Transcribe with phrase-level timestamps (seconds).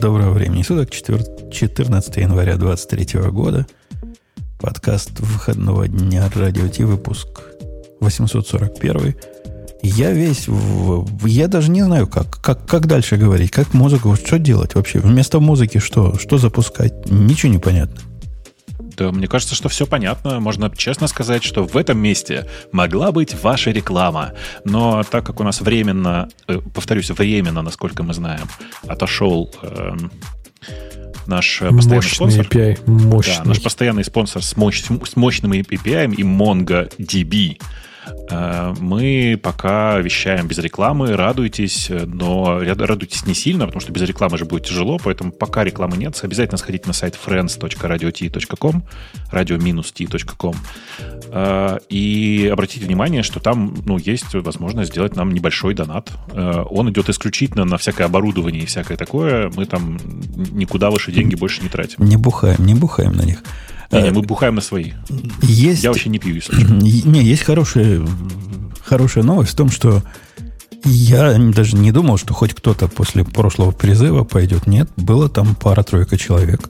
[0.00, 3.66] Доброго времени суток, 14 января 2023 года.
[4.58, 7.42] Подкаст выходного дня Радио Ти, выпуск
[8.00, 9.14] 841.
[9.82, 10.48] Я весь...
[10.48, 15.00] В, я даже не знаю, как, как, как дальше говорить, как музыку, что делать вообще.
[15.00, 16.16] Вместо музыки что?
[16.18, 17.10] Что запускать?
[17.10, 18.00] Ничего не понятно.
[19.00, 20.40] Да, мне кажется, что все понятно.
[20.40, 24.34] Можно честно сказать, что в этом месте могла быть ваша реклама.
[24.66, 28.46] Но так как у нас временно, э, повторюсь, временно, насколько мы знаем,
[28.86, 29.96] отошел э,
[31.26, 32.46] наш постоянный Мощный спонсор.
[32.46, 33.36] API, мощный.
[33.38, 37.58] Да, наш постоянный спонсор с, мощ, с мощным API и MongoDB.
[38.30, 44.38] Э, Мы пока вещаем без рекламы, радуйтесь, но радуйтесь не сильно, потому что без рекламы
[44.38, 48.84] же будет тяжело, поэтому пока рекламы нет, обязательно сходите на сайт friends.radio.t.com,
[49.32, 50.56] radio-t.com,
[51.32, 56.10] э, и обратите внимание, что там ну, есть возможность сделать нам небольшой донат.
[56.32, 59.50] Э, Он идет исключительно на всякое оборудование и всякое такое.
[59.54, 59.98] Мы там
[60.52, 62.04] никуда ваши деньги больше не тратим.
[62.04, 63.42] Не бухаем, не бухаем на них.
[63.92, 64.92] Не, не, мы бухаем на свои.
[65.42, 68.06] Есть, Я вообще не пью, если не, есть хорошая,
[68.84, 70.02] хорошая новость в том, что
[70.84, 74.66] я даже не думал, что хоть кто-то после прошлого призыва пойдет.
[74.66, 76.60] Нет, было там пара-тройка человек.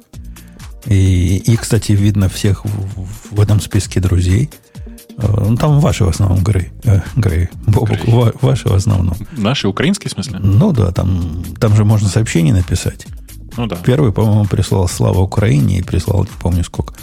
[0.87, 4.51] И, и, кстати, видно всех в, в этом списке друзей.
[5.19, 6.71] Э, Ну, там ваши в основном, Грей.
[6.85, 7.51] Э, Грей.
[7.67, 8.01] Грей.
[8.07, 9.15] ва- ваши в основном.
[9.37, 10.39] Наши украинские, в смысле?
[10.39, 13.07] Ну да, там, там же можно сообщение написать.
[13.57, 13.77] Ну да.
[13.77, 16.95] Первый, по-моему, прислал «Слава Украине» и прислал, не помню сколько.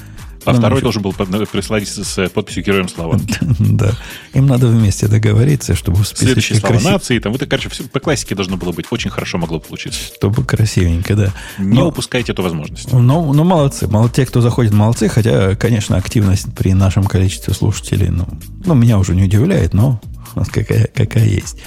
[0.48, 3.20] А Ну, второй должен был прислать с, подписью «Героям слава».
[3.60, 3.92] Да.
[4.34, 7.20] Им надо вместе договориться, чтобы в списке слава красиво, нации.
[7.20, 8.86] Там, это, короче, все по классике должно было быть.
[8.90, 10.00] Очень хорошо могло получиться.
[10.16, 11.34] чтобы красивенько, да.
[11.58, 12.92] Не Но- упускайте эту возможность.
[12.94, 13.88] Ну, ну, молодцы.
[13.88, 15.10] Мало те, кто заходит, молодцы.
[15.10, 18.26] Хотя, конечно, активность при нашем количестве слушателей, ну,
[18.64, 20.00] ну меня уже не удивляет, но
[20.54, 21.58] какая есть.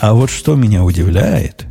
[0.00, 1.66] А вот что меня удивляет,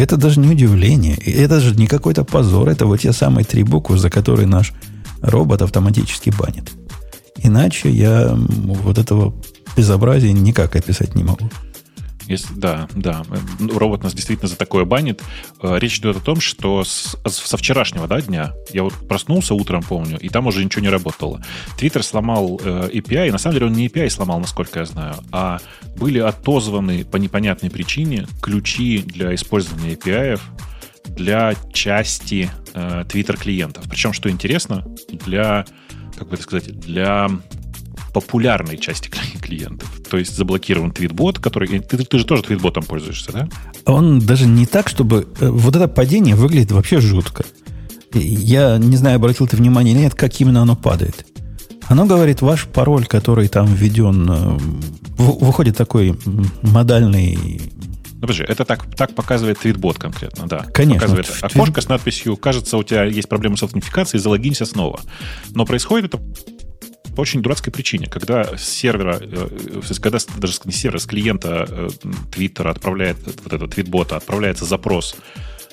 [0.00, 1.16] это даже не удивление.
[1.16, 2.68] Это же не какой-то позор.
[2.68, 4.72] Это вот те самые три буквы, за которые наш
[5.20, 6.70] робот автоматически банит.
[7.42, 9.34] Иначе я вот этого
[9.76, 11.50] безобразия никак описать не могу.
[12.30, 13.22] Если- да, да.
[13.58, 15.20] Ну, Робот нас действительно за такое банит.
[15.62, 19.82] Э, Речь идет о том, что с- со вчерашнего да, дня я вот проснулся утром,
[19.82, 21.42] помню, и там уже ничего не работало.
[21.76, 25.16] Твиттер сломал э, API, и на самом деле он не API сломал, насколько я знаю,
[25.32, 25.58] а
[25.96, 30.40] были отозваны по непонятной причине ключи для использования API
[31.16, 33.84] для части э, Twitter клиентов.
[33.90, 35.64] Причем, что интересно, для,
[36.16, 37.28] как бы это сказать, для
[38.12, 39.90] популярной части кли- клиентов.
[40.10, 41.80] То есть заблокирован твитбот, который...
[41.80, 43.48] Ты, ты же тоже твитботом пользуешься, да?
[43.86, 45.28] Он даже не так, чтобы...
[45.40, 47.44] э, Вот это падение выглядит вообще жутко.
[48.12, 51.26] Я не знаю, обратил ты внимание или нет, как именно оно падает.
[51.88, 54.58] Оно говорит, ваш пароль, который там введен, э,
[55.16, 56.18] выходит такой
[56.62, 57.38] модальный...
[58.14, 60.66] Ну, подожди, это так, так показывает твитбот конкретно, да.
[60.74, 61.00] Конечно.
[61.08, 65.00] Показывает окошко с надписью «Кажется, у тебя есть проблемы с аутентификацией, залогинься снова».
[65.54, 66.22] Но происходит это
[67.14, 68.06] по очень дурацкой причине.
[68.06, 71.88] Когда сервера, э, когда даже не с сервера, с клиента э,
[72.32, 75.16] Твиттера отправляет, вот этого твитбота, отправляется запрос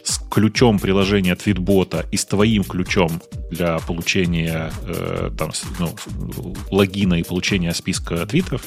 [0.03, 3.22] с ключом приложения твитбота и с твоим ключом
[3.52, 5.96] для получения э, там, ну,
[6.72, 8.62] логина и получения списка твитов,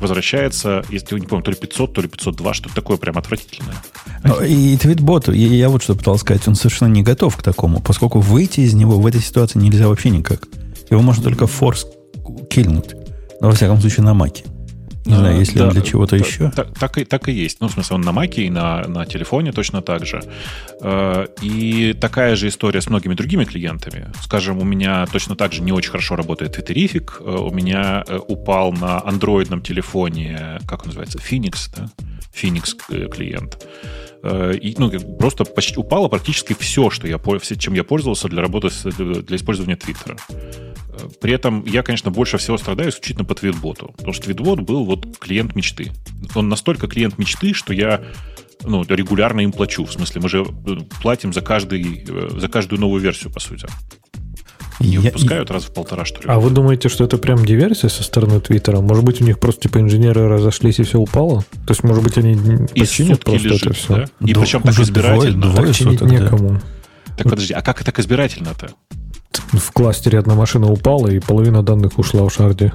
[0.00, 3.76] возвращается, если я не помню, то ли 500, то ли 502, что-то такое прям отвратительное.
[4.24, 8.20] Ну, И твитбот, я вот что пытался сказать, он совершенно не готов к такому, поскольку
[8.20, 10.48] выйти из него в этой ситуации нельзя вообще никак.
[10.90, 11.86] Его можно только форс
[12.50, 12.94] кильнуть.
[13.40, 14.44] Ну, во всяком случае, на маке.
[15.04, 16.50] Не знаю, А, если да, для чего-то еще.
[16.50, 17.58] та- Так, и, так и есть.
[17.60, 20.20] Ну, в смысле, он на Маке и на, на телефоне точно так же.
[20.82, 24.10] Э, И такая же история с многими другими клиентами.
[24.20, 27.20] Скажем, у меня точно так же не очень хорошо работает Twitterific.
[27.20, 31.88] Э, У меня э, упал на андроидном телефоне, как он называется, Phoenix, да?
[32.34, 32.74] Phoenix
[33.08, 33.64] клиент.
[34.24, 37.18] И, ну, просто почти упало практически все, что я,
[37.58, 38.70] чем я пользовался для работы,
[39.22, 40.16] для использования Твиттера.
[41.20, 43.92] При этом я, конечно, больше всего страдаю исключительно по твитботу.
[43.96, 45.92] Потому что твитбот был вот клиент мечты.
[46.34, 48.02] Он настолько клиент мечты, что я
[48.64, 49.84] ну, регулярно им плачу.
[49.84, 53.66] В смысле, мы же э, платим за, каждый, э, за каждую новую версию, по сути.
[54.80, 56.24] Не Я- выпускают раз в полтора, что ли.
[56.28, 58.80] А вы думаете, что это прям диверсия со стороны Твиттера?
[58.80, 61.42] Может быть, у них просто типа инженеры разошлись и все упало?
[61.66, 62.34] То есть, может быть, они
[62.74, 63.96] и починят просто лежит, это все?
[63.96, 64.04] да?
[64.20, 65.42] И Ду- причем так избирательно.
[65.42, 66.14] двое- двое Так чинить суток, да.
[66.24, 66.60] некому.
[67.16, 68.70] Так подожди, а как так избирательно-то?
[69.52, 72.72] В кластере одна машина упала, и половина данных ушла в шарде.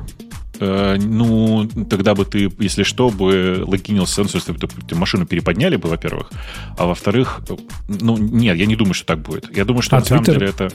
[0.60, 5.26] Э, ну, тогда бы ты, если что, бы логинился, ну, в смысле, ты, ты машину
[5.26, 6.32] переподняли бы, во-первых,
[6.78, 7.56] а во-вторых, э,
[7.88, 9.56] ну, нет, я не думаю, что так будет.
[9.58, 10.34] Я думаю, что А на самом Twitter?
[10.34, 10.70] деле это...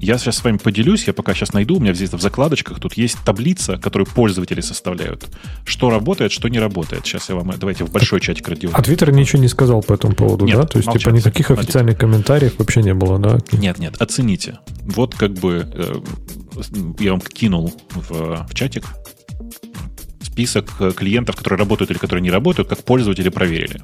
[0.00, 2.94] Я сейчас с вами поделюсь, я пока сейчас найду, у меня здесь в закладочках тут
[2.94, 5.26] есть таблица, которую пользователи составляют.
[5.64, 7.06] Что работает, что не работает.
[7.06, 8.70] Сейчас я вам, давайте в большой чатик радио.
[8.72, 10.66] А Твиттер ничего не сказал по этому поводу, Нет, да?
[10.66, 11.14] То есть, типа, молчат.
[11.14, 11.64] никаких Молчат.
[11.64, 13.38] официальных комментариев вообще не было, да?
[13.52, 14.58] Нет, нет, оцените.
[14.82, 15.94] Вот как бы э,
[16.98, 18.84] я вам кинул в, в чатик
[20.20, 23.80] список э, клиентов, которые работают или которые не работают, как пользователи проверили.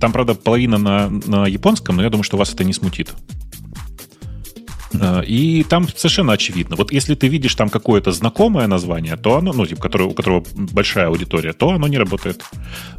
[0.00, 3.12] Там, правда, половина на, на японском, но я думаю, что вас это не смутит.
[4.92, 6.76] Э, И там совершенно очевидно.
[6.76, 10.44] Вот если ты видишь там какое-то знакомое название, то оно, ну, типа, которое, у которого
[10.56, 12.42] большая аудитория, то оно не работает.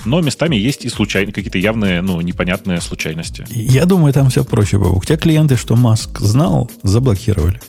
[0.06, 3.46] Но местами есть и случайные, какие-то явные, ну, непонятные случайности.
[3.50, 5.02] Я думаю, там все проще было.
[5.02, 7.62] Те клиенты, что Маск знал, заблокировали.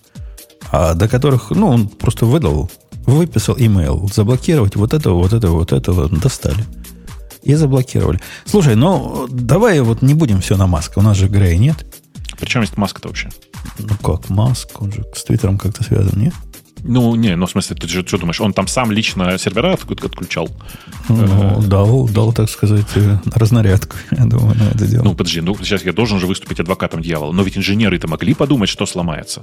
[0.71, 2.71] А до которых, ну, он просто выдал,
[3.07, 6.65] выписал имейл, заблокировать вот этого, вот этого, вот этого, достали.
[7.43, 8.21] И заблокировали.
[8.45, 10.99] Слушай, ну, давай вот не будем все на Маска.
[10.99, 11.87] У нас же Грей нет.
[12.39, 13.29] Причем есть маска-то вообще?
[13.79, 16.35] Ну как, Маск, он же с Твиттером как-то связан, нет?
[16.85, 20.05] Ну, не, ну, в смысле, ты же что думаешь, он там сам лично сервера от-
[20.05, 20.49] отключал?
[21.09, 25.03] Ну, дал, дал, так сказать, э, разнарядку, я думаю, на это дело.
[25.03, 27.33] Ну, подожди, ну, сейчас я должен же выступить адвокатом дьявола.
[27.33, 29.43] Но ведь инженеры-то могли подумать, что сломается.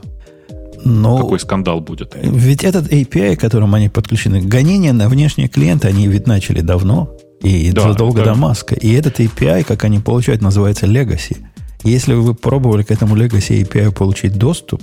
[0.86, 2.16] Но Какой скандал будет.
[2.22, 7.18] ведь этот API, к которому они подключены, гонения на внешние клиенты, они ведь начали давно,
[7.42, 8.34] и Да, задолго да.
[8.34, 8.76] до Маска.
[8.76, 11.38] И этот API, как они получают, называется Legacy.
[11.86, 14.82] Если вы пробовали к этому Legacy API получить доступ,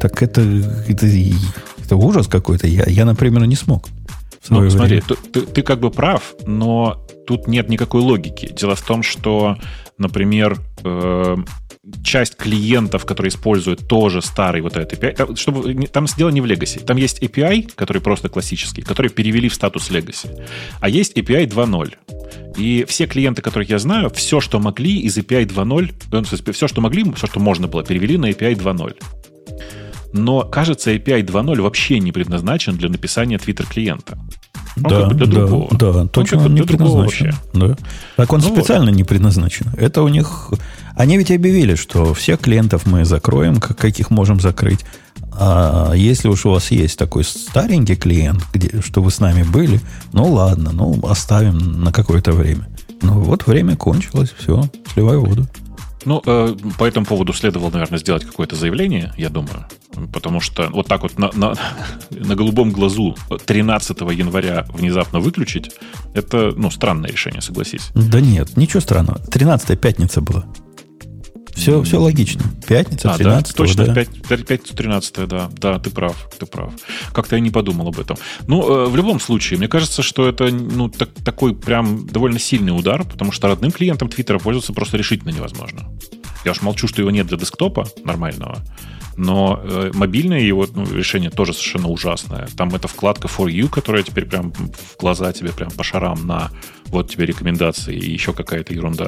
[0.00, 0.40] так это,
[0.88, 1.06] это,
[1.84, 2.66] это ужас какой-то.
[2.66, 3.88] Я, я, например, не смог.
[4.48, 8.52] Ну, смотри, ты, ты- ты как бы прав, но тут нет никакой логики.
[8.58, 9.56] Дело в том, что,
[9.98, 11.36] например, э,
[12.04, 16.44] часть клиентов, которые используют тоже старый вот этот API, там, чтобы, там дело не в
[16.44, 16.84] Legacy.
[16.84, 20.46] Там есть API, который просто классический, который перевели в статус Legacy.
[20.80, 21.94] А есть API 2.0.
[22.56, 26.28] И все клиенты, которых я знаю, все, что могли из API 2.0, э, ну, то
[26.30, 29.02] есть все, что могли, все, что можно было, перевели на API 2.0.
[30.12, 34.18] Но, кажется, API 2.0 вообще не предназначен для написания Twitter-клиента.
[34.76, 35.68] Он да, как бы для да, другого.
[35.76, 37.34] да, Он точно как бы он не предназначен.
[37.52, 37.76] Да.
[38.16, 38.58] Так он Ну вот.
[38.58, 39.66] специально не предназначен.
[39.76, 40.50] Это у них...
[40.96, 44.80] Они ведь объявили, что всех клиентов мы закроем, как- каких можем закрыть.
[45.32, 49.80] А если уж у вас есть такой старенький клиент, где, что вы с нами были,
[50.12, 52.68] ну ладно, ну оставим на какое-то время.
[53.02, 55.46] Ну вот время кончилось, все, сливай воду.
[56.04, 59.66] Ну, э, по этому поводу следовало, наверное, сделать какое-то заявление, я думаю.
[60.12, 61.54] Потому что вот так вот на, на,
[62.10, 63.16] на голубом глазу
[63.46, 65.70] 13 января внезапно выключить,
[66.14, 67.90] это, ну, странное решение, согласись.
[67.94, 69.18] Да нет, ничего странного.
[69.18, 70.44] 13 пятница была.
[71.54, 72.42] Все, все логично.
[72.66, 73.94] Пятница, А, 13 да, точно, да.
[73.94, 75.50] 5, 5 13 да.
[75.52, 76.72] Да, ты прав, ты прав.
[77.12, 78.16] Как-то я не подумал об этом.
[78.46, 82.76] Ну, э, в любом случае, мне кажется, что это, ну, так- такой прям довольно сильный
[82.76, 85.90] удар, потому что родным клиентом Твиттера пользоваться просто решительно невозможно.
[86.44, 88.58] Я уж молчу, что его нет для десктопа нормального,
[89.16, 92.48] но э, мобильное его ну, решение тоже совершенно ужасное.
[92.56, 96.50] Там эта вкладка For You, которая теперь прям в глаза тебе прям по шарам на
[96.92, 99.06] вот тебе рекомендации и еще какая-то ерунда.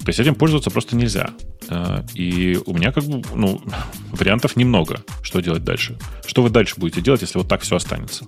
[0.00, 1.30] То есть этим пользоваться просто нельзя.
[1.68, 3.60] Э, И у меня как бы, ну,
[4.12, 5.96] вариантов немного, что делать дальше.
[6.26, 8.26] Что вы дальше будете делать, если вот так все останется?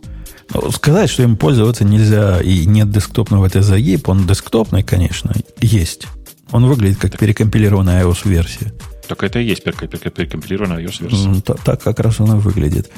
[0.54, 6.06] Ну, Сказать, что им пользоваться нельзя и нет десктопного это загиб, он десктопный, конечно, есть.
[6.50, 8.72] Он выглядит как перекомпилированная iOS-версия.
[9.08, 11.24] Так это и есть перек- перек- перекомпилированная iOS-версия.
[11.28, 12.90] М, та- Так как раз она выглядит.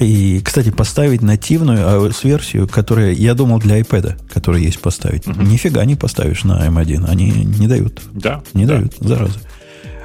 [0.00, 5.26] И, кстати, поставить нативную iOS-версию, которая, я думал, для iPad, которая есть поставить.
[5.26, 7.04] Нифига не поставишь на M1.
[7.08, 8.00] Они не дают.
[8.12, 8.76] Да, Не да.
[8.78, 9.38] дают, зараза.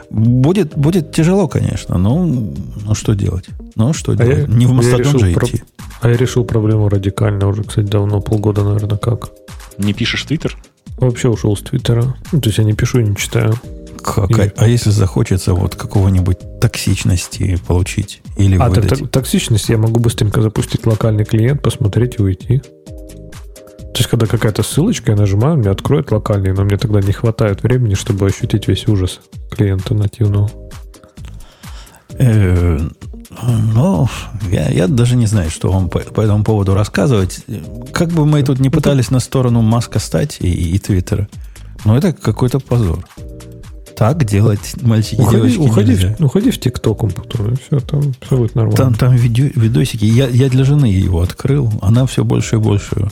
[0.09, 3.45] Будет, будет тяжело, конечно, но ну что делать?
[3.75, 4.47] Ну что А делать?
[4.47, 5.63] я- не в Мастодон же про- идти.
[5.99, 9.31] А я решил проблему радикально уже, кстати, давно, полгода, наверное, как.
[9.77, 10.55] Не пишешь в Твиттер?
[10.97, 12.15] Вообще ушел с Твиттера.
[12.31, 13.55] Ну, то есть я не пишу и не читаю.
[14.15, 14.29] Как?
[14.31, 18.89] И- А, а если захочется вот какого-нибудь токсичности получить или А выдать?
[18.89, 22.59] так- токсичность я могу быстренько запустить локальный клиент, посмотреть и уйти.
[22.59, 27.63] То есть, когда какая-то ссылочка, я нажимаю, мне откроет локальный, но мне тогда не хватает
[27.63, 29.19] времени, чтобы ощутить весь ужас
[29.51, 30.49] клиента нативного.
[32.19, 32.79] Э,
[33.73, 34.07] ну,
[34.51, 37.41] я, я даже не знаю, что вам по, по этому поводу рассказывать.
[37.93, 41.27] Как бы мы тут не пытались на сторону Маска стать и, и Твиттера,
[41.85, 43.05] но это какой-то позор.
[43.97, 46.15] Так делать мальчики Уходи, девочки уходи, нельзя.
[46.19, 48.77] в, уходи в ТикТок, потом, и все, там все будет нормально.
[48.77, 50.05] Там, там видео, видосики.
[50.05, 51.73] Я, я для жены его открыл.
[51.81, 53.09] Она все больше и больше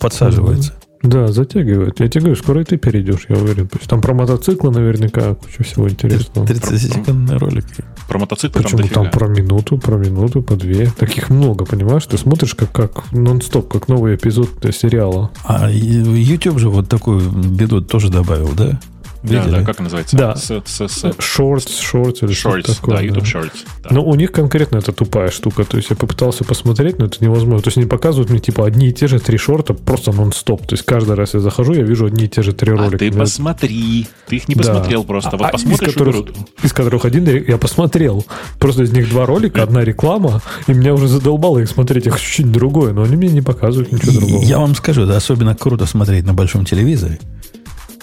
[0.00, 0.72] подсаживается.
[1.02, 2.00] Да, затягивает.
[2.00, 3.68] Я тебе говорю, скоро и ты перейдешь, я уверен.
[3.68, 6.46] То есть там про мотоциклы наверняка куча всего интересного.
[6.46, 7.66] 30-секундный ролик.
[8.08, 10.90] Про мотоциклы Почему там там про минуту, про минуту, по две.
[10.96, 12.06] Таких много, понимаешь?
[12.06, 15.30] Ты смотришь как, как нон-стоп, как новый эпизод э, сериала.
[15.44, 18.80] А YouTube же вот такую беду тоже добавил, да?
[19.24, 19.50] Да, Видели?
[19.60, 20.16] да, как называется?
[20.16, 20.36] Да.
[20.36, 22.94] С, с, с- Shorts, Shorts или что-то Shorts, такое.
[22.94, 23.02] да, да.
[23.02, 23.52] YouTube Shorts.
[23.82, 23.88] да.
[23.90, 25.64] Но у них конкретно это тупая штука.
[25.64, 27.62] То есть я попытался посмотреть, но это невозможно.
[27.62, 30.66] То есть они показывают мне типа одни и те же три шорта просто нон-стоп.
[30.66, 32.98] То есть каждый раз я захожу, я вижу одни и те же три а ролика.
[32.98, 34.06] ты Меня- посмотри.
[34.28, 34.60] Ты их не Да.
[34.62, 35.30] посмотрел просто.
[35.30, 36.36] А- вот а посмотришь из которых, уберут.
[36.62, 38.26] из которых один я посмотрел.
[38.58, 42.04] Просто из них два ролика, одна реклама, и меня уже задолбало их смотреть.
[42.06, 44.42] Я хочу что-нибудь другое, но они мне не показывают ничего И другого.
[44.44, 47.18] Я вам скажу, это особенно круто смотреть на большом телевизоре,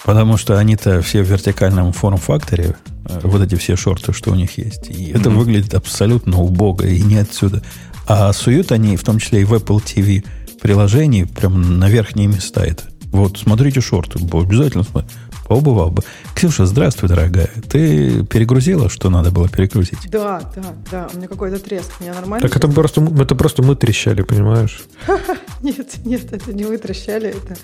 [0.05, 4.57] потому что они-то все в вертикальном форм-факторе, э, вот эти все шорты, что у них
[4.57, 4.89] есть.
[4.89, 5.39] И это Мгм.
[5.39, 7.61] выглядит абсолютно убого и не отсюда.
[8.07, 10.23] А суют они, в том числе и в Apple TV
[10.61, 12.83] приложении, прям на верхние места это.
[13.11, 15.15] Вот, смотрите шорты, обязательно смотрите.
[15.51, 16.01] Поубывал бы.
[16.33, 17.49] Ксюша, здравствуй, дорогая.
[17.69, 20.09] Ты перегрузила, что надо было перегрузить?
[20.09, 21.99] Да, да, да, у меня какой-то треск.
[21.99, 22.47] Меня нормально?
[22.47, 24.81] Так это просто, это просто мы трещали, понимаешь?
[25.61, 27.55] Нет, нет, это не вы трещали, это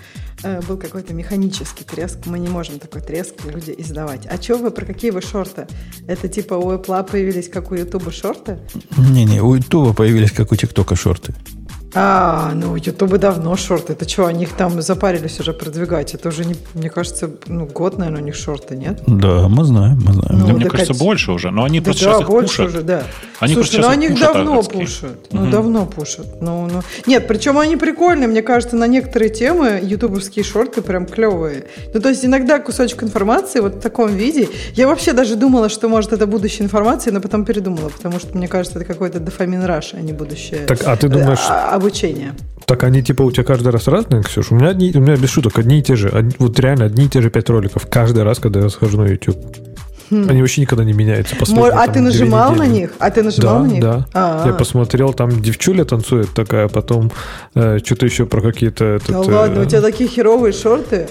[0.44, 2.26] э, был какой-то механический треск.
[2.26, 4.24] Мы не можем такой треск люди издавать.
[4.26, 5.66] А что вы, про какие вы шорты?
[6.06, 8.60] Это типа у Apple появились, как у YouTube шорты?
[8.96, 11.34] Не-не, у Ютуба появились, как у ТикТока, шорты.
[11.94, 13.94] А, ну, YouTube давно шорты.
[13.94, 16.14] Это что, они их там запарились уже продвигать?
[16.14, 19.00] Это уже, не, мне кажется, ну, год, наверное, у них шорты, нет?
[19.06, 20.38] Да, мы знаем, мы знаем.
[20.40, 21.50] Ну, Да, мне так кажется, это- больше уже.
[21.50, 22.66] Но они Да, просто да, сейчас их больше пушат.
[22.68, 23.02] уже, да.
[23.40, 24.72] Они просто Слушай, ну они их давно адски.
[24.72, 25.18] пушат.
[25.32, 25.50] Ну, Мгм.
[25.50, 26.26] давно пушат.
[26.42, 26.82] Ну, ну.
[27.06, 28.28] Нет, причем они прикольные.
[28.28, 31.64] Мне кажется, на некоторые темы ютубовские шорты прям клевые.
[31.94, 34.48] Ну, то есть иногда кусочек информации вот в таком виде.
[34.74, 38.46] Я вообще даже думала, что, может, это будущая информация, но потом передумала, потому что, мне
[38.48, 42.34] кажется, это какой-то дофамин раш, а не будущее Так, а ты думаешь- э, а- обучение.
[42.66, 44.52] Так они типа у тебя каждый раз разные, Ксюша?
[44.54, 46.08] У меня, одни, у меня без шуток одни и те же.
[46.10, 49.06] одни- вот реально одни и те же пять роликов каждый раз, когда я захожу на
[49.08, 49.38] YouTube.
[50.10, 51.34] Они вообще никогда не меняются.
[51.34, 52.90] Мо- последние, а там, ты нажимал на них?
[52.98, 53.82] А ты нажимал Да, на них?
[53.82, 54.06] да.
[54.14, 57.10] А, Я посмотрел, там девчуля танцует такая, потом
[57.54, 58.84] э, что-то еще про какие-то...
[58.84, 61.08] Этот, Да ладно, э, у тебя такие херовые шорты?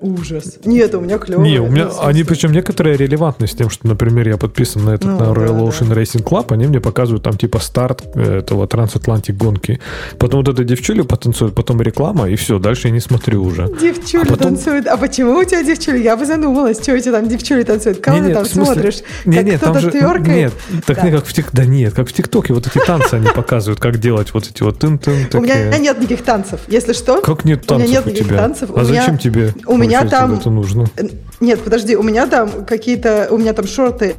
[0.00, 0.58] Ужас.
[0.64, 1.50] Нет, у меня клевые.
[1.52, 5.04] Не, у меня, они причем некоторые релевантны с тем, что, например, я подписан на этот
[5.06, 5.60] Ну, на да, Royal да.
[5.64, 9.80] Ocean Racing Club, они мне показывают там типа старт э, этого трансатлантик гонки.
[10.18, 13.68] Потом вот эта девчуля потанцует, потом реклама, и все, дальше я не смотрю уже.
[13.80, 14.86] Девчули А потом- танцуют.
[14.86, 15.98] А почему у тебя девчули?
[15.98, 17.98] Я бы задумалась, что у тебя там девчули танцуют.
[18.00, 18.98] Кого ты там в смысле- смотришь?
[19.24, 20.26] Не, как нет, там же тверкает?
[20.28, 20.52] нет,
[20.86, 21.02] так Да.
[21.02, 23.98] не как в тик, да нет, как в ТикТоке, вот эти танцы они показывают, как
[23.98, 26.60] делать вот эти вот тын тын У меня нет никаких танцев.
[26.68, 28.70] Если что, Как нет у меня танцев нет никаких танцев.
[28.76, 29.52] А зачем тебе?
[29.66, 30.86] у меня вообще там- это нужно?
[30.96, 31.02] Э,
[31.40, 34.16] Нет, подожди, у меня там какие-то, у меня там шорты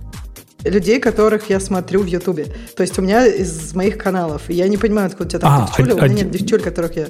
[0.64, 2.48] людей, которых я смотрю в Ютубе.
[2.76, 4.44] То есть у меня из моих каналов.
[4.50, 5.92] Я не понимаю, откуда у тебя там А, девчули.
[5.92, 7.08] У один- меня нет девчуль, которых я...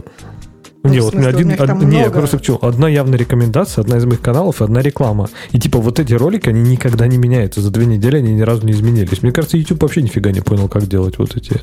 [0.82, 2.20] Ну, не, в вот у смысле, у один, меня там од- не, я много.
[2.20, 5.30] просто хочу, одна явная рекомендация, одна из моих каналов и одна реклама.
[5.52, 7.60] И типа вот эти ролики, они никогда не меняются.
[7.62, 9.22] За две недели они ни разу не изменились.
[9.22, 11.60] Мне кажется, YouTube вообще нифига не понял, как делать вот эти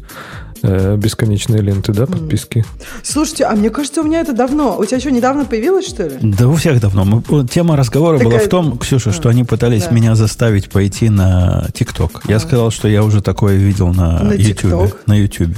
[0.63, 2.65] э, бесконечные ленты, да, подписки.
[3.03, 4.77] Слушайте, а мне кажется, у меня это давно.
[4.79, 6.17] У тебя что, недавно появилось, что ли?
[6.21, 7.05] Да у всех давно.
[7.07, 9.93] Мы- тема разговора была Такая- в том, Ксюша, что А, они пытались да.
[9.93, 12.21] меня заставить пойти на ТикТок.
[12.29, 14.33] Я сказал, что я уже такое видел на На.
[14.35, 14.95] TikTok?
[15.07, 15.57] На Ютубе.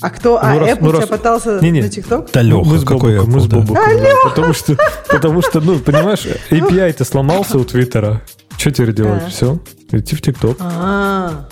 [0.00, 0.38] А кто?
[0.40, 1.82] А Ну, раз- Apple ну, тебя раз- пытался Не-не.
[1.82, 2.30] на ТикТок?
[2.32, 3.56] Да, Леха, мы с какой Бобуком, мы с Apple, да.
[3.56, 4.30] Бобуком, да.
[4.30, 4.76] Потому что,
[5.10, 8.22] потому что, ну, понимаешь, API-то сломался у Твиттера.
[8.56, 9.22] Что теперь делать?
[9.26, 9.30] А.
[9.30, 9.58] Все,
[9.92, 10.56] идти в ТикТок.
[10.60, 11.48] А,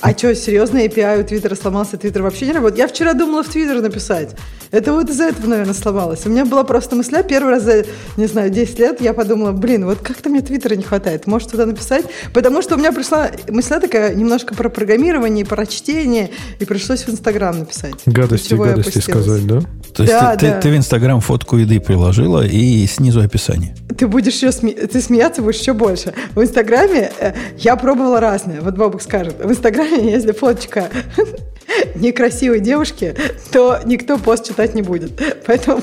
[0.00, 2.78] а что, серьезно, API у Твиттера сломался, Твиттер вообще не работает?
[2.78, 4.36] Я вчера думала в Твиттер написать.
[4.74, 6.26] Это вот из-за этого, наверное, сломалось.
[6.26, 7.84] У меня была просто мысля, первый раз за,
[8.16, 11.64] не знаю, 10 лет я подумала, блин, вот как-то мне Твиттера не хватает, может туда
[11.66, 12.04] написать?
[12.32, 17.08] Потому что у меня пришла мысля такая немножко про программирование, про чтение, и пришлось в
[17.10, 17.94] Инстаграм написать.
[18.06, 19.60] Гадости, гадости сказать, да?
[19.94, 20.60] То есть Да, ты, ты- да.
[20.60, 23.76] ты в Инстаграм фотку еды приложила и снизу описание.
[23.96, 26.14] Ты будешь еще сме- ты смеяться будешь еще больше.
[26.34, 28.60] В Инстаграме э, я пробовала разное.
[28.60, 29.36] Вот Бобук скажет.
[29.44, 30.88] В Инстаграме, если фоточка
[31.94, 33.14] некрасивой девушки,
[33.52, 35.12] то никто пост читать не будет.
[35.46, 35.82] Поэтому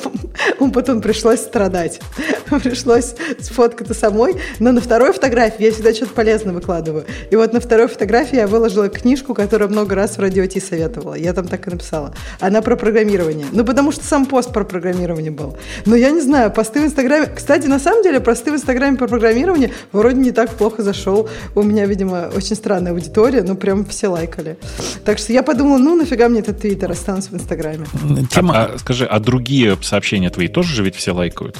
[0.73, 1.99] потом пришлось страдать.
[2.63, 4.35] Пришлось сфоткаться самой.
[4.59, 7.05] Но на второй фотографии я всегда что-то полезное выкладываю.
[7.29, 11.15] И вот на второй фотографии я выложила книжку, которую много раз в радио Ти советовала.
[11.15, 12.13] Я там так и написала.
[12.39, 13.47] Она про программирование.
[13.51, 15.57] Ну, потому что сам пост про программирование был.
[15.85, 17.27] Но я не знаю, посты в Инстаграме...
[17.33, 21.29] Кстати, на самом деле, посты в Инстаграме про программирование вроде не так плохо зашел.
[21.55, 24.57] У меня, видимо, очень странная аудитория, но прям все лайкали.
[25.05, 27.85] Так что я подумала, ну, нафига мне этот Твиттер, останусь в Инстаграме.
[28.29, 28.53] Тема...
[28.55, 31.57] А, а скажи, а другие сообщения твои тоже же ведь все лайкают?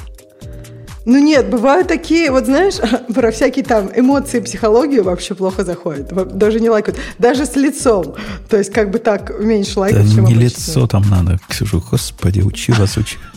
[1.04, 2.74] Ну нет, бывают такие, вот знаешь,
[3.14, 6.12] про всякие там эмоции, психологию вообще плохо заходят.
[6.12, 6.98] Во- Даже не лайкают.
[7.18, 8.14] Даже с лицом.
[8.48, 10.40] То есть как бы так меньше Да лайков, чем не обычно.
[10.44, 13.18] лицо там надо, Ксюша, господи, учи вас, учи.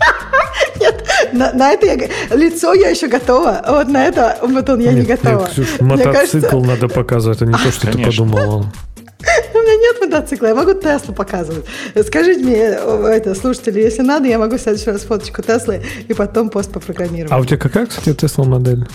[1.34, 2.36] На, на это я...
[2.36, 3.58] Лицо я еще готова.
[3.58, 5.40] а Вот на это вот он я не Нет, готова.
[5.42, 8.72] нет, Ксюш, мотоцикл кажется, надо показывать, а не то, что ты подумала.
[9.54, 11.66] У меня нет мотоцикла, я могу Теслу показывать.
[12.06, 16.50] Скажите мне, это, слушатели, если надо, я могу в следующий раз фоточку Теслы и потом
[16.50, 16.82] пост по
[17.30, 18.86] А у тебя какая, кстати, Тесла модель?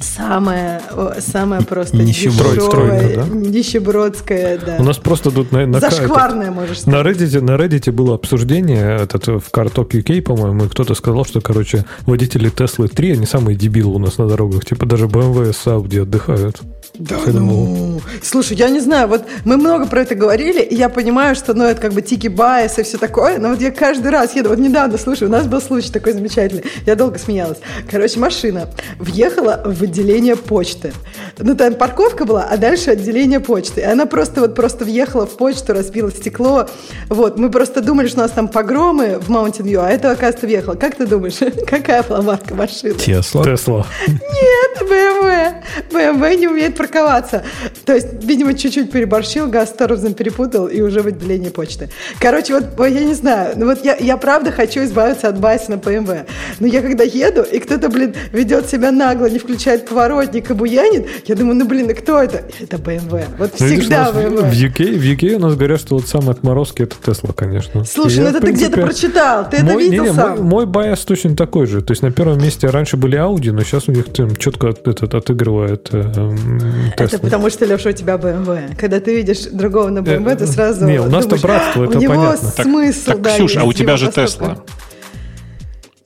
[0.00, 3.34] Самая, о, самая просто Нищеброд- дешевая, тройка, да?
[3.34, 4.76] нищебродская, да.
[4.78, 7.16] У нас просто тут на, на, Зашкварная, можешь На сказать.
[7.16, 11.84] Reddit, на Reddit было обсуждение этот, в CarTalk UK, по-моему, и кто-то сказал, что, короче,
[12.06, 14.64] водители Tesla 3, они самые дебилы у нас на дорогах.
[14.64, 16.60] Типа даже BMW с Audi отдыхают.
[16.94, 21.36] Да ну, слушай, я не знаю, вот мы много про это говорили, и я понимаю,
[21.36, 24.34] что, ну, это как бы тики байс и все такое, но вот я каждый раз
[24.34, 27.58] еду, вот недавно, слушай, у нас был случай такой замечательный, я долго смеялась.
[27.88, 30.92] Короче, машина въехала в отделение почты.
[31.38, 33.80] Ну, там парковка была, а дальше отделение почты.
[33.80, 36.68] И она просто вот просто въехала в почту, разбила стекло.
[37.08, 40.46] Вот, мы просто думали, что у нас там погромы в Mountain View, а это, оказывается,
[40.46, 40.74] въехала.
[40.74, 42.94] Как ты думаешь, какая была марка машины?
[42.94, 43.44] Тесла.
[43.44, 43.86] Тесла.
[44.06, 45.54] Нет, BMW.
[45.90, 47.44] BMW не умеет парковаться.
[47.84, 51.88] То есть, видимо, чуть-чуть переборщил, газ тормозом перепутал и уже в отделении почты.
[52.20, 53.54] Короче, вот ой, я не знаю.
[53.56, 56.26] Ну вот я, я правда хочу избавиться от байса на BMW.
[56.60, 59.38] Но я когда еду, и кто-то, блин, ведет себя нагло, не
[59.78, 62.44] включает поворотник и буянит, я думаю, ну блин, и кто это?
[62.60, 63.24] Это BMW.
[63.38, 64.50] Вот Ну, у всегда нас в, в BMW.
[64.50, 67.84] UK, в UK у нас говорят, что вот самый отморозкий это Тесла, конечно.
[67.84, 70.30] Слушай, И ну это в ты где-то принципе, прочитал, ты это мой, видел не-не, сам.
[70.38, 71.80] Мой, мой байс точно такой же.
[71.82, 74.86] То есть на первом месте раньше были Audi, но сейчас у них там четко от-
[74.86, 76.60] этот отыгрывает э, м,
[76.96, 77.18] Это Tesla.
[77.20, 78.76] потому что, Леша, у тебя BMW.
[78.76, 81.98] Когда ты видишь другого на BMW, ты Э, сразу не, у нас-то братство, у это
[81.98, 82.50] него понятно.
[82.56, 84.58] Так- смысл, так, да, Ксюш, а у тебя же поступка.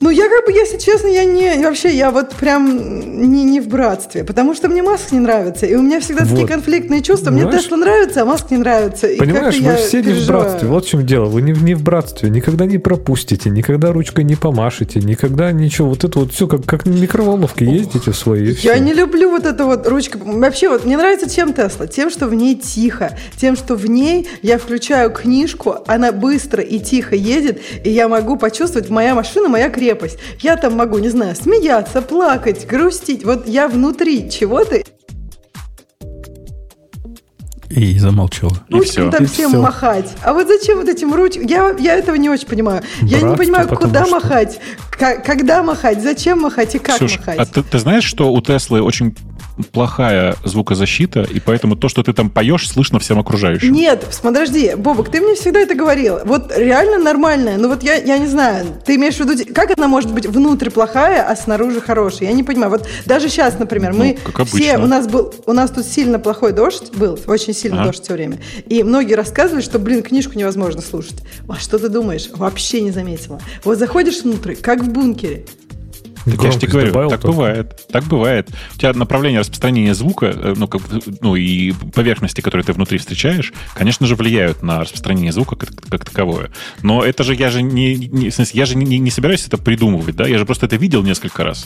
[0.03, 3.69] Ну, я как бы, если честно, я не, вообще, я вот прям не, не в
[3.69, 6.49] братстве, потому что мне Маск не нравится, и у меня всегда такие Вот.
[6.49, 7.31] конфликтные чувства.
[7.31, 7.63] Мне Понимаешь?
[7.63, 9.07] Тесла нравится, а Маск не нравится.
[9.07, 10.41] И Понимаешь, вы все не в переживаю.
[10.43, 10.67] братстве.
[10.67, 11.25] Вот в чем дело.
[11.27, 12.29] Вы не, в- не в братстве.
[12.29, 15.87] Никогда не пропустите, никогда ручкой не помашете, никогда ничего.
[15.87, 18.53] Вот это вот все, как, как на микроволновке ездите в свои.
[18.61, 20.19] Я не люблю вот эту вот ручку.
[20.21, 21.87] Вообще, вот мне нравится чем Тесла?
[21.87, 23.17] Тем, что в ней тихо.
[23.37, 28.35] Тем, что в ней я включаю книжку, она быстро и тихо едет, и я могу
[28.35, 29.92] почувствовать, моя машина, моя крепость.
[30.41, 33.23] Я там могу, не знаю, смеяться, плакать, грустить.
[33.25, 34.81] Вот я внутри чего-то,
[37.69, 38.51] И замолчала.
[38.69, 39.11] И ручкам всё.
[39.11, 39.61] там И всем всё.
[39.61, 40.11] махать.
[40.21, 41.47] А вот зачем вот этим ручкам?
[41.47, 42.83] Я, я этого не очень понимаю.
[43.01, 44.59] я не Братство, понимаю, куда что- махать,
[44.91, 47.39] ка- когда махать, зачем махать и как Ксюш, махать.
[47.39, 49.15] а ты, ты знаешь, что у Теслы очень
[49.71, 53.71] плохая звукозащита, и поэтому то, что ты там поешь, слышно всем окружающим.
[53.71, 56.19] Нет, подожди, Бобок, ты мне всегда это говорил.
[56.25, 57.57] Вот реально нормальная.
[57.57, 60.69] Ну вот я, я не знаю, ты имеешь в виду, как она может быть внутрь
[60.69, 62.29] плохая, а снаружи хорошая?
[62.29, 62.71] Я не понимаю.
[62.71, 66.51] Вот даже сейчас, например, мы Ну, все, у нас был, у нас тут сильно плохой
[66.51, 67.87] дождь был, очень сильный Ага.
[67.87, 68.39] дождь все время.
[68.67, 71.23] И многие рассказывали, что, блин, книжку невозможно слушать.
[71.47, 72.29] А что ты думаешь?
[72.33, 73.39] Вообще не заметила.
[73.63, 75.45] Вот заходишь внутрь, как в бункере.
[76.25, 77.27] Так я же тебе говорю, так только.
[77.27, 77.87] бывает.
[77.91, 78.49] Так бывает.
[78.75, 80.81] У тебя направление распространения звука, э, ну, как,
[81.21, 86.05] ну и поверхности, которые ты внутри встречаешь, конечно же, влияют на распространение звука как, как
[86.05, 86.51] таковое.
[86.81, 90.27] Но это же я же не, не- я же не- не собираюсь это придумывать, да?
[90.27, 91.65] Я же просто это видел несколько раз.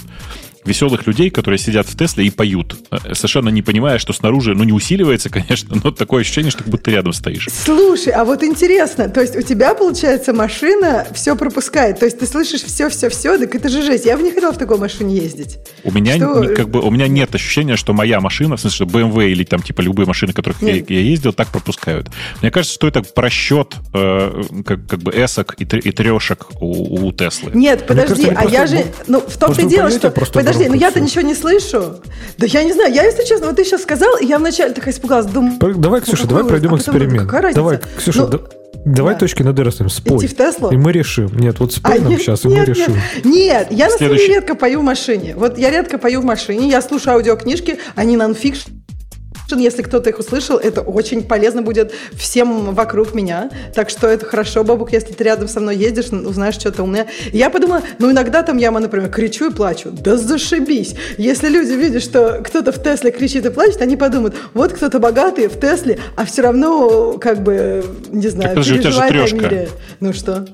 [0.68, 4.64] Веселых людей, которые сидят в Тесле и поют, э, совершенно не понимая, что снаружи, ну,
[4.64, 7.48] не усиливается, конечно, но такое ощущение, что как будто ты рядом стоишь.
[7.52, 12.26] Слушай, а вот интересно, то есть у тебя, получается, машина все пропускает, то есть ты
[12.26, 14.06] слышишь все-все-все, так это же жесть.
[14.06, 15.58] Я бы не хотела в такой машине ездить.
[15.84, 16.54] У меня, Что?
[16.56, 19.62] как бы, у меня нет ощущения, что моя машина, в смысле, что BMW или там
[19.62, 20.90] типа любые машины, которых я, Нет.
[20.90, 22.10] я ездил, так пропускают.
[22.42, 27.12] Мне кажется, что это просчет э, как, как бы эсок и, и трешек у, у
[27.12, 27.52] Теслы.
[27.54, 30.76] Нет, подожди, кажется, а я же, ну, в том-то и дело, что, просто подожди, ну
[30.76, 31.96] я-то ничего не слышу.
[32.38, 34.94] Да я не знаю, я, если честно, вот ты сейчас сказал, и я вначале такая
[34.94, 36.50] испугалась, думаю, Давай, ну, Ксюша, какой давай ужас.
[36.50, 37.26] пройдем А потом эксперимент.
[37.26, 37.60] какая разница?
[37.62, 38.40] Давай, Ксюша, Ну, да-
[38.86, 39.20] давай да.
[39.20, 39.90] точки над «и» расставим.
[39.90, 40.18] Спой.
[40.18, 40.70] Идти в Теслу?
[40.72, 41.30] И мы решим.
[41.38, 42.94] Нет, вот спой А, нам нет, сейчас, и мы нет, решим.
[42.94, 44.22] Нет, нет, я на самом Следующий.
[44.28, 45.34] деле редко пою в машине.
[45.36, 48.72] Вот я редко пою в машине, я слушаю аудиокнижки, они нонфикшн.
[49.56, 53.50] Если кто-то их услышал, это очень полезно будет всем вокруг меня.
[53.74, 57.08] Так что это хорошо, Бабук, если ты рядом со мной ездишь, узнаешь что-то умное.
[57.32, 59.90] И Я подумала, ну иногда там я, например, кричу и плачу.
[59.92, 60.96] Да зашибись!
[61.18, 65.48] Если люди видят, что кто-то в Тесле кричит и плачет, они подумают, вот кто-то богатый
[65.48, 69.70] в Тесле, а все равно, как бы, не знаю, подожди, у тебя же мире.
[70.00, 70.46] Ну что?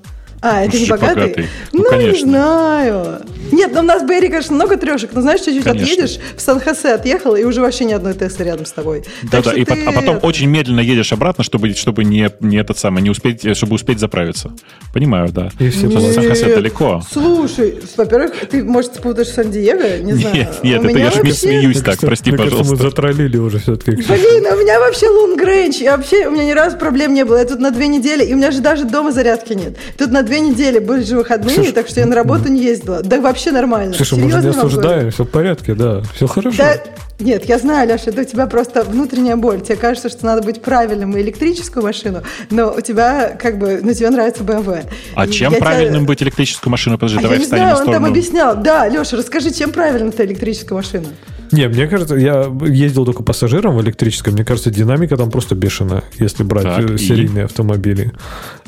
[0.46, 1.16] А, это не богатый?
[1.16, 1.48] богатый?
[1.72, 3.22] Ну, Ну, не знаю.
[3.52, 5.94] Нет, ну у нас в Берри, конечно, много трешек, но знаешь, чуть-чуть Конечно.
[5.94, 9.04] отъедешь, в Сан-Хосе отъехал, и уже вообще ни одной Теслы рядом с тобой.
[9.22, 12.04] Так Да-да, что и ты пот- а потом это- очень медленно едешь обратно, чтобы, чтобы
[12.04, 14.52] не, не этот самый, не успеть, э, чтобы успеть заправиться.
[14.92, 15.50] Понимаю, да.
[15.60, 15.90] И все.
[15.90, 17.04] Сан-Хосе далеко.
[17.12, 20.36] Слушай, во-первых, ты, может, спутаешь Сан-Диего, не знаю.
[20.36, 22.74] Нет, нет, У это я же вообще- смеюсь Мне так, прости, пожалуйста.
[22.74, 23.92] мы затроллили уже все-таки.
[23.92, 25.76] Блин, а у меня вообще Лунгрейндж.
[25.84, 27.38] Я вообще, у меня ни разу проблем не было.
[27.38, 29.78] Я тут на две недели, и у меня же даже дома зарядки нет.
[29.98, 33.02] Тут на две недели были же выходные, Слушай, так что я на работу не ездила.
[33.02, 33.94] Да вообще нормально.
[33.94, 36.58] Слушай, мы же не Серьезно осуждаем, все в порядке, да, все хорошо.
[36.58, 36.78] Да,
[37.20, 39.62] нет, я знаю, Леша, это у тебя просто внутренняя боль.
[39.62, 43.94] Тебе кажется, что надо быть правильным и электрическую машину, но у тебя как бы, ну
[43.94, 44.84] тебе нравится BMW.
[45.16, 46.98] А И чем я тебя- правильным быть электрическую машину?
[46.98, 48.56] Подожди, А давай я не знаю, на он там объяснял.
[48.62, 51.08] Да, Леша, расскажи, чем правильно ты электрическая машина?
[51.52, 56.04] Не, мне кажется, я ездил только пассажиром в электрическом, мне кажется, динамика там просто бешеная,
[56.18, 56.98] если брать Так, э, и?
[56.98, 58.12] серийные автомобили.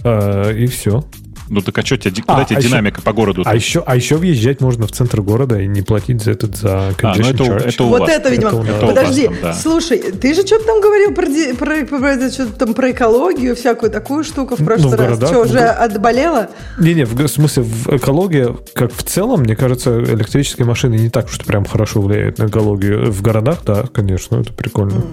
[0.03, 1.03] А, и все.
[1.49, 3.43] Ну так а что тебе, А, куда тебе а еще- динамика по городу?
[3.45, 6.87] А еще, а еще въезжать можно в центр города и не платить за этот за
[7.01, 7.67] А, ну это, у- charge.
[7.67, 8.09] это у вот вас.
[8.09, 8.49] это, видимо.
[8.49, 8.57] это.
[8.61, 9.53] Это у вас Подожди, там, да.
[9.53, 13.91] слушай, ты же что-то там говорил про, про, про это, что-то там про экологию, всякую
[13.91, 15.01] такую штуку в Ну, прошлый в раз.
[15.19, 16.49] городах, Что, в уже го- отболела?
[16.79, 21.25] Не-не, в г- смысле, в экологии, как в целом, мне кажется, электрические машины не так
[21.27, 23.11] уж прям хорошо влияют на экологию.
[23.11, 24.93] В городах, да, конечно, это прикольно.
[24.95, 25.05] Эм,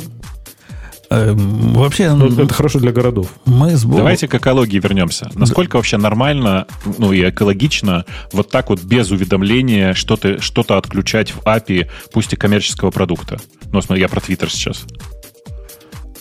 [1.34, 3.28] Вообще, Но м, это хорошо для городов.
[3.44, 5.30] мы с Бобом- Давайте к экологии вернемся.
[5.34, 6.66] Насколько вообще нормально,
[6.98, 12.36] ну и экологично, вот так вот без уведомления что-то что отключать в API, пусть и
[12.36, 13.38] коммерческого продукта?
[13.72, 14.84] Ну, смотри, я про Twitter сейчас.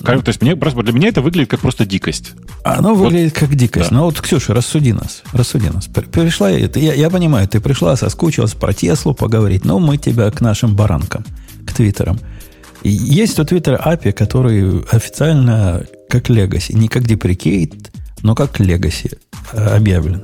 [0.04, 2.32] Как- То есть мне, просто для меня это выглядит как просто дикость.
[2.64, 3.90] Оно выглядит как дикость.
[3.92, 3.96] да.
[3.98, 5.22] Но вот, Ксюша, рассуди нас.
[5.32, 5.86] Рассуди нас.
[5.86, 10.32] При- Пришла, я, я, я понимаю, ты пришла, соскучилась про Теслу поговорить, но мы тебя
[10.32, 11.24] к нашим баранкам,
[11.68, 12.18] к твиттерам.
[12.84, 17.92] Есть у Твиттера API, который официально как Legacy, не как деприкейт,
[18.22, 19.18] но как Legacy
[19.54, 20.24] э, объявлен.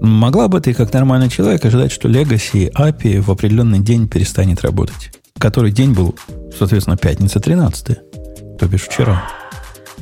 [0.00, 5.12] Могла бы ты, как нормальный человек, ожидать, что Legacy API в определенный день перестанет работать?
[5.38, 6.16] Который день был,
[6.56, 7.98] соответственно, пятница 13
[8.62, 9.24] то бишь вчера.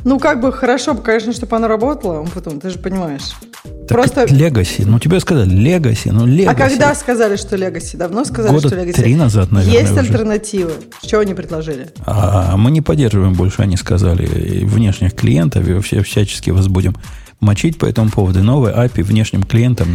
[0.05, 3.33] Ну, как бы хорошо конечно, чтобы она работала, потом, ты же понимаешь.
[3.90, 4.22] Так Просто...
[4.33, 4.85] Legacy.
[4.87, 6.46] Ну, тебе сказали Legacy, ну Legacy.
[6.46, 7.96] А когда сказали, что Legacy?
[7.96, 8.92] Давно сказали, Года что Legacy?
[8.92, 10.00] три назад, наверное, Есть уже.
[10.00, 10.72] альтернативы.
[11.05, 11.88] Что они предложили?
[12.07, 16.94] А мы не поддерживаем больше, они сказали, и внешних клиентов, и все всячески вас будем
[17.40, 18.44] мочить по этому поводу.
[18.44, 19.88] Новые API внешним клиентам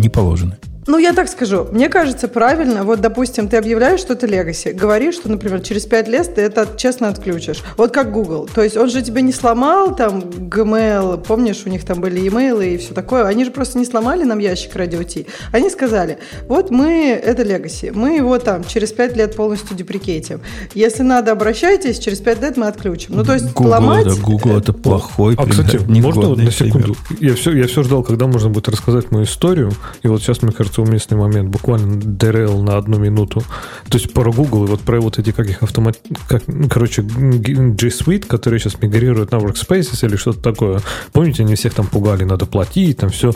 [0.00, 0.56] не положены.
[0.86, 1.66] Ну, я так скажу.
[1.72, 6.08] Мне кажется, правильно, вот, допустим, ты объявляешь, что ты Legacy, говоришь, что, например, через 5
[6.08, 7.62] лет ты это честно отключишь.
[7.76, 8.48] Вот как Google.
[8.52, 12.64] То есть он же тебе не сломал там Gmail, помнишь, у них там были e-mail
[12.64, 13.24] и все такое.
[13.24, 15.26] Они же просто не сломали нам ящик Radio T.
[15.52, 16.18] Они сказали,
[16.48, 20.40] вот мы, это Legacy, мы его там через 5 лет полностью деприкетим.
[20.74, 23.16] Если надо, обращайтесь, через 5 лет мы отключим.
[23.16, 24.04] Ну, то есть Google, ломать...
[24.06, 26.96] да, Google это плохой А, пример, кстати, можно вот на секунду?
[27.08, 27.32] пример.
[27.32, 29.72] Я все, я все ждал, когда можно будет рассказать мою историю.
[30.02, 31.48] И вот сейчас, мне кажется, уместный момент.
[31.48, 33.42] Буквально DRL на одну минуту.
[33.88, 35.98] То есть про Google и вот про вот эти, как их автомат...
[36.28, 40.80] Как, короче, G Suite, которые сейчас мигрируют на Workspaces или что-то такое.
[41.12, 43.32] Помните, они всех там пугали, надо платить, там все.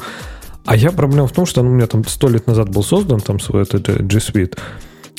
[0.65, 3.21] А я проблема в том, что ну, у меня там сто лет назад был создан
[3.21, 4.59] там свой этот э, G Suite.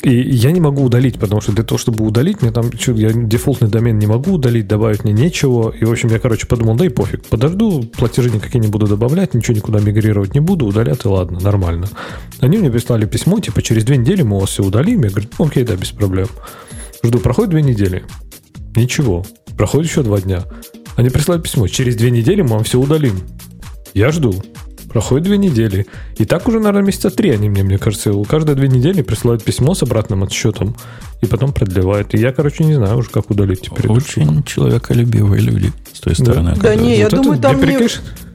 [0.02, 3.12] И я не могу удалить, потому что для того, чтобы удалить, мне там чё, я
[3.12, 5.70] дефолтный домен не могу удалить, добавить мне нечего.
[5.70, 7.26] И, в общем, я, короче, подумал, да и пофиг.
[7.26, 11.86] Подожду, платежи никакие не буду добавлять, ничего никуда мигрировать не буду, удалят, и ладно, нормально.
[12.40, 15.02] Они мне прислали письмо, типа, через две недели мы вас все удалим.
[15.02, 16.28] Я говорю, «Ну, окей, да, без проблем.
[17.04, 18.04] Жду, проходит две недели.
[18.76, 19.26] Ничего.
[19.58, 20.44] Проходит еще два дня.
[20.96, 23.20] Они присылают письмо, через две недели мы вам все удалим.
[23.92, 24.34] Я жду.
[24.90, 25.86] Проходит две недели.
[26.16, 29.74] И так уже, наверное, месяца три они мне, мне кажется, каждые две недели присылают письмо
[29.74, 30.74] с обратным отсчетом
[31.22, 32.12] и потом продлевают.
[32.14, 33.88] И я, короче, не знаю уже, как удалить теперь.
[33.88, 36.24] Очень человеколюбивые люди с той Да.
[36.24, 36.56] стороны.
[36.60, 37.62] Да не, я Вот это думаю, там не-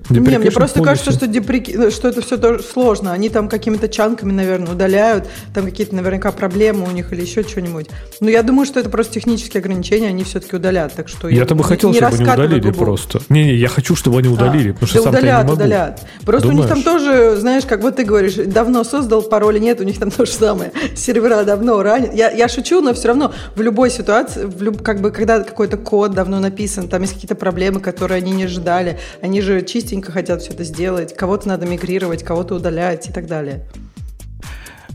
[0.10, 0.84] Не, мне просто policy.
[0.84, 3.12] кажется, что, депреки- что это все тоже сложно.
[3.12, 7.88] Они там какими-то чанками, наверное, удаляют, там какие-то наверняка проблемы у них или еще что-нибудь.
[8.20, 10.94] Но я думаю, что это просто технические ограничения, они все-таки удалят.
[10.94, 12.78] Так что Я-то бы хотел, не чтобы они удалили губу.
[12.86, 13.22] просто.
[13.30, 15.54] Не-не, я хочу, чтобы они удалили, А, потому что да сам-то я удалят, не могу.
[15.64, 16.02] удалят.
[16.26, 17.04] Просто у них там Думаешь?
[17.04, 20.32] тоже, знаешь, как вот ты говоришь, давно создал, пароля нет, у них там то же
[20.32, 20.72] самое.
[20.96, 22.14] Сервера давно ранят.
[22.14, 25.78] Я, я шучу, но все равно в любой ситуации, в люб- как бы когда какой-то
[25.78, 29.62] код давно написан, там есть какие-то проблемы, которые они не ожидали, они же
[29.96, 33.66] чистенько хотят все это сделать, кого-то надо мигрировать, кого-то удалять и так далее.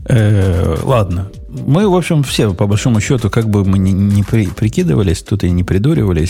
[0.05, 1.31] Э, ладно.
[1.49, 5.43] Мы, в общем, все, по большому счету, как бы мы ни, ни при- прикидывались, тут
[5.43, 6.29] и не придуривались,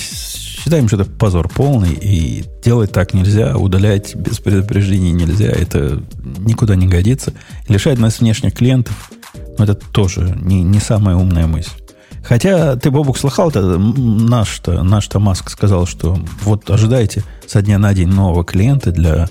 [0.64, 6.02] считаем, что это позор полный, и делать так нельзя, удалять без предупреждения нельзя, это
[6.40, 7.34] никуда не годится.
[7.68, 9.12] Лишать нас внешних клиентов,
[9.58, 11.81] ну, это тоже не, не самая умная мысль.
[12.24, 18.10] Хотя ты, Бобук, слыхал-то, наш-то, наш-то Маск сказал, что вот ожидайте со дня на день
[18.10, 19.28] нового клиента для,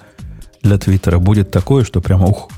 [0.62, 1.18] для Твиттера.
[1.18, 2.48] Будет такое, что прямо, ух,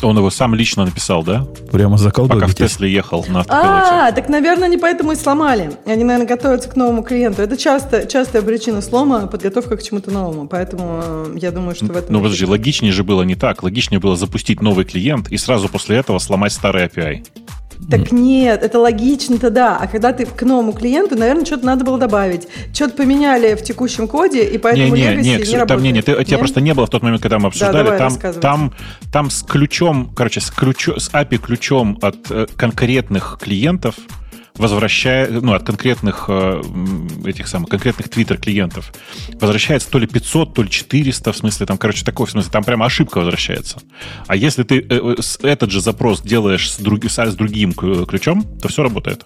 [0.00, 1.46] Он его сам лично написал, да?
[1.70, 2.54] прямо Пока в.
[2.54, 3.90] Тесле ехал на автопилоте.
[3.90, 5.72] А, так, наверное, они поэтому и сломали.
[5.86, 7.42] Они, наверное, готовятся к новому клиенту.
[7.42, 10.46] Это часто, частая причина слома, подготовка к чему-то новому.
[10.46, 12.12] Поэтому э, я думаю, что в этом...
[12.12, 13.62] Ну, подожди, логичнее же было не так.
[13.62, 17.26] Логичнее было запустить новый клиент и сразу после этого сломать старый API.
[17.90, 19.76] Так нет, это логично-то да.
[19.78, 22.48] А когда ты к новому клиенту, наверное, что-то надо было добавить.
[22.72, 25.68] Что-то поменяли в текущем коде, и поэтому не, не, Legacy не, не, Ксю, работает.
[25.68, 26.38] там не, не, ты, тебя Нет?
[26.38, 27.84] просто не было в тот момент, когда мы обсуждали.
[27.84, 28.72] давай, там, там,
[29.12, 33.96] там с ключом, короче, с, ключом, с API ключом от э, конкретных клиентов
[34.56, 36.62] возвращая, ну, от конкретных э,
[37.24, 38.92] этих самых, конкретных твиттер-клиентов
[39.40, 42.64] возвращается то ли 500, то ли 400, в смысле, там, короче, такой, в смысле, там
[42.64, 43.80] прямо ошибка возвращается.
[44.26, 48.82] А если ты э, этот же запрос делаешь с, друг, с другим ключом, то все
[48.82, 49.24] работает.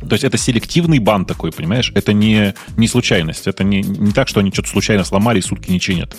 [0.00, 1.92] То есть это селективный бан такой, понимаешь?
[1.94, 3.46] Это не, не случайность.
[3.46, 6.16] Это не, не так, что они что-то случайно сломали и сутки не чинят.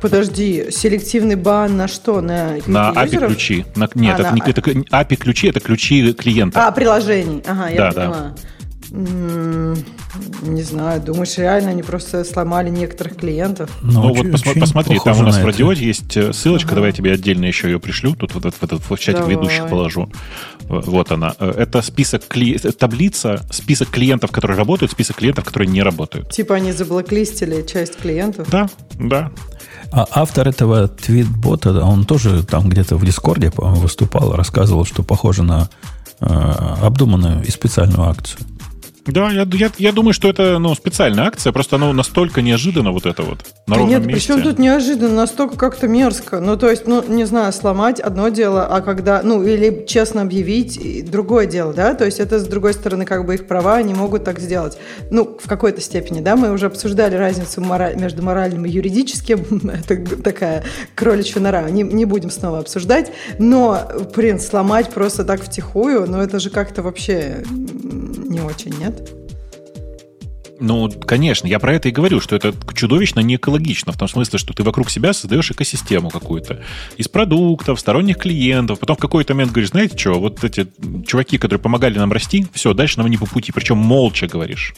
[0.00, 2.20] Подожди, селективный бан на что?
[2.20, 3.64] На, на API-ключи.
[3.76, 4.48] На, нет, а, это, на...
[4.48, 6.66] это, API-ключи это ключи клиента.
[6.66, 7.42] А, приложений.
[7.46, 8.16] Ага, я да, поняла.
[8.16, 8.34] Да.
[8.90, 13.70] Не знаю, думаешь, реально они просто сломали некоторых клиентов?
[13.82, 16.76] Ну, ну вот пос- посмотри, там у нас в радиоте есть э, ссылочка, ага.
[16.76, 19.36] давай я тебе отдельно еще ее пришлю, тут вот в этот в чатик давай.
[19.36, 20.10] ведущих положу.
[20.68, 21.34] Вот она.
[21.38, 22.58] Э, это список кли...
[22.58, 26.30] таблица, список клиентов, которые работают, список клиентов, которые не работают.
[26.30, 28.48] Типа они заблоклистили часть клиентов?
[28.50, 29.30] Да, да.
[29.90, 35.42] А автор этого твитбота, он тоже там где-то в Дискорде, по-моему, выступал, рассказывал, что похоже
[35.42, 35.68] на
[36.20, 38.40] э, обдуманную и специальную акцию.
[39.08, 43.06] Да, я, я, я думаю, что это ну, специальная акция, просто оно настолько неожиданно вот
[43.06, 43.38] это вот.
[43.66, 44.12] На да нет, месте.
[44.12, 46.40] причем тут неожиданно, настолько как-то мерзко.
[46.40, 51.10] Ну, то есть, ну, не знаю, сломать одно дело, а когда, ну, или честно объявить,
[51.10, 54.24] другое дело, да, то есть это, с другой стороны, как бы их права, они могут
[54.24, 54.78] так сделать.
[55.10, 60.16] Ну, в какой-то степени, да, мы уже обсуждали разницу мораль, между моральным и юридическим, это
[60.22, 66.18] такая кроличья нора, не, не будем снова обсуждать, но, блин, сломать просто так втихую, ну,
[66.18, 68.97] это же как-то вообще не очень, нет?
[70.60, 74.38] Ну, конечно, я про это и говорю, что это чудовищно не экологично, в том смысле,
[74.38, 76.60] что ты вокруг себя создаешь экосистему какую-то
[76.96, 80.66] из продуктов, сторонних клиентов, потом в какой-то момент говоришь, знаете что, вот эти
[81.06, 84.74] чуваки, которые помогали нам расти, все, дальше нам не по пути, причем молча говоришь.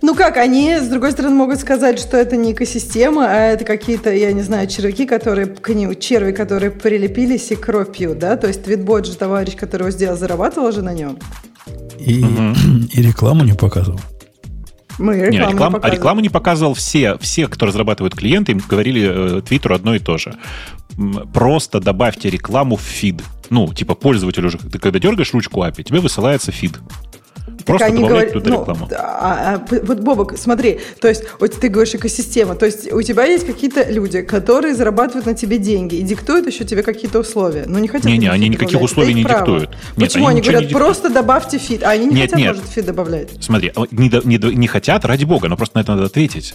[0.00, 4.12] Ну как, они, с другой стороны, могут сказать, что это не экосистема, а это какие-то,
[4.12, 8.36] я не знаю, червяки, которые к ним, черви, которые прилепились и кровь пьют, да?
[8.36, 11.18] То есть твитбот же товарищ, который его сделал, зарабатывал же на нем.
[11.98, 12.54] И, угу.
[12.92, 14.00] и рекламу не показывал.
[14.98, 17.16] Мы рекламу не, реклам, не а рекламу не показывал все.
[17.18, 20.34] Все, кто разрабатывает клиенты, им говорили э, Твиттеру одно и то же.
[21.32, 23.22] Просто добавьте рекламу в фид.
[23.50, 26.78] Ну, типа пользователь уже, ты когда дергаешь ручку API, тебе высылается фид.
[27.68, 28.88] Просто они говорят, туда ну, рекламу.
[28.92, 33.24] А, а, вот, Бобок, смотри, то есть вот ты говоришь экосистема, то есть у тебя
[33.24, 37.64] есть какие-то люди, которые зарабатывают на тебе деньги и диктуют еще тебе какие-то условия.
[37.66, 38.06] Но не хотят...
[38.06, 39.40] Не-не, они никаких условий не право.
[39.40, 39.76] диктуют.
[39.94, 40.00] Почему?
[40.00, 42.56] Нет, они, они говорят, просто добавьте фид, а они не нет, хотят, нет.
[42.56, 43.28] может, фид добавлять.
[43.40, 46.54] Смотри, не, не, не хотят, ради бога, но просто на это надо ответить.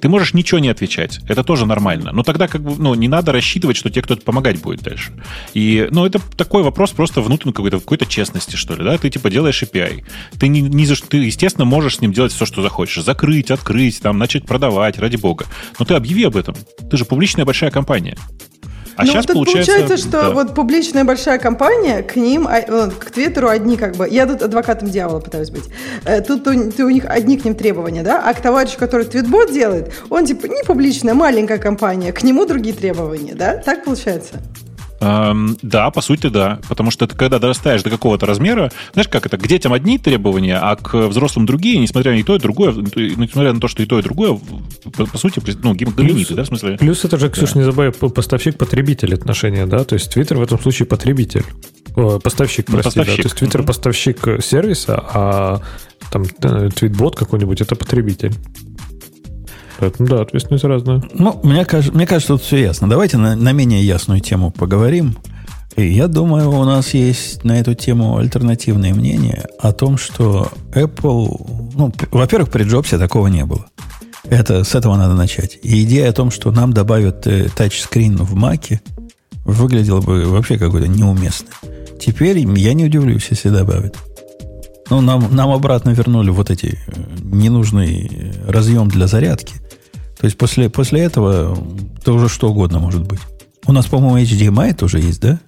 [0.00, 1.20] Ты можешь ничего не отвечать.
[1.28, 2.12] Это тоже нормально.
[2.12, 5.12] Но тогда как бы, ну, не надо рассчитывать, что тебе кто-то помогать будет дальше.
[5.54, 8.96] И, ну, это такой вопрос просто внутренней какой-то, какой-то честности, что ли, да?
[8.98, 10.04] Ты, типа, делаешь API.
[10.38, 13.02] Ты, не, не, ты, естественно, можешь с ним делать все, что захочешь.
[13.02, 15.46] Закрыть, открыть, там, начать продавать, ради бога.
[15.78, 16.54] Но ты объяви об этом.
[16.90, 18.16] Ты же публичная большая компания.
[18.98, 20.30] А ну, сейчас тут получается, получается, что да.
[20.30, 24.08] вот публичная большая компания, к ним, а, к Твиттеру одни как бы...
[24.10, 25.66] Я тут адвокатом дьявола пытаюсь быть.
[26.04, 28.20] Э, тут у, у них одни к ним требования, да?
[28.26, 32.74] А к товарищу, который твитбот делает, он типа не публичная, маленькая компания, к нему другие
[32.74, 33.58] требования, да?
[33.58, 34.40] Так получается?
[35.00, 36.60] Эм, да, по сути, да.
[36.68, 40.58] Потому что ты, когда дорастаешь до какого-то размера, знаешь, как это, к детям одни требования,
[40.58, 43.86] а к взрослым другие, несмотря на и то, и другое, несмотря на то, что и
[43.86, 44.38] то, и другое,
[44.96, 46.76] по, по сути, ну, гаминиты, да, в смысле?
[46.78, 47.60] Плюс это же, Ксюша, да.
[47.60, 51.44] не забывай, поставщик-потребитель отношения, да, то есть Twitter в этом случае потребитель.
[51.94, 53.16] О, поставщик, ну, прости, поставщик.
[53.16, 55.60] да, то есть Twitter поставщик сервиса, а
[56.10, 58.34] там э, твитбот какой-нибудь это потребитель.
[59.78, 61.02] Поэтому, да, ответственность разная.
[61.14, 62.88] Ну, мне кажется, мне кажется, тут все ясно.
[62.88, 65.16] Давайте на, на менее ясную тему поговорим.
[65.76, 71.72] И я думаю, у нас есть на эту тему альтернативное мнение о том, что Apple...
[71.76, 73.66] Ну, во-первых, при Джобсе такого не было.
[74.24, 75.58] Это, с этого надо начать.
[75.62, 78.80] И идея о том, что нам добавят э, тачскрин в Маке,
[79.44, 81.52] выглядела бы вообще какой-то неуместной.
[82.00, 83.96] Теперь я не удивлюсь, если добавят.
[84.90, 89.54] Ну, нам, нам обратно вернули вот эти э, ненужный э, разъем для зарядки–
[90.18, 91.56] то есть после, после этого
[92.04, 93.20] то уже что угодно может быть.
[93.66, 95.38] У нас, по-моему, HDMI тоже есть, да?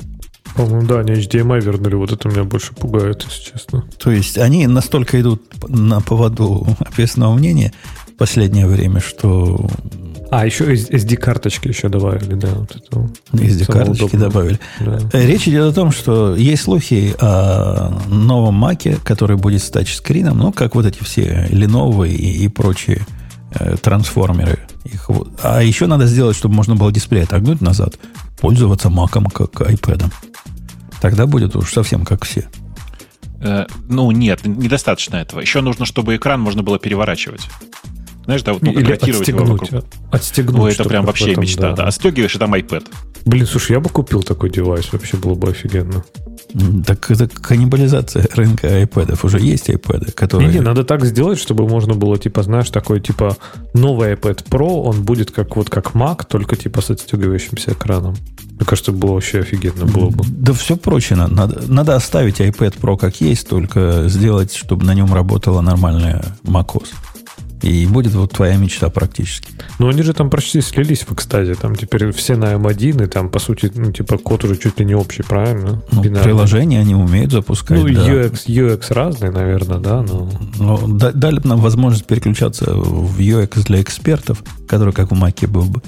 [0.55, 1.95] По-моему, да, они HDMI вернули.
[1.97, 3.85] Вот это меня больше пугает, если честно.
[3.99, 7.73] То есть они настолько идут на поводу общественного мнения
[8.07, 9.69] в последнее время, что...
[10.31, 12.49] А, еще SD-карточки еще добавили, да.
[12.55, 14.61] Вот это SD-карточки добавили.
[14.81, 14.99] Да.
[15.13, 20.53] Речь идет о том, что есть слухи о новом Маке, который будет с тачскрином, ну,
[20.53, 23.05] как вот эти все Lenovo и, и прочие
[23.53, 24.61] Э, трансформеры.
[24.85, 25.11] Их,
[25.43, 27.99] а еще надо сделать, чтобы можно было дисплей отогнуть назад,
[28.41, 30.05] пользоваться маком как iPad.
[31.01, 32.49] Тогда будет уж совсем как все.
[33.41, 35.41] Э, ну, нет, недостаточно этого.
[35.41, 37.49] Еще нужно, чтобы экран можно было переворачивать.
[38.31, 39.85] Знаешь, да, вот ну, Или отстегнуть, его вокруг.
[40.13, 40.61] Отстегнуть.
[40.63, 41.73] Ой, это прям вообще этом, мечта, да.
[41.73, 41.85] да.
[41.89, 42.87] Отстегиваешь, и там iPad.
[43.25, 46.05] Блин, слушай, я бы купил такой девайс, вообще было бы офигенно.
[46.87, 49.19] Так это каннибализация рынка iPad.
[49.25, 50.49] Уже есть iPad, которые...
[50.49, 53.37] Не, не, надо так сделать, чтобы можно было, типа, знаешь, такой, типа,
[53.75, 58.15] новый iPad Pro, он будет как вот как Mac, только, типа, с отстегивающимся экраном.
[58.53, 60.25] Мне кажется, было вообще офигенно было бы.
[60.29, 61.17] Да все прочее.
[61.17, 66.89] Надо, надо оставить iPad Pro как есть, только сделать, чтобы на нем работала нормальная macOS.
[67.63, 69.49] И будет вот твоя мечта практически.
[69.79, 71.55] Ну, они же там почти слились в экстазе.
[71.55, 74.87] Там теперь все на M1, и там, по сути, ну, типа, код уже чуть ли
[74.87, 75.83] не общий, правильно?
[75.93, 78.07] Ну, приложения они умеют запускать, Ну, да.
[78.07, 80.31] UX, UX разный, наверное, да, но...
[80.59, 85.83] Но дали нам возможность переключаться в UX для экспертов, который как в Маке был бы.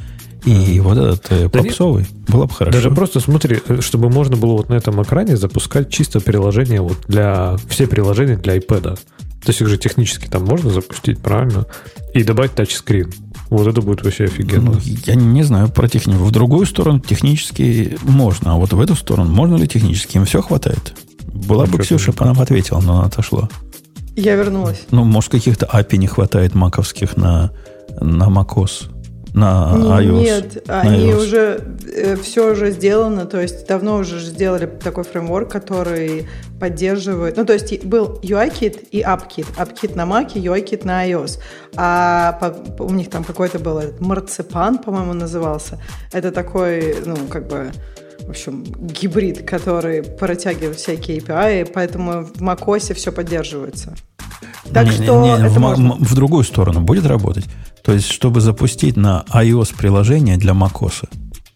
[0.44, 2.72] И вот этот э, да попсовый нет, было бы хорошо.
[2.72, 6.98] Даже просто смотри, э, чтобы можно было вот на этом экране запускать чисто приложение вот
[7.06, 7.56] для...
[7.68, 8.98] Все приложения для iPad.
[9.44, 11.66] То есть их же технически там можно запустить, правильно?
[12.14, 13.12] И добавить тачскрин.
[13.50, 14.72] Вот это будет вообще офигенно.
[14.72, 16.24] Ну, я не знаю про технику.
[16.24, 20.16] В другую сторону технически можно, а вот в эту сторону можно ли технически?
[20.16, 20.94] Им все хватает?
[21.26, 23.48] Была ну, бы Ксюша, по нам ответила, но она отошла.
[24.14, 24.82] Я вернулась.
[24.90, 27.50] Ну, может, каких-то API не хватает маковских на,
[28.00, 28.91] на macOS
[29.34, 30.22] на iOS?
[30.22, 31.16] Нет, на они iOS.
[31.16, 36.28] уже э, все уже сделано, то есть давно уже сделали такой фреймворк, который
[36.60, 41.38] поддерживает, ну то есть был UIKit и AppKit, AppKit на Mac, UIKit на iOS,
[41.76, 45.78] а по, у них там какой-то был этот марципан, по-моему, назывался.
[46.12, 47.72] Это такой, ну как бы
[48.20, 53.96] в общем, гибрид, который протягивает всякие API, поэтому в macOS все поддерживается.
[54.72, 55.94] Так не, что не, не, это в, можно.
[55.98, 57.44] в другую сторону будет работать.
[57.84, 61.08] То есть, чтобы запустить на iOS приложение для macOS.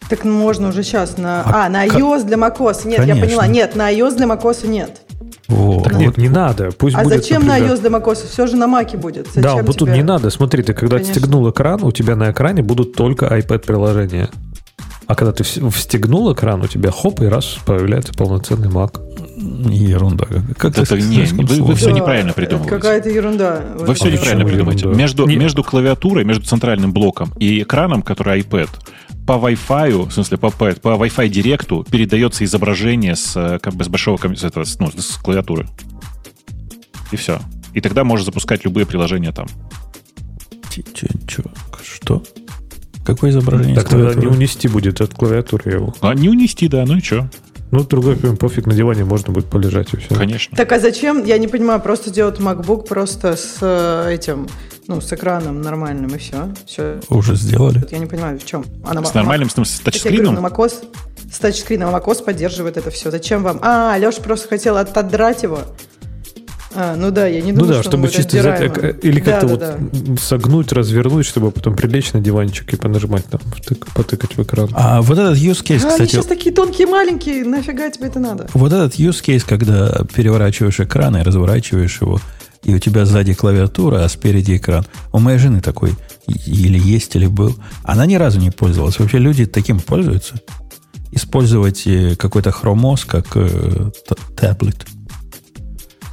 [0.09, 1.43] Так можно уже сейчас на...
[1.43, 2.87] А А, на как- iOS для macOS.
[2.87, 3.15] Нет, Конечно.
[3.15, 3.47] я поняла.
[3.47, 5.01] Нет, на iOS для macOS нет.
[5.49, 5.85] Вот.
[5.85, 6.71] Так нет, не надо.
[6.77, 8.29] Пусть А будет, зачем на например, iOS для macOS?
[8.29, 9.27] Все же на Маке будет.
[9.29, 10.31] Зачем Да, вот тут тебе- не надо.
[10.31, 11.15] Смотри, ты когда Конечно.
[11.15, 14.29] стегнул экран, у тебя на экране будут только iPad-приложения.
[15.07, 19.01] А когда ты вс- встегнул экран, у тебя хоп, и раз появляется полноценный Mac.
[19.71, 20.27] Ерунда.
[20.59, 22.71] Как Это ты не- вы- вы всё Да, неправильно это придумываете.
[22.77, 23.65] Какая-то ерунда.
[23.79, 24.81] Вы все А неправильно почему придумаете.
[24.81, 24.99] ерунда?
[25.03, 28.69] Между, Не- между клавиатурой, между центральным блоком и экраном, который iPad,
[29.27, 33.85] по Wi-Fi, в смысле по, по, по Wi-Fi директу передается изображение с, э, как бы,
[33.85, 35.67] с большого с, этого, с, ну, с клавиатуры.
[37.13, 37.41] И все.
[37.75, 39.47] И тогда можешь запускать любые приложения там.
[40.71, 41.43] Че-?
[41.83, 42.23] Что?
[43.05, 43.75] Какое изображение?
[43.77, 45.95] Так тогда не унести будет от клавиатуры его.
[46.01, 47.29] А не унести, да, ну и что?
[47.73, 50.15] Ну, другой прям пофиг, на диване можно будет полежать и все.
[50.15, 50.57] Конечно.
[50.57, 54.49] Так а зачем, я не понимаю, просто сделать MacBook просто с э, этим,
[54.87, 56.49] ну, с экраном нормальным и все.
[56.67, 57.01] все.
[57.09, 57.85] Уже сделали.
[57.91, 58.65] Я не понимаю, в чем.
[58.85, 60.35] Она С нормальным, с, с Я говорю, тачскрином?
[60.37, 60.85] на macOS,
[61.33, 63.11] с тачскрином, macOS поддерживает это все.
[63.11, 63.59] Зачем вам?
[63.63, 65.59] А, Леша просто хотел от- отдрать его.
[66.77, 68.77] А, ну да, я не Ну думаю, да, что чтобы чисто взять, отдираемо.
[68.89, 70.17] э, или как-то Да, вот да, да.
[70.21, 74.69] согнуть, развернуть, чтобы потом прилечь на диванчик и понажимать там, втык- потыкать в экран.
[74.75, 78.21] А вот этот use case, А, они кстати, сейчас такие тонкие, маленькие, нафига тебе это
[78.21, 78.47] надо?
[78.55, 82.21] вот этот use case, когда переворачиваешь экран и разворачиваешь его,
[82.65, 84.85] и у тебя сзади клавиатура, а спереди экран.
[85.13, 85.93] У моей жены такой
[86.27, 87.55] или есть, или был.
[87.85, 88.99] Она ни разу не пользовалась.
[88.99, 90.35] Вообще люди таким пользуются.
[91.13, 93.91] Использовать э, какой-то хромос как э,
[94.37, 94.85] таблет.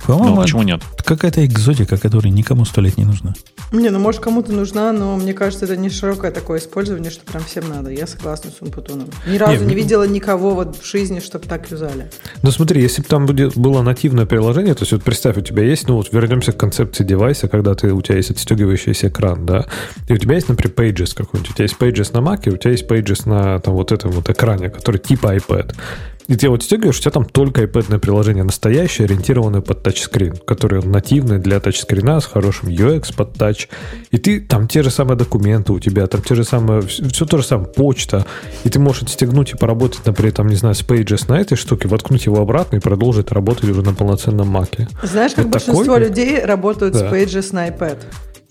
[0.05, 0.81] По-моему, Ну, почему нет?
[1.03, 3.33] какая-то экзотика, которая никому сто лет не нужна.
[3.71, 7.43] Не, ну может кому-то нужна, но мне кажется, это не широкое такое использование, что прям
[7.43, 7.89] всем надо.
[7.89, 9.09] Я согласна с Умпутуном.
[9.25, 12.09] Ни разу не, Не, видела никого вот в жизни, чтобы так юзали.
[12.41, 15.63] Ну смотри, если бы там будет, было нативное приложение, то есть вот представь, у тебя
[15.63, 19.65] есть, ну вот вернемся к концепции девайса, когда ты, у тебя есть отстегивающийся экран, да,
[20.07, 22.57] и у тебя есть, например, Pages какой-нибудь, у тебя есть Pages на Mac, и у
[22.57, 25.73] тебя есть Pages на там вот этом вот экране, который типа iPad.
[26.27, 30.81] И ты его отстегиваешь, у тебя там только iPad приложение настоящее, ориентированное под тачскрин, которое
[30.81, 33.67] нативное для тачскрина с хорошим UX под тач.
[34.11, 37.37] И ты там те же самые документы у тебя, там те же самые, все, то
[37.37, 38.25] же самое, почта.
[38.63, 41.87] И ты можешь отстегнуть и поработать, например, там, не знаю, с Pages на этой штуке,
[41.87, 44.87] воткнуть его обратно и продолжить работать уже на полноценном маке.
[45.03, 47.09] Знаешь, как Это большинство такой- людей работают с Да.
[47.11, 47.97] Pages на iPad,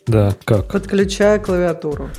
[0.06, 0.70] Да, как?
[0.70, 2.10] подключая клавиатуру.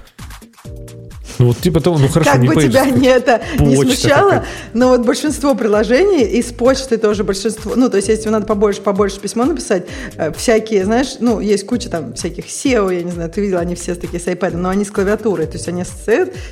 [1.40, 4.46] Ну вот типа того, ну хорошо, как не бы тебя не это не смущало, какая-то.
[4.74, 8.82] но вот большинство приложений и с почты тоже большинство, ну, то есть, если надо побольше,
[8.82, 9.86] побольше письмо написать,
[10.18, 13.76] э, всякие, знаешь, ну, есть куча там всяких SEO, я не знаю, ты видела, они
[13.76, 15.84] все такие с iPad, но они с клавиатурой, то есть, они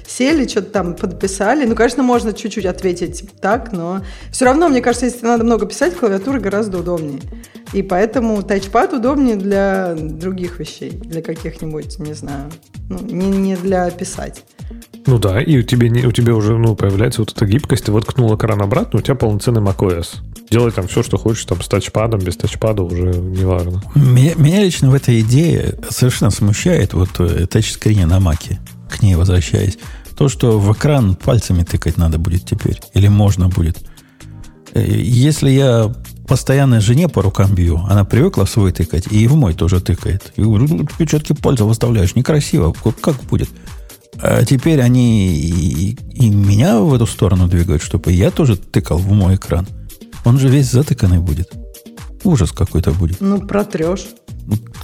[0.08, 5.06] сели, что-то там подписали, ну, конечно, можно чуть-чуть ответить так, но все равно, мне кажется,
[5.06, 7.20] если надо много писать, клавиатура гораздо удобнее.
[7.74, 12.52] И поэтому тачпад удобнее для других вещей, для каких-нибудь, не знаю,
[12.90, 14.44] ну, не, не для писать.
[15.08, 17.92] Ну да, и у тебя, не, у тебя уже ну, появляется вот эта гибкость, ты
[17.92, 20.18] воткнул экран обратно, у тебя полноценный macOS.
[20.50, 23.82] Делай там все, что хочешь, там с тачпадом, без тачпада, уже не важно.
[23.96, 28.60] Меня, меня лично в этой идее совершенно смущает вот э, тачскрине на маке,
[28.90, 29.78] к ней возвращаясь.
[30.18, 32.82] То, что в экран пальцами тыкать надо будет теперь.
[32.94, 33.78] Или можно будет.
[34.74, 35.96] Э, если я
[36.32, 40.32] постоянно жене по рукам бью, она привыкла свой тыкать, и в мой тоже тыкает.
[40.38, 42.74] И говорю, ну, отпечатки пальцев выставляешь, некрасиво.
[43.02, 43.50] Как будет?
[44.16, 49.12] А теперь они и, и меня в эту сторону двигают, чтобы я тоже тыкал в
[49.12, 49.68] мой экран.
[50.24, 51.52] Он же весь затыканный будет.
[52.24, 53.20] Ужас какой-то будет.
[53.20, 54.06] Ну, протрешь.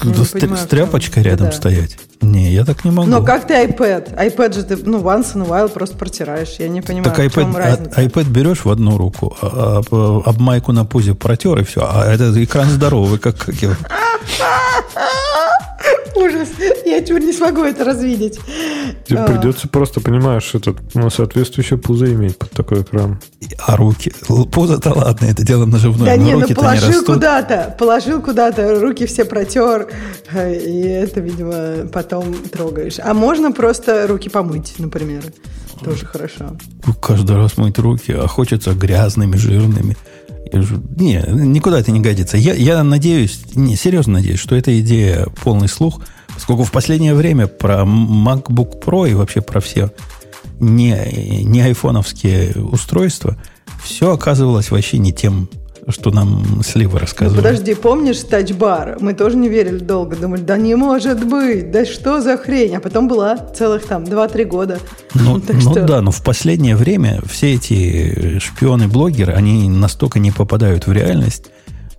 [0.04, 1.52] Ну, с, понимаю, с тряпочкой рядом да.
[1.52, 1.98] стоять.
[2.22, 3.10] Не, я так не могу.
[3.10, 4.16] Но как ты iPad?
[4.16, 6.56] iPad же ты, ну, once in a while просто протираешь.
[6.60, 8.02] Я не понимаю, так iPad, в чем а, разница.
[8.02, 11.82] iPad берешь в одну руку, а, а, об майку на пузе протер, и все.
[11.82, 13.74] А этот экран здоровый, как, как его.
[16.18, 16.50] Ужас.
[16.86, 18.40] Я теперь не смогу это развидеть.
[19.06, 19.28] Тебе а.
[19.28, 23.20] придется просто, понимаешь, этот, ну, соответствующее пузо иметь под такой экран.
[23.66, 24.12] А руки?
[24.52, 26.06] Пузо-то ладно, это дело наживное.
[26.06, 29.90] Да не, ну положил куда-то, положил куда-то, руки все протер,
[30.34, 33.00] и это, видимо, потом трогаешь.
[33.00, 35.24] А можно просто руки помыть, например.
[35.84, 36.58] Тоже хорошо.
[37.02, 39.96] Каждый раз мыть руки, а хочется грязными, жирными.
[40.52, 42.38] Не, никуда это не годится.
[42.38, 46.02] Я, я надеюсь, не, серьезно надеюсь, что эта идея полный слух,
[46.34, 49.92] поскольку в последнее время про MacBook Pro и вообще про все
[50.60, 53.38] не, не айфоновские устройства
[53.84, 55.50] все оказывалось вообще не тем
[55.90, 57.38] что нам Слива рассказывал.
[57.38, 58.98] Ну, подожди, помнишь тачбар?
[59.00, 62.76] Мы тоже не верили долго, думали, да не может быть, да что за хрень?
[62.76, 64.80] А потом была целых там 2-3 года.
[65.14, 65.86] Ну, ну что...
[65.86, 71.46] да, но в последнее время все эти шпионы-блогеры, они настолько не попадают в реальность,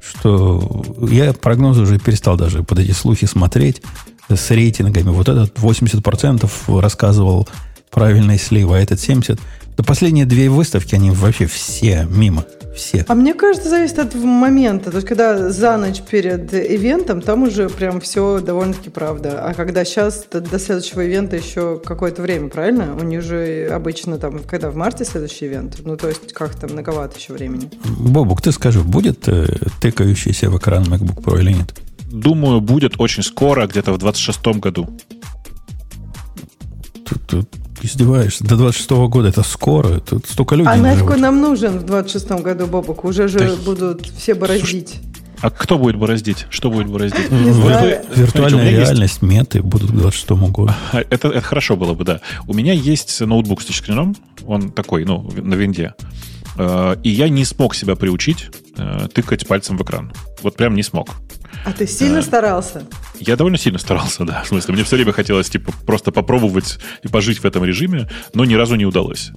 [0.00, 3.82] что я прогнозы уже перестал даже под эти слухи смотреть
[4.28, 5.08] с рейтингами.
[5.08, 7.48] Вот этот 80% рассказывал
[7.90, 9.38] правильный слив, а этот 70%.
[9.78, 12.44] Да последние две выставки, они вообще все мимо
[12.78, 13.04] все.
[13.08, 14.90] А мне кажется, зависит от момента.
[14.90, 19.44] То есть, когда за ночь перед ивентом, там уже прям все довольно-таки правда.
[19.44, 22.96] А когда сейчас до следующего ивента еще какое-то время, правильно?
[22.98, 25.78] У них же обычно там, когда в марте следующий ивент.
[25.84, 27.70] Ну, то есть, как то многовато еще времени.
[27.98, 29.46] Бобук, ты скажи, будет э,
[29.80, 31.74] тыкающийся в экран MacBook Pro или нет?
[32.10, 34.88] Думаю, будет очень скоро, где-то в 26 году.
[37.04, 37.48] Тут, тут
[37.82, 38.44] издеваешься.
[38.44, 40.00] До 26 -го года это скоро.
[40.00, 40.72] Тут столько людей.
[40.72, 43.04] А нафиг нам нужен в 26 году, Бобок?
[43.04, 43.56] Уже же да.
[43.64, 45.00] будут все бороздить.
[45.40, 46.46] А кто будет бороздить?
[46.50, 47.30] Что будет бороздить?
[47.30, 48.04] Не знаю.
[48.14, 49.22] Виртуальная реальность, есть...
[49.22, 50.70] меты будут к 26 году.
[50.92, 52.20] Это, это хорошо было бы, да.
[52.46, 54.16] У меня есть ноутбук с тачскрином.
[54.46, 55.94] Он такой, ну, на винде.
[56.56, 60.12] Э, и я не смог себя приучить э, тыкать пальцем в экран.
[60.42, 61.10] Вот прям не смог.
[61.68, 62.82] А ты сильно а, старался?
[63.20, 64.42] Я довольно сильно старался, да.
[64.42, 68.46] В смысле, мне все время хотелось типа просто попробовать и пожить в этом режиме, но
[68.46, 69.32] ни разу не удалось.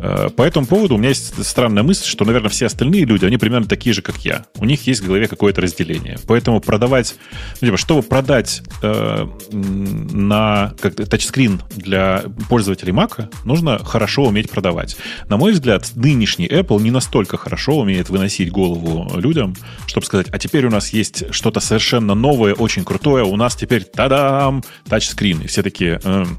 [0.00, 3.36] А, по этому поводу у меня есть странная мысль, что, наверное, все остальные люди, они
[3.36, 4.46] примерно такие же, как я.
[4.56, 6.18] У них есть в голове какое-то разделение.
[6.26, 7.14] Поэтому продавать,
[7.60, 14.96] ну, типа, чтобы продать э, на как тачскрин для пользователей Mac, нужно хорошо уметь продавать.
[15.28, 19.54] На мой взгляд, нынешний Apple не настолько хорошо умеет выносить голову людям,
[19.86, 23.84] чтобы сказать, а теперь у нас есть что-то совершенно новое, очень крутое, у нас теперь,
[23.84, 25.42] тадам, тачскрин.
[25.42, 26.38] И все такие, эм,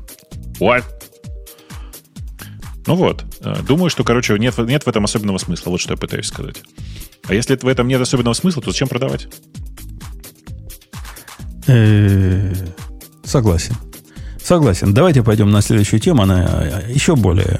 [0.60, 0.84] what?
[2.88, 5.98] Ну вот, э, думаю, что, короче, нет, нет в этом особенного смысла, вот что я
[5.98, 6.62] пытаюсь сказать.
[7.28, 9.28] А если в этом нет особенного смысла, то зачем продавать?
[11.68, 12.54] Э,
[13.24, 13.76] согласен.
[14.44, 14.96] Согласен.
[14.96, 16.24] Давайте пойдем на следующую тему.
[16.24, 17.60] Она еще более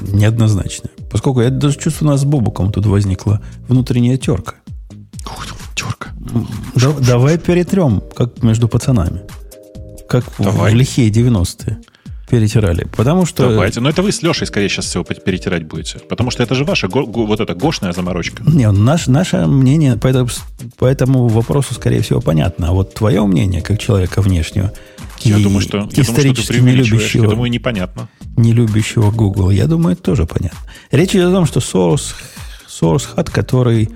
[0.00, 0.92] неоднозначная.
[1.10, 4.54] Поскольку я даже чувствую, у нас с Бобуком тут возникла внутренняя терка.
[5.80, 6.10] Терка.
[6.74, 9.22] Да, давай перетрем, как между пацанами.
[10.08, 10.72] Как давай.
[10.72, 11.78] в лихие 90-е
[12.28, 12.86] перетирали.
[12.96, 13.48] Потому что...
[13.48, 13.80] Давайте.
[13.80, 15.98] Но это вы с Лешей, скорее, сейчас всего перетирать будете.
[15.98, 18.42] Потому что это же ваша го- го- вот эта гошная заморочка.
[18.46, 20.28] Не, наш, наше мнение по, этому,
[20.78, 22.68] по этому вопросу, скорее всего, понятно.
[22.68, 24.72] А вот твое мнение, как человека внешнего,
[25.22, 28.08] я и думаю, что, я думаю, что ты не любящего, я думаю, непонятно.
[28.36, 30.58] Не любящего Google, я думаю, это тоже понятно.
[30.92, 32.14] Речь идет о том, что Source,
[32.68, 33.90] Source Hut, который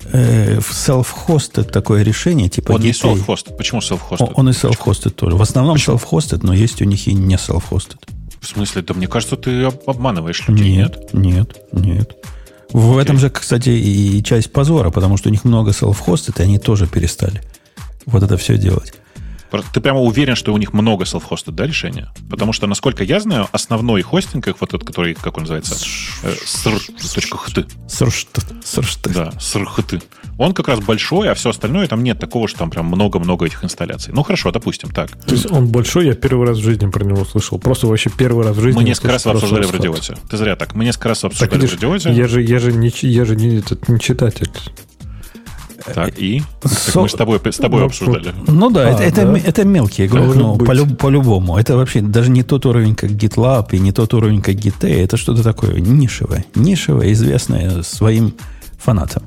[0.00, 3.08] self-hosted такое решение, типа Он детей.
[3.08, 3.56] не self-hosted.
[3.56, 4.16] Почему self-hosted?
[4.18, 5.36] Он, он и self-hosted тоже.
[5.36, 5.96] В основном Почему?
[5.96, 7.98] self-hosted, но есть у них и не self-hosted.
[8.40, 8.82] В смысле?
[8.82, 11.12] Да мне кажется, ты обманываешь людей, нет?
[11.12, 12.16] Нет, нет, нет.
[12.72, 13.02] В okay.
[13.02, 16.86] этом же, кстати, и часть позора, потому что у них много self-hosted, и они тоже
[16.86, 17.42] перестали
[18.06, 18.94] вот это все делать.
[19.72, 22.10] Ты прямо уверен, что у них много self-hosted, да, решения?
[22.28, 27.66] Потому что, насколько я знаю, основной хостинг их, вот этот, который, как он называется, sr.ht.
[27.88, 29.12] Sr.ht.
[29.12, 30.02] Да, sr.ht.
[30.38, 33.62] Он как раз большой, а все остальное, там нет такого, что там прям много-много этих
[33.62, 34.14] инсталляций.
[34.14, 35.10] Ну, хорошо, допустим, так.
[35.26, 37.58] То есть он большой, я первый раз в жизни про него слышал.
[37.58, 38.78] Просто вообще первый раз в жизни.
[38.78, 40.16] Мы несколько раз обсуждали в радиоте.
[40.30, 40.74] Ты зря так.
[40.74, 42.12] Мы несколько раз обсуждали в радиоте.
[42.12, 44.50] Я же, я же не, я же не, этот, не читатель.
[45.94, 46.42] Так, и?
[46.64, 48.34] Со- Так мы с тобой, с тобой Ну, обсуждали.
[48.46, 49.38] Ну да, А, это, это, да?
[49.38, 49.64] это
[50.20, 50.68] Может но быть.
[50.68, 51.56] по- по-любому.
[51.56, 54.86] Это вообще даже не тот уровень, как GitLab, и не тот уровень, как Git.
[54.86, 56.44] Это что-то такое нишевое.
[56.54, 58.34] Нишевое, известное своим
[58.78, 59.22] фанатам.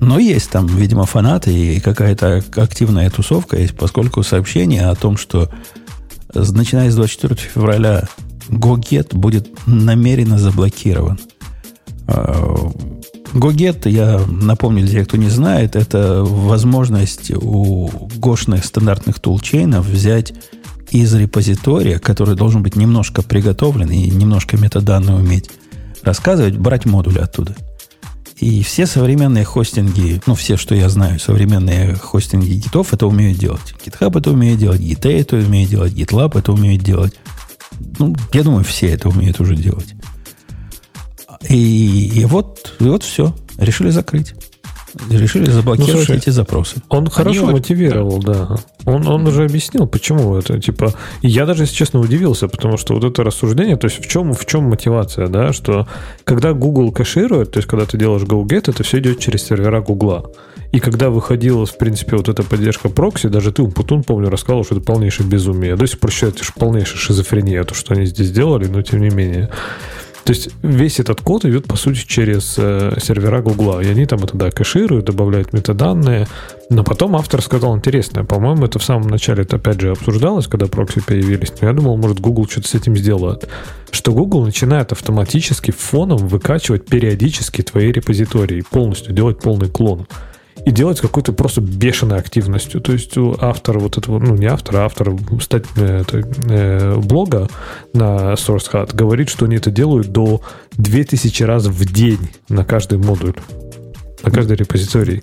[0.00, 5.50] Но есть там, видимо, фанаты и какая-то активная тусовка есть, поскольку сообщение о том, что
[6.32, 8.04] начиная с 24 февраля
[8.48, 11.18] GoGet будет намеренно заблокирован.
[13.32, 20.32] GoGet, я напомню для тех, кто не знает, это возможность у гошных стандартных тулчейнов взять
[20.90, 25.50] из репозитория, который должен быть немножко приготовлен и немножко метаданные уметь
[26.02, 27.54] рассказывать, брать модули оттуда.
[28.40, 33.74] И все современные хостинги, ну, все, что я знаю, современные хостинги гитов это умеют делать.
[33.84, 37.14] GitHub это умеет делать, Git это умеет делать, GitLab это умеет делать.
[37.98, 39.94] Ну, я думаю, все это умеют уже делать.
[41.48, 43.34] И, и вот, и вот все.
[43.58, 44.34] Решили закрыть.
[45.08, 46.82] Решили заблокировать Ну, слушай, эти запросы.
[46.88, 48.56] Он хорошо вот- мотивировал, да.
[48.86, 50.60] Он, он уже объяснил, почему это.
[50.60, 54.34] Типа, я даже, если честно, удивился, потому что вот это рассуждение, то есть в чем,
[54.34, 55.86] в чем мотивация, да, что
[56.24, 60.34] когда Google кэширует, то есть когда ты делаешь GoGet, это все идет через сервера Google.
[60.72, 64.76] И когда выходила, в принципе, вот эта поддержка прокси, даже ты, Путун, помню, рассказывал, что
[64.76, 65.76] это полнейшее безумие.
[65.86, 69.10] Сих пор считаю, это же полнейшая шизофрения, то, что они здесь сделали, но тем не
[69.10, 69.50] менее.
[70.24, 73.80] То есть весь этот код идет, по сути, через э, сервера Гугла.
[73.80, 76.26] И они там это, да, кэшируют, добавляют метаданные.
[76.68, 78.24] Но потом автор сказал интересное.
[78.24, 81.52] По-моему, это в самом начале, это опять же обсуждалось, когда прокси появились.
[81.60, 83.48] Но я думал, может, Google что-то с этим сделает.
[83.90, 88.62] Что Google начинает автоматически фоном выкачивать периодически твои репозитории.
[88.70, 90.06] Полностью делать полный клон
[90.64, 92.80] и делать какой-то просто бешеной активностью.
[92.80, 97.48] То есть у автора вот этого, ну не автора, а автор стать, это, э, блога
[97.92, 100.42] на SourceHut говорит, что они это делают до
[100.72, 103.34] 2000 раз в день на каждый модуль,
[104.22, 105.22] на каждый репозиторий.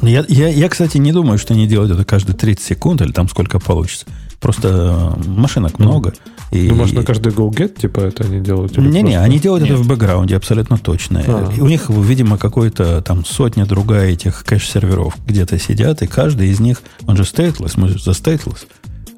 [0.00, 3.28] Я, я, я, кстати, не думаю, что они делают это каждые 30 секунд или там
[3.28, 4.06] сколько получится.
[4.42, 6.12] Просто машинок много.
[6.50, 6.68] И...
[6.68, 8.76] Думаешь, на каждый GoGet, типа, это они делают?
[8.76, 9.82] Не-не, просто- они делают это Нет.
[9.84, 11.22] в бэкграунде, абсолютно точно.
[11.26, 11.52] А.
[11.56, 16.58] И у них, видимо, какой-то там сотня другая этих кэш-серверов где-то сидят, и каждый из
[16.58, 18.66] них, он же stateless, мы же за stateless,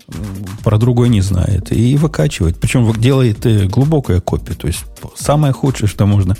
[0.09, 0.14] м,
[0.62, 1.72] про другой не знает.
[1.72, 2.59] И выкачивает.
[2.59, 4.57] Причем делает э, глубокую копию.
[4.57, 4.85] То есть
[5.16, 6.37] самое худшее, что можно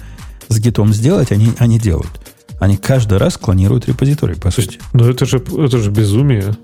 [0.49, 2.11] с гитом сделать, они, они делают.
[2.61, 4.79] Они каждый раз клонируют репозиторий, по сути.
[4.93, 6.55] Ну это же, это же безумие.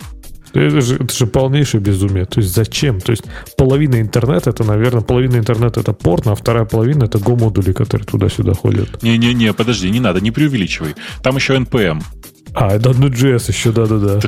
[0.53, 2.25] Это же, это же полнейшее безумие.
[2.25, 3.01] То есть зачем?
[3.01, 3.25] То есть
[3.57, 8.55] половина интернета это, наверное, половина интернета это порно, а вторая половина это го-модули, которые туда-сюда
[8.55, 9.03] ходят.
[9.03, 10.95] Не-не-не, подожди, не надо, не преувеличивай.
[11.23, 12.03] Там еще NPM.
[12.55, 14.21] А, это Node.js еще, да-да-да.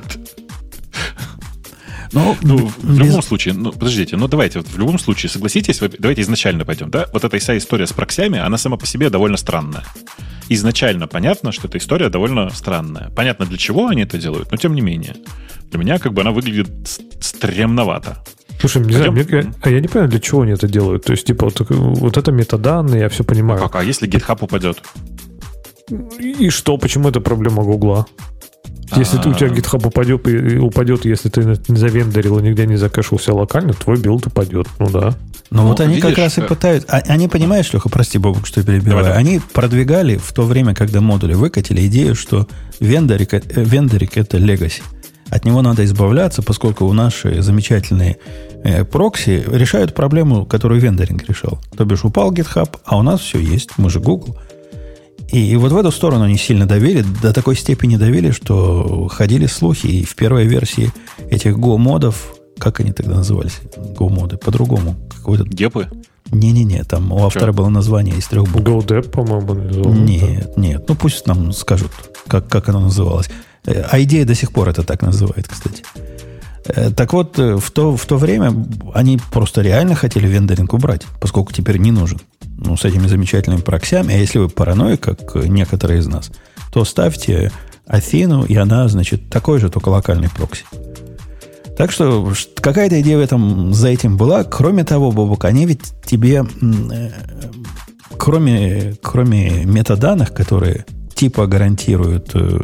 [2.12, 5.80] Ну, Ну, в без- любом случае, ну, подождите, ну давайте, вот в любом случае, согласитесь,
[5.98, 7.06] давайте изначально пойдем, да?
[7.12, 9.82] Вот эта вся история с проксями, она сама по себе довольно странная.
[10.50, 13.10] Изначально понятно, что эта история довольно странная.
[13.16, 15.16] Понятно, для чего они это делают, но тем не менее.
[15.70, 16.68] Для меня как бы она выглядит
[17.20, 18.22] стремновато.
[18.60, 21.04] Слушай, не знаю, мне- а я не понимаю, для чего они это делают.
[21.04, 23.58] То есть, типа, вот, вот это метаданные, я все понимаю.
[23.60, 23.74] Как?
[23.76, 24.82] А если GitHub упадет?
[26.18, 28.06] И что, почему это проблема Гугла?
[28.98, 29.50] Если ты- у тебя А.
[29.50, 34.26] GitHub упадет, и- упадет, если ты не завендорил и нигде не закэшился локально, твой build
[34.26, 34.66] упадет.
[34.78, 35.14] Ну да.
[35.50, 36.88] Ну, Ну, вот они как видишь, раз и э, пытаются...
[36.88, 38.90] а- Они, понимаешь, Леха, прости, Бобук, что я перебиваю.
[38.90, 39.18] Давай, давай.
[39.18, 42.48] Они продвигали в то время, когда модули выкатили, идею, что
[42.80, 44.82] vendoring, э, vendoring это legacy.
[45.28, 48.16] От него надо избавляться, поскольку у наши замечательные
[48.64, 51.58] э, прокси решают проблему, которую vendoring решал.
[51.76, 54.38] То бишь упал GitHub, а у нас все есть, мы же Google.
[55.32, 59.46] И, и вот в эту сторону они сильно давили, до такой степени давили, что ходили
[59.46, 60.92] слухи, и в первой версии
[61.30, 65.88] этих Go-модов, как они тогда назывались, Go-моды, по-другому, какой-то Гепы?
[66.30, 67.52] не-не-не, там у автора Чё?
[67.52, 68.64] было название из трех букв.
[68.66, 69.92] GoDep, по-моему, называл.
[69.92, 70.84] Нет, нет.
[70.88, 71.90] Ну пусть нам скажут,
[72.26, 73.28] как, как оно называлось.
[73.66, 75.82] Э, А идея до сих пор это так называет, кстати.
[76.64, 78.54] Э, Так вот, э, в то, в то время
[78.94, 82.18] они просто реально хотели вендоринг убрать, поскольку теперь не нужен.
[82.64, 84.14] Ну, с этими замечательными проксями.
[84.14, 86.30] А если вы параноик, как некоторые из нас,
[86.72, 87.50] то ставьте
[87.86, 90.64] Афину, и она, значит, такой же, только локальный прокси.
[91.76, 94.44] Так что какая-то идея в этом, за этим была.
[94.44, 97.10] Кроме того, Бобок, они ведь тебе, э,
[98.16, 100.84] кроме, кроме метаданных, которые
[101.14, 102.60] типа гарантируют э,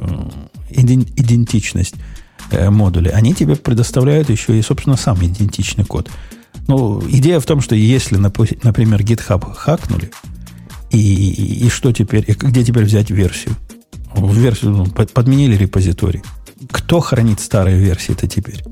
[0.71, 1.95] иден- идентичность
[2.51, 6.11] э, модуля, они тебе предоставляют еще и, собственно, сам идентичный код.
[6.69, 10.11] Ну, идея в том, что если, например, GitHub хакнули,
[10.91, 13.55] и, и, что теперь, и где теперь взять версию?
[14.14, 16.23] В версию ну, под- подменили репозиторий.
[16.71, 18.62] Кто хранит старые версии-то теперь?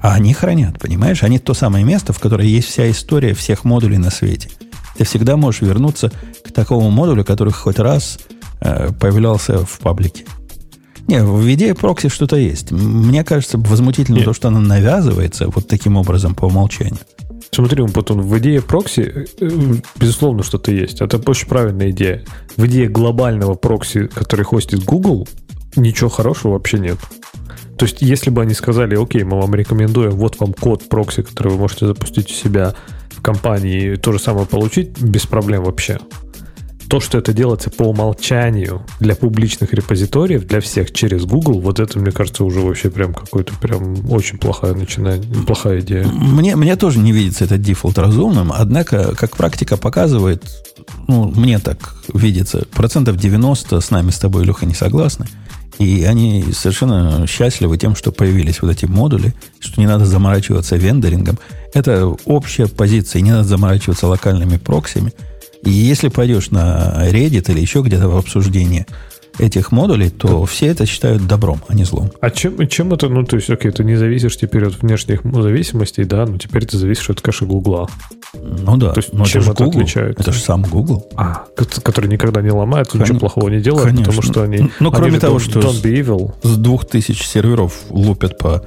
[0.00, 1.22] А они хранят, понимаешь?
[1.22, 4.50] Они то самое место, в которое есть вся история всех модулей на свете.
[4.96, 6.12] Ты всегда можешь вернуться
[6.44, 8.18] к такому модулю, который хоть раз
[8.60, 10.24] э, появлялся в паблике.
[11.08, 12.72] Не, в идее прокси что-то есть.
[12.72, 14.24] Мне кажется, возмутительно Нет.
[14.24, 16.98] то, что она навязывается вот таким образом по умолчанию.
[17.52, 19.50] Смотри, потом в идее прокси, э,
[19.98, 21.00] безусловно, что-то есть.
[21.00, 22.24] Это очень правильная идея.
[22.56, 25.28] В идее глобального прокси, который хостит Google,
[25.76, 26.98] ничего хорошего вообще нет.
[27.78, 31.52] То есть, если бы они сказали, окей, мы вам рекомендуем, вот вам код прокси, который
[31.52, 32.74] вы можете запустить у себя
[33.10, 35.98] в компании, то же самое получить, без проблем вообще.
[36.88, 41.98] То, что это делается по умолчанию для публичных репозиториев, для всех через Google, вот это,
[41.98, 46.06] мне кажется, уже вообще прям какой-то прям очень плохая начинание, плохая идея.
[46.06, 50.44] Мне, мне тоже не видится этот дефолт разумным, однако, как практика показывает,
[51.08, 55.26] ну, мне так видится, процентов 90 с нами с тобой, Леха, не согласны.
[55.78, 61.38] И они совершенно счастливы тем, что появились вот эти модули, что не надо заморачиваться вендорингом.
[61.74, 65.12] Это общая позиция, не надо заморачиваться локальными проксиями.
[65.64, 68.86] И если пойдешь на Reddit или еще где-то в обсуждение
[69.38, 72.10] этих модулей, то все это считают добром, а не злом.
[72.22, 76.04] А чем, чем это, ну, то есть, окей, ты не зависишь теперь от внешних зависимостей,
[76.04, 77.86] да, но теперь ты зависишь от кэша Гугла.
[78.32, 79.80] Ну да, То есть но чем это Google.
[79.80, 80.20] отличается?
[80.22, 81.06] Это же сам Google.
[81.16, 83.12] А, ко- который никогда не ломается, Конечно.
[83.14, 84.04] ничего плохого не делает, Конечно.
[84.06, 84.58] потому что они...
[84.80, 86.32] Ну, они кроме же того, don't- что- Don't be evil.
[86.42, 88.64] с двух тысяч серверов лупят по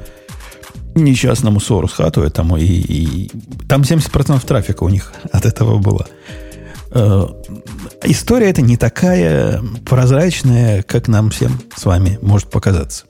[0.96, 3.32] несчастному Сорус хату этому, и, и
[3.68, 6.06] там 70% трафика у них от этого было.
[6.92, 7.28] Э,
[8.04, 13.06] История эта не такая прозрачная, как нам всем с вами может показаться.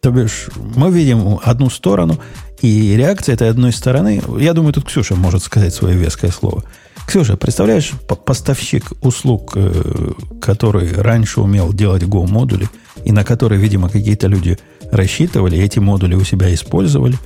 [0.00, 2.18] То бишь, мы видим одну сторону,
[2.62, 6.64] и реакция этой одной стороны, я думаю, тут Ксюша может сказать свое веское слово.
[7.06, 12.68] Ксюша, представляешь, по- поставщик услуг, э, который раньше умел делать Go-модули,
[13.04, 14.58] и на которые, видимо, какие-то люди
[14.92, 17.16] рассчитывали, эти модули у себя использовали,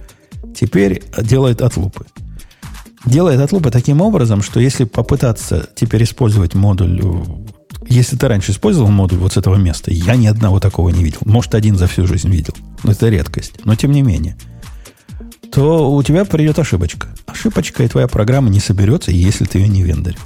[0.55, 2.07] теперь делает отлупы.
[3.05, 7.25] Делает отлупы таким образом, что если попытаться теперь использовать модуль, э,
[7.89, 11.21] если ты раньше использовал модуль вот с этого места, я ни одного такого не видел.
[11.25, 12.55] Может, один за всю жизнь видел.
[12.85, 13.65] Но это редкость.
[13.65, 14.37] Но тем не менее
[15.51, 17.09] то у тебя придет ошибочка.
[17.27, 20.21] Ошибочка, и твоя программа не соберется, если ты ее не вендорил.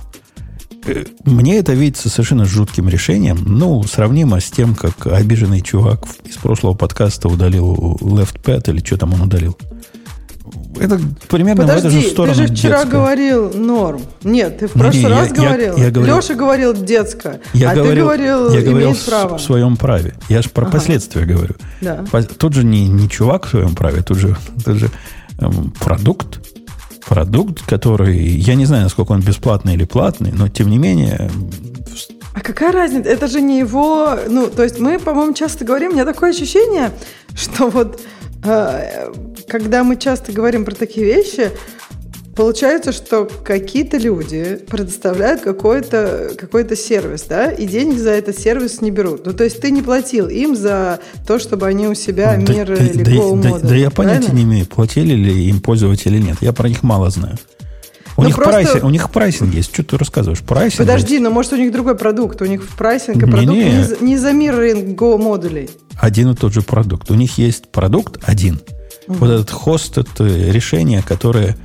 [0.86, 3.38] Э, Мне это видится совершенно жутким решением.
[3.46, 9.14] Ну, сравнимо с тем, как обиженный чувак из прошлого подкаста удалил LeftPad или что там
[9.14, 9.56] он удалил.
[10.80, 10.98] Это
[11.28, 12.90] примерно в эту Подожди, же сторону ты же вчера детская.
[12.92, 14.02] говорил норм.
[14.22, 15.76] Нет, ты в прошлый не, раз я- говорил.
[15.76, 17.40] я говорил- Леша говорил детско.
[17.52, 19.38] Я а говорил, ты говорил, я говорил право.
[19.38, 20.14] в своем праве.
[20.28, 20.72] Я же про Ага.
[20.72, 21.54] последствия говорю.
[21.80, 22.04] Да.
[22.38, 24.90] Тут же не, не чувак в своем праве, тут же, тут же
[25.38, 26.40] эм, продукт,
[27.06, 31.30] продукт, который, я не знаю, насколько он бесплатный или платный, но тем не менее,
[32.34, 33.08] А какая разница?
[33.08, 34.18] Это же не его...
[34.28, 36.90] Ну, то есть мы, по-моему, часто говорим, у меня такое ощущение,
[37.36, 38.00] что вот
[39.49, 41.51] когда мы часто говорим про такие вещи,
[42.34, 48.90] получается, что какие-то люди предоставляют какой-то какой сервис, да, и денег за этот сервис не
[48.90, 49.26] берут.
[49.26, 52.74] Ну, то есть ты не платил им за то, чтобы они у себя мир да-
[52.74, 56.36] или да- да- да я понятия не имею, платили ли им пользователи или нет.
[56.40, 57.36] Я про них мало знаю.
[58.16, 59.72] У, Ну, них, просто- pricing, у них pricing есть.
[59.74, 60.40] Что ты рассказываешь?
[60.40, 63.72] Pricing Подожди, но может у них другой продукт, у них pricing и продукт Не-не.
[63.78, 65.68] не, за- не за mirroring Go модулей.
[66.00, 67.10] один и тот же продукт.
[67.10, 68.60] У них есть продукт один.
[69.08, 71.56] Вот этот хост, это решение, которое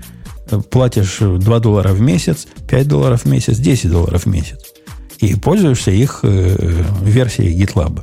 [0.52, 4.58] э, платишь 2 доллара в месяц, 5 долларов в месяц, 10 долларов в месяц.
[5.20, 8.02] И пользуешься их э, версией GitLab.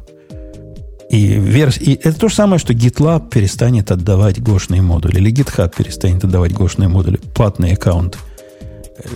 [1.11, 1.78] И, верс...
[1.78, 6.53] и это то же самое, что GitLab перестанет отдавать гошные модули, или GitHub перестанет отдавать
[6.53, 8.18] гошные модули, платные аккаунты.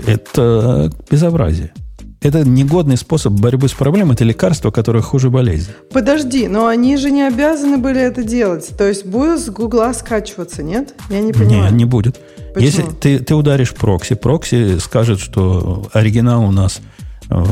[0.07, 1.73] Это безобразие.
[2.23, 5.73] Это негодный способ борьбы с проблемой, это лекарство, которое хуже болезни.
[5.91, 8.69] Подожди, но они же не обязаны были это делать.
[8.77, 10.95] То есть будет с Гугла скачиваться, нет?
[11.09, 11.75] Я не Не, понимаю.
[11.75, 12.21] не будет.
[12.53, 12.61] Почему?
[12.67, 16.81] Если ты, ты ударишь прокси, прокси скажет, что оригинал у нас...
[17.31, 17.43] э,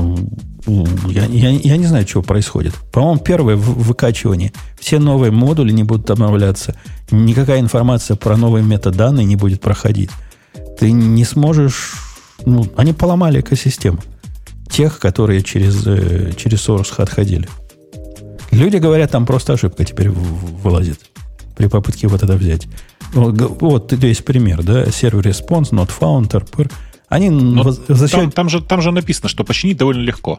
[1.06, 2.74] Я, я, я не знаю, что происходит.
[2.92, 4.52] По-моему, первое в- выкачивание.
[4.78, 6.74] Все новые модули не будут обновляться.
[7.10, 10.10] Никакая информация про новые метаданные не будет проходить.
[10.78, 11.94] Ты не сможешь...
[12.46, 13.98] Ну, они поломали экосистему.
[14.70, 17.48] Тех, которые через, э, через Source Hub ходили.
[18.50, 21.00] Люди говорят, там просто ошибка теперь вылазит
[21.56, 22.66] при попытке вот это взять.
[23.12, 26.70] Вот, вот есть пример, да, сервер response, not found, RPR.
[27.08, 30.38] Они Но воз- там, возвращают, там же, там же написано, что починить довольно легко.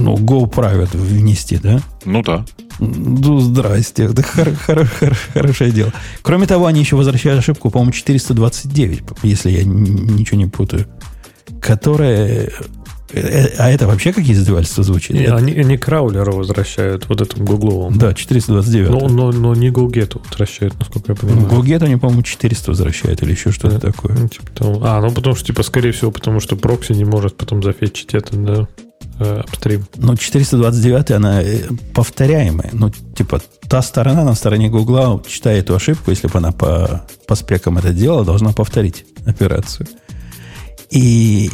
[0.00, 1.80] Ну, Go private внести, да?
[2.04, 2.44] Ну да.
[2.78, 5.92] Ну, здрасте, это хор- хор- хор- хорошее дело.
[6.22, 10.86] Кроме того, они еще возвращают ошибку, по-моему, 429, если я н- ничего не путаю,
[11.60, 12.50] которая...
[13.12, 15.16] э, А это вообще как издевательство звучит?
[15.16, 17.96] И Это- они, они краулера возвращают вот этому гугловому.
[17.96, 18.90] Да, 429.
[18.90, 21.48] Но, но, но не GoGet возвращают, насколько я понимаю.
[21.48, 24.16] Гугет они, по-моему, 400 возвращают или еще что-то такое.
[24.16, 24.80] Ну, типа того.
[24.84, 28.36] А, ну потому что, типа, скорее всего, потому что прокси не может потом зафетчить это,
[28.36, 28.68] да.
[29.20, 29.86] Э, апстрим.
[29.96, 32.70] Ну, 429 она э, повторяемая.
[32.72, 37.36] Ну, типа, та сторона на стороне Гугла, читая эту ошибку, если бы она по, по
[37.36, 39.86] спекам это делала, должна повторить операцию.
[40.90, 41.50] И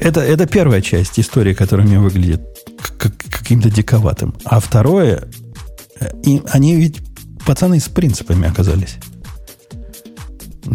[0.00, 2.40] это, это первая часть истории, которая мне выглядит
[2.98, 4.34] как, каким-то диковатым.
[4.44, 5.28] А второе,
[6.00, 7.00] э, и, они ведь
[7.46, 8.96] пацаны с принципами оказались.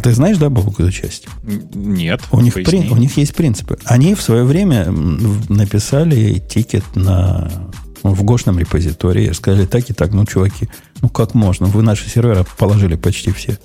[0.03, 1.27] Ты знаешь, да, Бобок, эту часть?
[1.43, 2.21] Нет.
[2.31, 3.77] У них, при, у них есть принципы.
[3.85, 4.91] Они в свое время
[5.49, 7.49] написали тикет на,
[8.03, 9.31] в гошном репозитории.
[9.31, 10.69] Сказали так и так, ну, чуваки,
[11.01, 11.67] ну как можно?
[11.67, 13.57] Вы наши сервера положили почти все.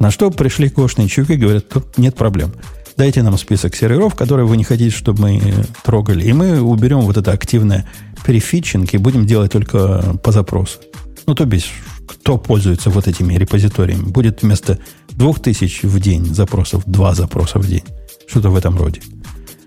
[0.00, 2.52] На что пришли гошные чуваки и говорят, тут нет проблем.
[2.96, 6.24] Дайте нам список серверов, которые вы не хотите, чтобы мы трогали.
[6.24, 7.88] И мы уберем вот это активное
[8.24, 10.78] перефитчинг и будем делать только по запросу.
[11.26, 11.72] Ну, то бишь,
[12.06, 14.78] кто пользуется вот этими репозиториями, будет вместо
[15.10, 17.84] 2000 в день запросов, два запроса в день.
[18.26, 19.00] Что-то в этом роде.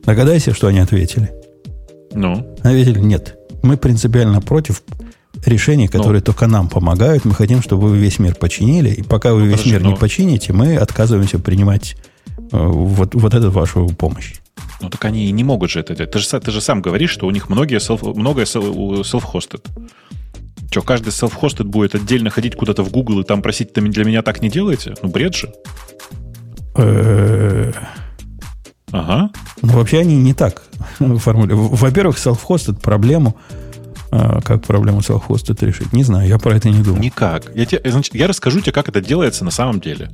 [0.05, 1.31] Догадайся, что они ответили.
[2.13, 2.55] Ну?
[2.59, 3.38] Ответили, нет.
[3.63, 4.81] Мы принципиально против
[5.45, 6.25] решений, которые ну.
[6.25, 7.25] только нам помогают.
[7.25, 8.89] Мы хотим, чтобы вы весь мир починили.
[8.89, 9.91] И пока вы ну, весь мир ну.
[9.91, 11.95] не почините, мы отказываемся принимать
[12.51, 14.35] э, вот, вот эту вашу помощь.
[14.81, 16.11] Ну так они и не могут же это делать.
[16.11, 19.63] Ты же, ты же сам говоришь, что у них многие self, многое self-hosted.
[20.70, 24.22] Что, каждый self-hosted будет отдельно ходить куда-то в Google и там просить, там для меня
[24.22, 24.95] так не делаете?
[25.01, 25.53] Ну, бред же.
[28.91, 29.32] Ага.
[29.61, 30.63] Ну, вообще они не так
[30.99, 31.80] формулируют.
[31.80, 33.38] Во-первых, self-hosted проблему
[34.09, 35.91] а, как проблему self-hosted решить?
[35.91, 36.99] Не знаю, я про это не думал.
[36.99, 37.53] Никак.
[37.55, 40.11] Я, тебе, значит, я расскажу тебе, как это делается на самом деле.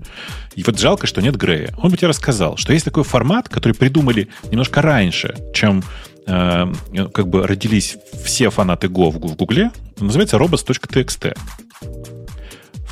[0.55, 1.73] И вот жалко, что нет Грея.
[1.77, 5.83] Он бы тебе рассказал, что есть такой формат, который придумали немножко раньше, чем
[6.25, 6.73] э,
[7.13, 9.71] как бы родились все фанаты Go в, в Гугле.
[9.99, 11.35] Называется robots.txt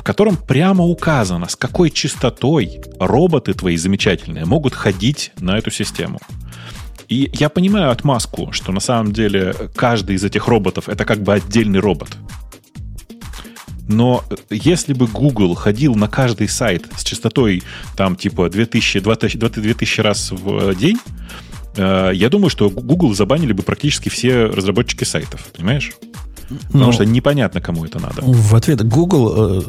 [0.02, 6.18] в котором прямо указано, с какой частотой роботы твои замечательные могут ходить на эту систему.
[7.06, 11.34] И я понимаю отмазку, что на самом деле каждый из этих роботов это как бы
[11.34, 12.08] отдельный робот.
[13.86, 17.62] Но если бы Google ходил на каждый сайт с частотой
[17.96, 23.62] там типа 2000, 2000, 2000 раз в день, э, я думаю, что Google забанили бы
[23.62, 25.92] практически все разработчики сайтов, понимаешь?
[26.66, 28.22] Потому ну, что непонятно, кому это надо.
[28.22, 29.62] В ответ Google, э,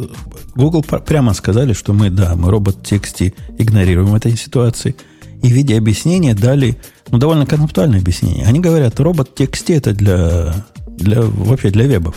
[0.55, 4.95] Google прямо сказали, что мы, да, мы робот TXT игнорируем в этой ситуации.
[5.41, 6.77] И в виде объяснения дали
[7.11, 8.45] ну, довольно концептуальное объяснение.
[8.45, 10.53] Они говорят, робот TXT это для,
[10.87, 12.15] для вообще для вебов.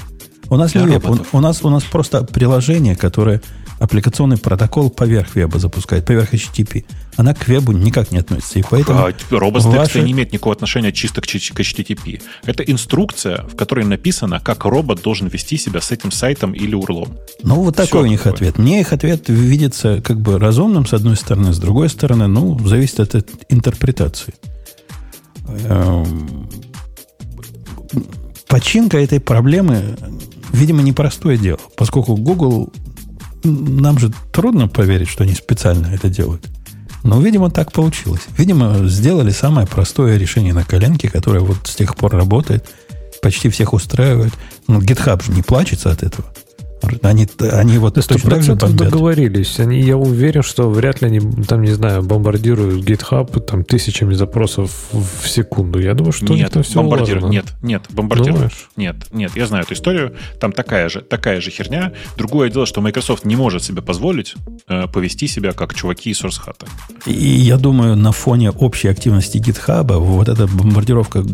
[0.49, 3.43] У нас для не веб, у, у, нас, у нас просто приложение, которое
[3.79, 6.85] аппликационный протокол поверх веба запускает, поверх HTTP.
[7.17, 8.59] Она к вебу никак не относится.
[8.59, 10.03] И поэтому а, робот ваши...
[10.03, 12.23] не имеет никакого отношения чисто к, к HTTP.
[12.45, 17.17] Это инструкция, в которой написано, как робот должен вести себя с этим сайтом или урлом.
[17.43, 18.35] Ну, вот такой Все у них такое.
[18.35, 18.59] ответ.
[18.59, 23.01] Мне их ответ видится как бы разумным, с одной стороны, с другой стороны, ну, зависит
[23.01, 24.35] от интерпретации.
[25.49, 26.49] Эм,
[28.49, 29.97] починка этой проблемы,
[30.53, 32.73] видимо, непростое дело, поскольку Google,
[33.47, 36.47] нам же трудно поверить, что они специально это делают.
[37.03, 38.23] Но, видимо, так получилось.
[38.37, 42.69] Видимо, сделали самое простое решение на коленке, которое вот с тех пор работает,
[43.23, 44.33] почти всех устраивает.
[44.67, 46.27] Но GitHub же не плачется от этого.
[47.03, 49.59] Они, они вот сто процентов договорились.
[49.61, 54.71] Они, я уверен, что вряд ли они там, не знаю, бомбардируют GitHub там тысячами запросов
[54.93, 55.81] в секунду.
[55.81, 57.31] Я думаю, что нет, все бомбардируют.
[57.31, 58.37] Нет, нет, бомбардируют.
[58.37, 58.71] Думаешь?
[58.77, 60.15] Нет, нет, я знаю эту историю.
[60.41, 61.93] Там такая же, такая же херня.
[62.17, 64.35] Другое дело, что Microsoft не может себе позволить
[64.69, 66.67] э, повести себя как чуваки из SourceHat.
[67.07, 71.25] И я думаю, на фоне общей активности GitHub вот эта бомбардировка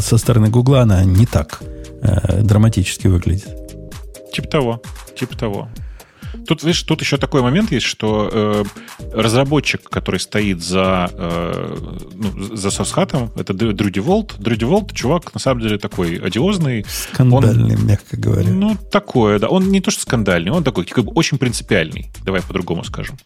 [0.00, 1.60] со стороны Гугла, она не так
[2.02, 3.65] э, драматически выглядит.
[4.36, 4.82] Типа того,
[5.18, 5.70] типа того.
[6.46, 8.64] Тут, видишь, тут еще такой момент есть, что э,
[9.14, 11.76] разработчик, который стоит за, э,
[12.12, 14.34] ну, за сосхатом, это Дрюди Волт.
[14.38, 16.84] Дрюди Волт, чувак, на самом деле, такой одиозный.
[16.86, 18.50] Скандальный, он, мягко говоря.
[18.50, 19.48] Ну, такое, да.
[19.48, 22.10] Он не то, что скандальный, он такой, как бы, очень принципиальный.
[22.26, 23.16] Давай по-другому скажем.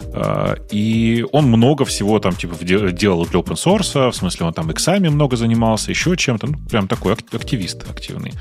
[0.00, 4.70] Э, и он много всего там, типа, делал для open source, в смысле, он там
[4.70, 6.48] иксами много занимался, еще чем-то.
[6.48, 8.32] Ну, прям такой активист активный.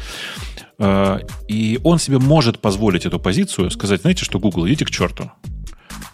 [0.79, 5.31] Э, и он себе может позволить эту позицию, сказать, знаете что, Google, идите к черту.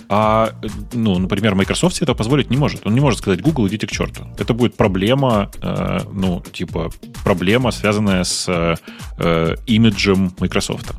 [0.08, 0.52] А,
[0.94, 2.86] ну, например, Microsoft себе это позволить не может.
[2.86, 4.24] Он не может сказать Google, идите к черту.
[4.38, 6.92] Это будет проблема, э, ну, типа,
[7.24, 10.94] проблема, связанная с э, имиджем Microsoft.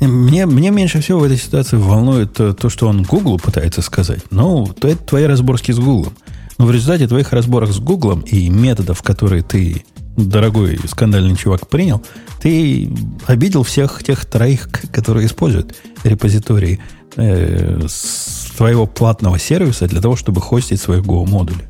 [0.00, 4.22] Мне, мне меньше всего в этой ситуации волнует то, то, что он Google пытается сказать.
[4.30, 6.12] Ну, то это твои разборки с Google.
[6.58, 9.84] Но в результате твоих разборок с Google и методов, которые ты
[10.16, 12.02] дорогой скандальный чувак принял,
[12.40, 12.90] ты
[13.26, 16.80] обидел всех тех троих, которые используют репозитории
[17.16, 21.64] э, своего платного сервиса для того, чтобы хостить свои Go-модули.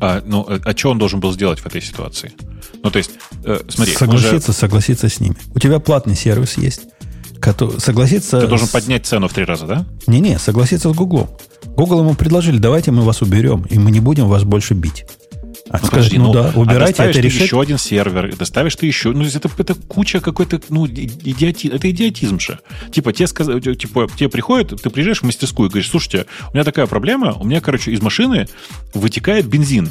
[0.00, 2.32] А, ну, а, а что он должен был сделать в этой ситуации?
[2.82, 3.12] Ну, то есть,
[3.44, 3.94] э, смотри.
[3.94, 4.58] Согласиться, же...
[4.58, 5.36] согласиться с ними.
[5.54, 6.82] У тебя платный сервис есть.
[7.40, 8.40] Который, согласиться...
[8.40, 8.70] Ты должен с...
[8.70, 9.86] поднять цену в три раза, да?
[10.06, 11.28] Не-не, согласиться с Гуглом.
[11.76, 15.04] Google ему предложили, давайте мы вас уберем, и мы не будем вас больше бить.
[15.72, 17.42] А ну, сказать, ну, ну да, убирайте, а это решить.
[17.42, 22.38] еще один сервер, доставишь ты еще, ну это, это куча какой-то, ну идиоти, это идиотизм
[22.38, 22.58] же.
[22.90, 26.64] Типа тебе сказали, типа тебе приходит, ты приезжаешь в мастерскую и говоришь, слушайте, у меня
[26.64, 28.48] такая проблема, у меня, короче, из машины
[28.92, 29.88] вытекает бензин.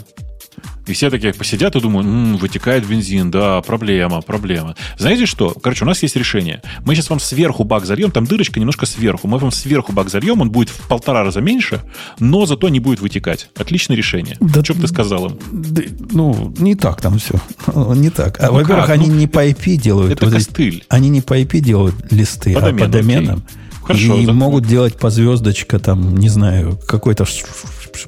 [0.87, 4.75] И все такие посидят и думают, м-м, вытекает бензин, да, проблема, проблема.
[4.97, 5.51] Знаете что?
[5.61, 6.61] Короче, у нас есть решение.
[6.85, 9.27] Мы сейчас вам сверху бак зальем, там дырочка немножко сверху.
[9.27, 11.81] Мы вам сверху бак зальем, он будет в полтора раза меньше,
[12.19, 13.49] но зато не будет вытекать.
[13.55, 14.37] Отличное решение.
[14.39, 15.39] Да, что бы ты сказал им?
[15.51, 17.35] Да, ну, не так там все.
[18.01, 18.41] Не так.
[18.41, 20.11] А, ну во-первых, они ну, не по IP делают.
[20.11, 20.83] Это вот костыль.
[20.89, 23.43] Они не по IP делают листы, по а домену, по доменам.
[23.83, 24.33] Хорошо, и за...
[24.33, 27.25] могут делать по звездочка, там, не знаю, какой-то...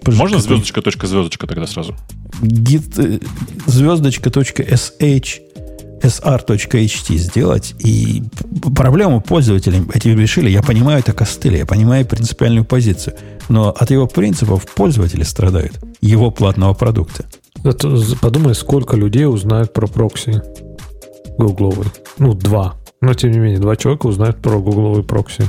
[0.07, 1.95] Можно звездочка, точка, звездочка тогда сразу?
[2.41, 3.19] Git, э,
[3.67, 5.41] звездочка.sh
[6.03, 8.24] sr.ht сделать, и
[8.76, 10.49] проблему пользователей эти решили.
[10.49, 13.15] Я понимаю, это костыль, я понимаю принципиальную позицию,
[13.47, 17.26] но от его принципов пользователи страдают, его платного продукта.
[17.63, 20.41] Это, подумай, сколько людей узнают про прокси
[21.38, 21.88] гугловый.
[22.17, 22.76] Ну, два.
[23.04, 25.43] Но, тем не менее, два человека узнают про гугловый прокси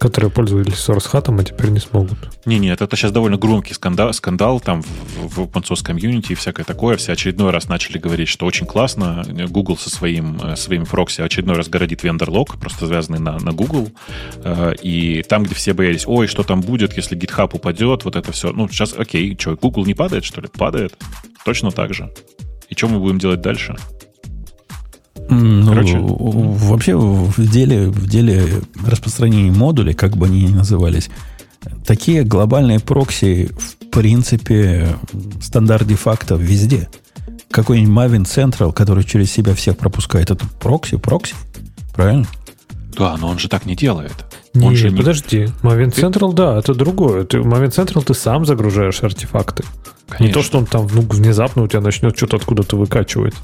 [0.00, 2.16] которые пользовались Source Hat, а теперь не смогут.
[2.46, 4.86] Не, нет, это сейчас довольно громкий скандал, скандал там в,
[5.26, 6.96] в open source комьюнити и всякое такое.
[6.96, 9.24] Все очередной раз начали говорить, что очень классно.
[9.48, 13.90] Google со своим, э, своими прокси очередной раз городит вендор-лог, просто связанный на, на Google.
[14.44, 18.30] Э, и там, где все боялись, ой, что там будет, если GitHub упадет, вот это
[18.30, 18.52] все.
[18.52, 20.46] Ну, сейчас, окей, что, Google не падает, что ли?
[20.46, 20.96] Падает.
[21.44, 22.08] Точно так же.
[22.68, 23.74] И что мы будем делать дальше?
[25.30, 25.98] Ну, Короче.
[25.98, 28.46] вообще в деле, в деле
[28.86, 31.10] распространения модулей, как бы они ни назывались,
[31.84, 34.96] такие глобальные прокси, в принципе,
[35.40, 36.88] стандарт де-факто везде.
[37.50, 41.34] Какой-нибудь Maven Central, который через себя всех пропускает, это прокси, прокси,
[41.94, 42.26] правильно?
[42.96, 44.14] Да, но он же так не делает.
[44.54, 44.96] Не, он же не...
[44.96, 45.48] подожди.
[45.62, 47.24] Maven Central, да, это другое.
[47.24, 49.64] Ты, Maven Central ты сам загружаешь артефакты.
[50.08, 50.24] Конечно.
[50.26, 53.34] Не то, что он там ну, внезапно у тебя начнет что-то откуда-то выкачивать.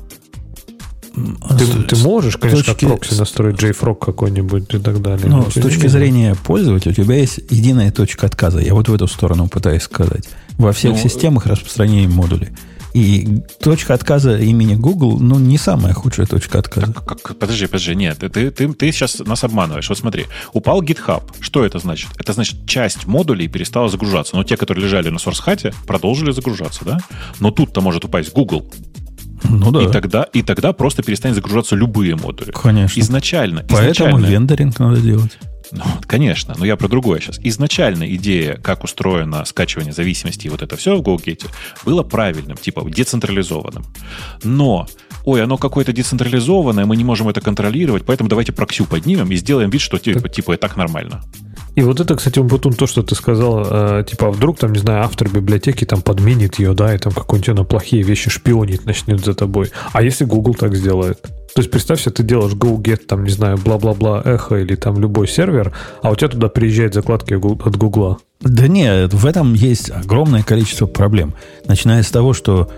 [1.58, 5.28] Ты, с, ты можешь, конечно, точки, как прокси настроить JFrog какой-нибудь и так далее.
[5.28, 8.58] Но, но с точки зрения пользователя у тебя есть единая точка отказа.
[8.58, 10.28] Я вот в эту сторону пытаюсь сказать.
[10.58, 12.48] Во всех ну, системах распространения модулей.
[12.94, 16.92] И точка отказа имени Google, ну, не самая худшая точка отказа.
[16.92, 19.88] Как, как, подожди, подожди, нет, ты, ты, ты сейчас нас обманываешь.
[19.88, 21.24] Вот смотри, упал GitHub.
[21.40, 22.10] Что это значит?
[22.16, 24.36] Это значит, часть модулей перестала загружаться.
[24.36, 27.00] Но те, которые лежали на SourceHat, продолжили загружаться, да?
[27.40, 28.64] Но тут-то может упасть Google.
[29.44, 29.82] Ну да.
[29.82, 32.50] И тогда, и тогда просто перестанет загружаться любые модули.
[32.50, 33.00] Конечно.
[33.00, 33.64] Изначально.
[33.68, 35.38] Поэтому изначально, вендоринг надо делать.
[35.72, 37.38] Ну, конечно, но я про другое сейчас.
[37.42, 41.46] Изначально идея, как устроено скачивание зависимости и вот это все в GoGate,
[41.84, 43.84] было правильным, типа децентрализованным.
[44.42, 44.86] Но,
[45.24, 49.70] ой, оно какое-то децентрализованное, мы не можем это контролировать, поэтому давайте проксю поднимем и сделаем
[49.70, 51.22] вид, что типа, типа и так нормально.
[51.74, 54.78] И вот это, кстати, Умпутун, то, что ты сказал, э, типа, а вдруг там, не
[54.78, 59.24] знаю, автор библиотеки там подменит ее, да, и там какой-нибудь на плохие вещи шпионить начнет
[59.24, 59.70] за тобой.
[59.92, 61.20] А если Google так сделает?
[61.22, 65.28] То есть представь себе, ты делаешь GoGet, там, не знаю, бла-бла-бла, эхо или там любой
[65.28, 65.72] сервер,
[66.02, 68.18] а у тебя туда приезжают закладки от Гугла.
[68.40, 71.34] Да нет, в этом есть огромное количество проблем.
[71.66, 72.70] Начиная с того, что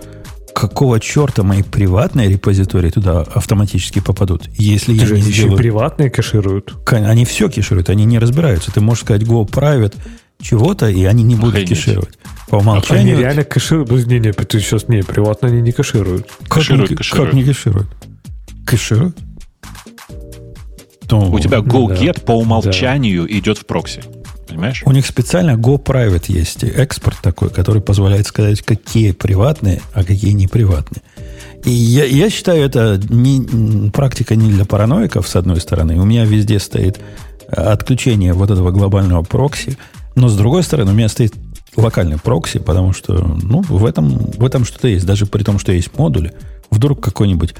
[0.56, 5.58] какого черта мои приватные репозитории туда автоматически попадут, если Ты я не еще сделаю...
[5.58, 6.72] приватные кэшируют?
[6.90, 8.72] Они все кэшируют, они не разбираются.
[8.72, 9.94] Ты можешь сказать Go private
[10.40, 11.78] чего-то, и они не будут Охренеть.
[11.78, 12.18] кэшировать.
[12.48, 13.14] По умолчанию...
[13.14, 14.06] Они реально кэшируют.
[14.06, 16.26] Не, не, ты сейчас не, приватно они не кэшируют.
[16.48, 17.30] Как, кэшируют, не, кэшируют.
[17.30, 17.88] как не кэшируют?
[18.64, 19.16] Кэшируют?
[21.06, 22.22] То, У тебя GoGet да.
[22.22, 23.38] по умолчанию да.
[23.38, 24.02] идет в прокси.
[24.48, 24.82] Понимаешь?
[24.86, 30.32] У них специально Go Private есть экспорт такой, который позволяет сказать, какие приватные, а какие
[30.32, 31.02] не приватные.
[31.64, 35.98] И я, я считаю, это не, практика не для параноиков, с одной стороны.
[35.98, 37.00] У меня везде стоит
[37.48, 39.76] отключение вот этого глобального прокси.
[40.14, 41.34] Но с другой стороны, у меня стоит
[41.76, 45.06] локальный прокси, потому что ну, в этом, в этом что-то есть.
[45.06, 46.32] Даже при том, что есть модули,
[46.70, 47.54] вдруг какой-нибудь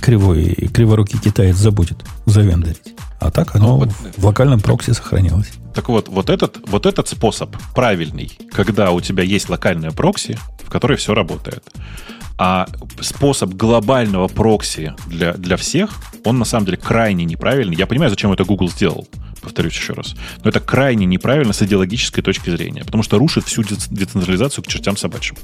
[0.00, 2.94] кривой, криворукий китаец забудет завендорить.
[3.20, 5.52] А так оно ну, вот, в локальном прокси сохранилось.
[5.74, 10.70] Так вот, вот этот, вот этот способ правильный, когда у тебя есть локальная прокси, в
[10.70, 11.64] которой все работает.
[12.38, 12.66] А
[13.00, 15.90] способ глобального прокси для, для всех,
[16.24, 17.76] он на самом деле крайне неправильный.
[17.76, 19.06] Я понимаю, зачем это Google сделал,
[19.40, 20.14] повторюсь еще раз.
[20.42, 24.96] Но это крайне неправильно с идеологической точки зрения, потому что рушит всю децентрализацию к чертям
[24.96, 25.36] собачьим.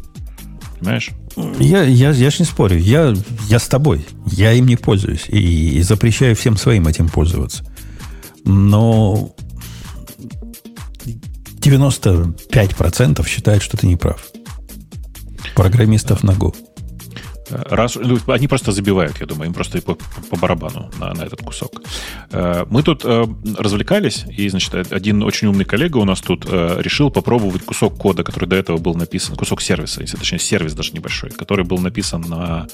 [0.78, 1.10] Понимаешь?
[1.58, 2.78] Я, я, я ж не спорю.
[2.78, 3.14] Я,
[3.48, 4.06] я с тобой.
[4.26, 5.26] Я им не пользуюсь.
[5.28, 7.64] И, и запрещаю всем своим этим пользоваться.
[8.44, 9.34] Но
[11.68, 14.26] 95% считают, что ты не прав.
[15.54, 16.54] Программистов на Go.
[17.50, 21.40] Раз, ну, они просто забивают, я думаю, им просто по, по барабану на, на этот
[21.40, 21.80] кусок.
[22.30, 23.24] Э, мы тут э,
[23.56, 28.22] развлекались, и, значит, один очень умный коллега у нас тут э, решил попробовать кусок кода,
[28.22, 32.20] который до этого был написан, кусок сервиса, если точнее сервис даже небольшой, который был написан
[32.22, 32.66] на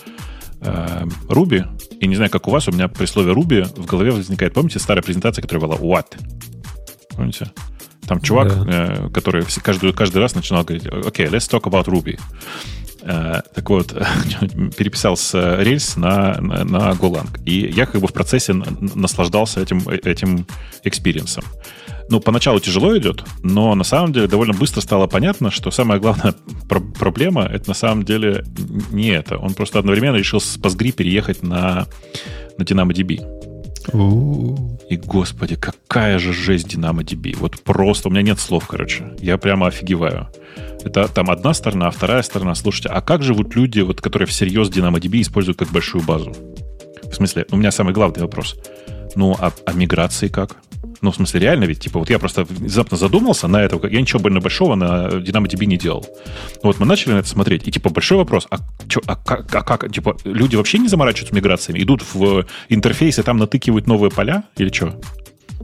[0.61, 1.67] Ruby,
[2.01, 4.79] и не знаю, как у вас, у меня при слове Ruby в голове возникает, помните,
[4.79, 6.17] старая презентация, которая была What?
[7.11, 7.51] Помните?
[8.07, 9.09] Там чувак, да.
[9.13, 12.19] который каждый, каждый раз начинал говорить, окей, okay, let's talk about Ruby.
[13.07, 13.93] Э, так вот,
[14.77, 17.29] переписал с Rails на, на, на Golang.
[17.45, 20.47] И я как бы в процессе наслаждался этим, этим
[20.85, 21.45] experience ом.
[22.11, 26.35] Ну, поначалу тяжело идет, но на самом деле довольно быстро стало понятно, что самая главная
[26.69, 28.45] про- проблема это на самом деле
[28.91, 29.39] не это.
[29.39, 31.87] Он просто одновременно решил с Postgre переехать на,
[32.59, 33.54] на DynamoDB.
[34.89, 37.37] И, господи, какая же жесть DynamoDB.
[37.37, 39.13] Вот просто, у меня нет слов, короче.
[39.21, 40.29] Я прямо офигеваю.
[40.85, 42.55] Это там одна сторона, а вторая сторона.
[42.55, 46.33] Слушайте, а как живут люди, вот, которые всерьез DynamoDB используют как большую базу?
[47.03, 48.57] В смысле, у меня самый главный вопрос.
[49.17, 50.57] Ну, а, а миграции как?
[51.01, 54.21] Ну, в смысле, реально ведь, типа, вот я просто внезапно задумался на это, я ничего
[54.21, 56.07] больно большого на DynamoDB не делал.
[56.63, 59.63] Вот мы начали на это смотреть, и, типа, большой вопрос, а, чё, а, как, а
[59.63, 61.83] как, типа, люди вообще не заморачиваются миграциями?
[61.83, 64.99] Идут в интерфейс и там натыкивают новые поля или что?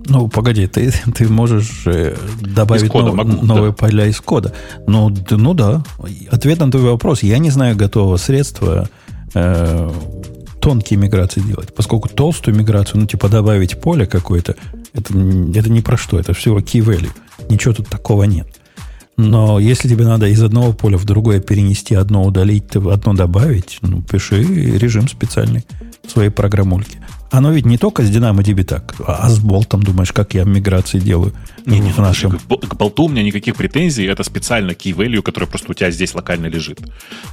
[0.06, 3.76] Ну, погоди, ты, ты можешь э, добавить кода, нов, могу, новые да.
[3.76, 4.54] поля из кода.
[4.86, 5.82] Ну, ну да.
[6.30, 7.22] Ответ на твой вопрос.
[7.22, 8.88] Я не знаю готового средства
[9.34, 9.90] э,
[10.60, 11.74] тонкие миграции делать.
[11.74, 14.56] Поскольку толстую миграцию, ну, типа добавить поле какое-то,
[14.92, 15.12] это,
[15.54, 17.10] это не про что, это всего key value.
[17.48, 18.46] Ничего тут такого нет.
[19.16, 24.02] Но если тебе надо из одного поля в другое перенести, одно удалить, одно добавить, ну,
[24.02, 25.64] пиши режим специальный
[26.06, 26.98] в своей программульке.
[27.30, 31.32] Оно ведь не только с DynamoDB так, а с болтом, думаешь, как я миграции делаю
[31.64, 32.38] не, не, в ну, нашем...
[32.38, 36.14] К болту у меня никаких претензий, это специально key value, который просто у тебя здесь
[36.14, 36.80] локально лежит.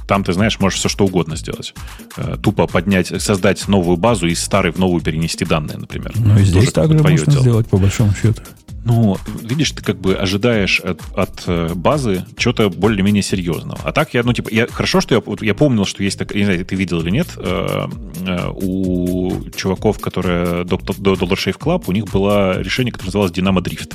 [0.06, 1.74] Там ты, знаешь, можешь все что угодно сделать.
[2.16, 6.12] Э, тупо поднять, создать новую базу и из старой в новую перенести данные, например.
[6.16, 7.40] Ну и здесь также можно дело.
[7.40, 8.42] сделать, по большому счету.
[8.84, 13.78] Ну, видишь, ты как бы ожидаешь от, от э, базы чего-то более-менее серьезного.
[13.84, 16.44] А так я, ну, типа, я, хорошо, что я, я помнил, что есть так, не
[16.44, 17.86] знаю, ты видел или нет, э,
[18.26, 23.62] э, у чуваков, которые до Dollar Shave Club, у них было решение, которое называлось Dynamo
[23.62, 23.94] Drift.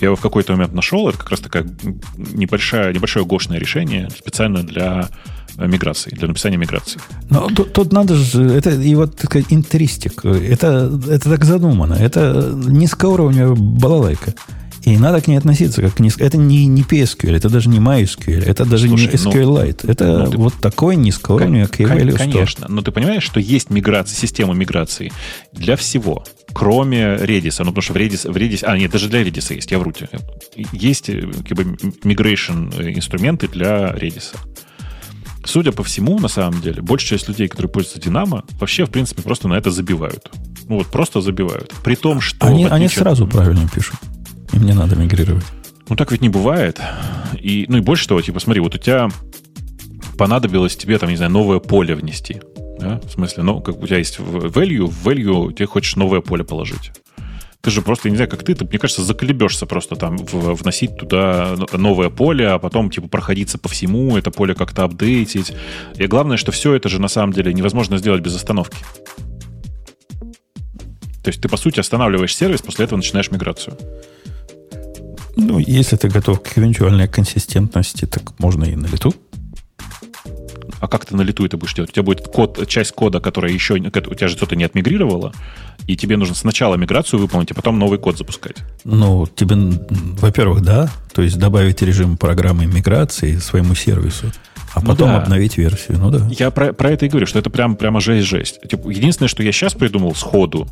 [0.00, 1.64] Я его в какой-то момент нашел, это как раз такая
[2.16, 5.08] небольшая, небольшое гошное решение специально для
[5.58, 7.00] миграции, для написания миграции.
[7.30, 12.52] Но тут, тут надо же, это и вот такая интеристик, это, это так задумано, это
[12.54, 14.34] низкоуровневая балалайка.
[14.84, 16.24] И надо к ней относиться как к низко.
[16.24, 19.80] Это не, не PSQL, это даже не MySQL, это даже Слушай, не SQLite.
[19.84, 23.70] Ну, это ну, ты, вот такой низкоуровневый key value Конечно, но ты понимаешь, что есть
[23.70, 25.12] миграция, система миграции
[25.52, 27.56] для всего, кроме Redis.
[27.60, 28.64] Ну, потому что в Redis, в Redis...
[28.64, 30.08] А, нет, даже для Redis есть, я вру тебе.
[30.72, 31.62] Есть э, как бы
[32.02, 34.34] migration э, инструменты для Redis.
[35.44, 39.22] Судя по всему, на самом деле, большая часть людей, которые пользуются Динамо, вообще, в принципе,
[39.22, 40.30] просто на это забивают.
[40.68, 41.72] Ну вот просто забивают.
[41.82, 42.46] При том, что...
[42.46, 43.96] Они, они сразу правильно пишут.
[44.52, 45.44] Им не надо мигрировать.
[45.88, 46.80] Ну так ведь не бывает.
[47.38, 49.08] И, ну и больше того, типа, смотри, вот у тебя
[50.16, 52.40] понадобилось тебе, там, не знаю, новое поле внести.
[52.78, 53.00] Да?
[53.04, 56.92] В смысле, ну, как у тебя есть value, в value ты хочешь новое поле положить.
[57.62, 60.96] Ты же просто, не знаю, как ты, ты, мне кажется, заколебешься просто там в, вносить
[60.96, 65.52] туда новое поле, а потом, типа, проходиться по всему, это поле как-то апдейтить.
[65.96, 68.76] И главное, что все это же на самом деле невозможно сделать без остановки.
[71.22, 73.78] То есть ты, по сути, останавливаешь сервис, после этого начинаешь миграцию.
[75.36, 79.14] Ну, если ты готов к эвентуальной консистентности, так можно и на лету.
[80.82, 81.90] А как ты на лету это будешь делать?
[81.90, 83.74] У тебя будет код, часть кода, которая еще...
[83.74, 85.32] У тебя же что-то не отмигрировало,
[85.86, 88.56] и тебе нужно сначала миграцию выполнить, а потом новый код запускать.
[88.82, 89.54] Ну, тебе,
[90.18, 94.32] во-первых, да, то есть добавить режим программы миграции своему сервису.
[94.74, 95.18] А ну потом да.
[95.18, 96.26] обновить версию, ну да.
[96.38, 98.60] Я про, про это и говорю, что это прям, прямо жесть-жесть.
[98.68, 100.66] Типа, единственное, что я сейчас придумал сходу,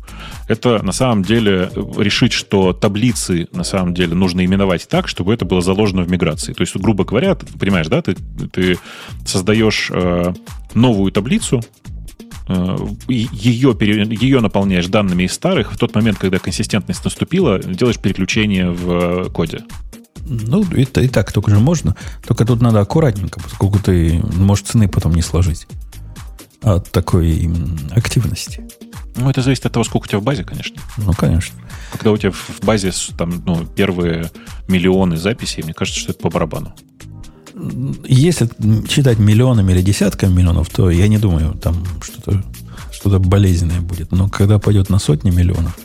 [0.47, 5.45] это на самом деле решить, что таблицы на самом деле нужно именовать так, чтобы это
[5.45, 6.53] было заложено в миграции.
[6.53, 8.15] То есть, грубо говоря, ты понимаешь, да, ты,
[8.51, 8.79] ты
[9.25, 10.33] создаешь э,
[10.73, 11.61] новую таблицу,
[12.47, 12.77] э,
[13.07, 19.29] ее, ее наполняешь данными из старых, в тот момент, когда консистентность наступила, делаешь переключение в
[19.31, 19.59] коде.
[20.25, 21.95] Ну, это и так только же можно.
[22.25, 25.67] Только тут надо аккуратненько, поскольку ты можешь цены потом не сложить
[26.61, 27.49] от такой
[27.91, 28.67] активности.
[29.15, 30.79] Ну, это зависит от того, сколько у тебя в базе, конечно.
[30.97, 31.59] Ну, конечно.
[31.91, 34.31] Когда у тебя в базе там, ну, первые
[34.67, 36.73] миллионы записей, мне кажется, что это по барабану.
[38.05, 38.49] Если
[38.87, 42.41] считать миллионами или десятками миллионов, то я не думаю, там что-то
[42.91, 44.11] что болезненное будет.
[44.11, 45.77] Но когда пойдет на сотни миллионов,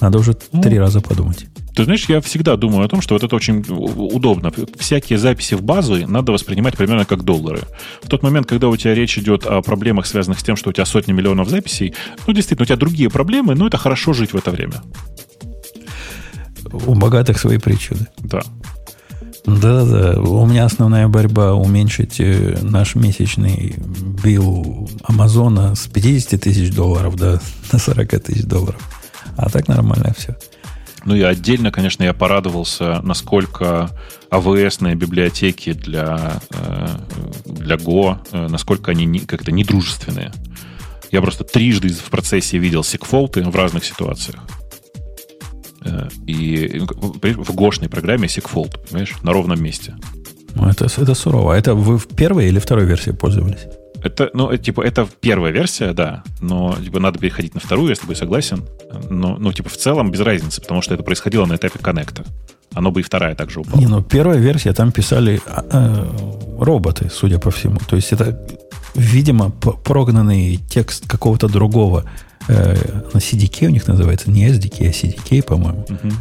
[0.00, 1.46] надо уже ну, три раза подумать.
[1.74, 4.52] Ты знаешь, я всегда думаю о том, что вот это очень удобно.
[4.76, 7.60] Всякие записи в базу надо воспринимать примерно как доллары.
[8.02, 10.72] В тот момент, когда у тебя речь идет о проблемах, связанных с тем, что у
[10.72, 11.94] тебя сотни миллионов записей,
[12.26, 14.82] ну, действительно, у тебя другие проблемы, но это хорошо жить в это время.
[16.86, 18.06] У богатых свои причуды.
[18.18, 18.42] Да.
[19.46, 20.20] Да-да-да.
[20.20, 23.74] У меня основная борьба уменьшить э, наш месячный
[24.22, 27.40] билл Амазона с 50 тысяч долларов до,
[27.72, 28.80] до 40 тысяч долларов.
[29.36, 30.36] А так нормально все.
[31.04, 33.90] Ну и отдельно, конечно, я порадовался, насколько
[34.30, 36.86] AWS библиотеки для, э,
[37.44, 40.32] для Go, э, насколько они как-то недружественные.
[41.10, 44.40] Я просто трижды в процессе видел секфолты в разных ситуациях.
[45.84, 49.94] Э, и в гошной программе секфолт, понимаешь, на ровном месте.
[50.54, 51.54] Ну, это, это сурово.
[51.54, 53.66] Это вы в первой или второй версии пользовались?
[54.02, 57.94] Это, ну, это, типа, это первая версия, да, но типа, надо переходить на вторую, я
[57.94, 58.64] с тобой согласен.
[59.08, 62.24] Но, ну, типа, в целом без разницы, потому что это происходило на этапе коннекта.
[62.74, 63.78] Оно бы и вторая также упала.
[63.78, 66.06] Не, ну, первая версия, там писали э,
[66.58, 67.78] роботы, судя по всему.
[67.86, 68.38] То есть это,
[68.94, 72.04] видимо, прогнанный текст какого-то другого
[72.48, 72.74] э,
[73.12, 75.86] на CDK у них называется, не SDK, а CDK, по-моему.
[75.88, 76.12] Угу.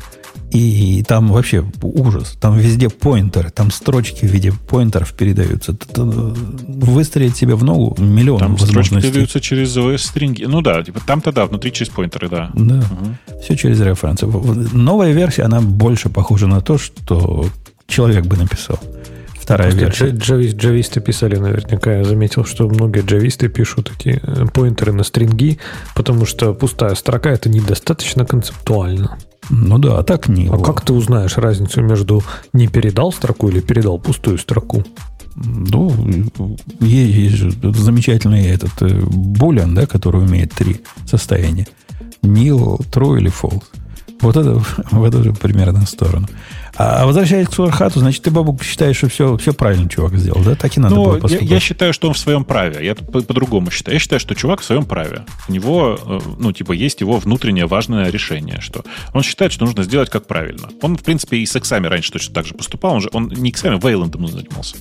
[0.51, 2.37] И там вообще ужас.
[2.39, 5.75] Там везде поинтеры, там строчки в виде поинтеров передаются.
[5.95, 8.89] Выстрелить себе в ногу миллион там возможностей.
[8.89, 10.43] Строчки передаются через OS стринги.
[10.43, 12.51] Ну да, типа там-то да, внутри через поинтеры, да.
[12.53, 13.39] Да, угу.
[13.41, 14.25] все через референсы.
[14.25, 17.45] Новая версия, она больше похожа на то, что
[17.87, 18.79] человек бы написал.
[19.41, 20.17] Вторая Просто версия.
[20.17, 21.97] Джавист, джависты писали наверняка.
[21.97, 25.57] Я заметил, что многие джависты пишут эти э, поинтеры на стринги,
[25.95, 29.17] потому что пустая строка это недостаточно концептуально.
[29.49, 30.47] Ну да, а так не.
[30.47, 32.23] А как ты узнаешь разницу между
[32.53, 34.83] не передал строку или передал пустую строку?
[35.35, 35.91] Ну,
[36.79, 41.67] есть, же замечательный этот э, булян, да, который умеет три состояния.
[42.21, 43.63] Nil, true или false.
[44.21, 46.27] Вот это в эту же примерно сторону.
[46.75, 50.55] А возвращаясь к Сурхату, значит, ты, Бабук, считаешь, что все, все правильно чувак сделал, да?
[50.55, 51.47] Так и надо ну, было поступать.
[51.47, 52.85] Я, я считаю, что он в своем праве.
[52.85, 53.95] Я по- по-другому считаю.
[53.95, 55.25] Я считаю, что чувак в своем праве.
[55.49, 59.83] У него, э, ну, типа, есть его внутреннее важное решение, что он считает, что нужно
[59.83, 60.69] сделать как правильно.
[60.81, 62.93] Он, в принципе, и с иксами раньше точно так же поступал.
[62.93, 64.77] Он же, он не иксами, Вейландом занимался.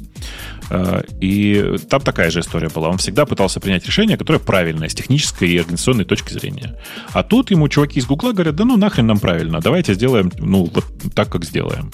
[0.71, 2.89] Э, и там такая же история была.
[2.89, 6.79] Он всегда пытался принять решение, которое правильное с технической и организационной точки зрения.
[7.13, 10.71] А тут ему чуваки из Гугла говорят, да ну нахрен нам правильно, давайте сделаем, ну,
[10.73, 11.91] вот так, как сделаем.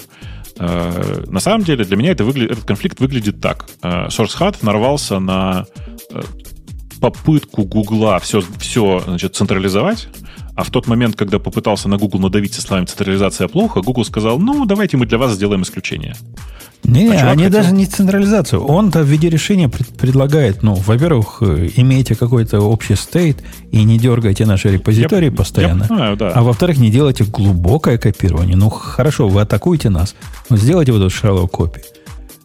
[0.58, 2.46] Э, на самом деле для меня это выгля...
[2.46, 3.66] этот конфликт выглядит так.
[3.82, 5.66] Э, SourceHut нарвался на
[7.00, 10.08] попытку Гугла все, все значит, централизовать,
[10.56, 14.38] а в тот момент, когда попытался на Google надавить со словами «централизация плохо», Google сказал,
[14.38, 16.16] ну, давайте мы для вас сделаем исключение.
[16.82, 17.60] Не, а они хотел...
[17.60, 18.64] даже не централизацию.
[18.64, 23.98] Он-то в виде решения пред, предлагает, ну, во-первых, э, имейте какой-то общий стейт и не
[23.98, 25.82] дергайте наши репозитории я, постоянно.
[25.82, 26.30] Я понимаю, да.
[26.30, 28.56] А во-вторых, не делайте глубокое копирование.
[28.56, 30.14] Ну, хорошо, вы атакуете нас,
[30.48, 31.82] но сделайте вот эту шарлоу копи.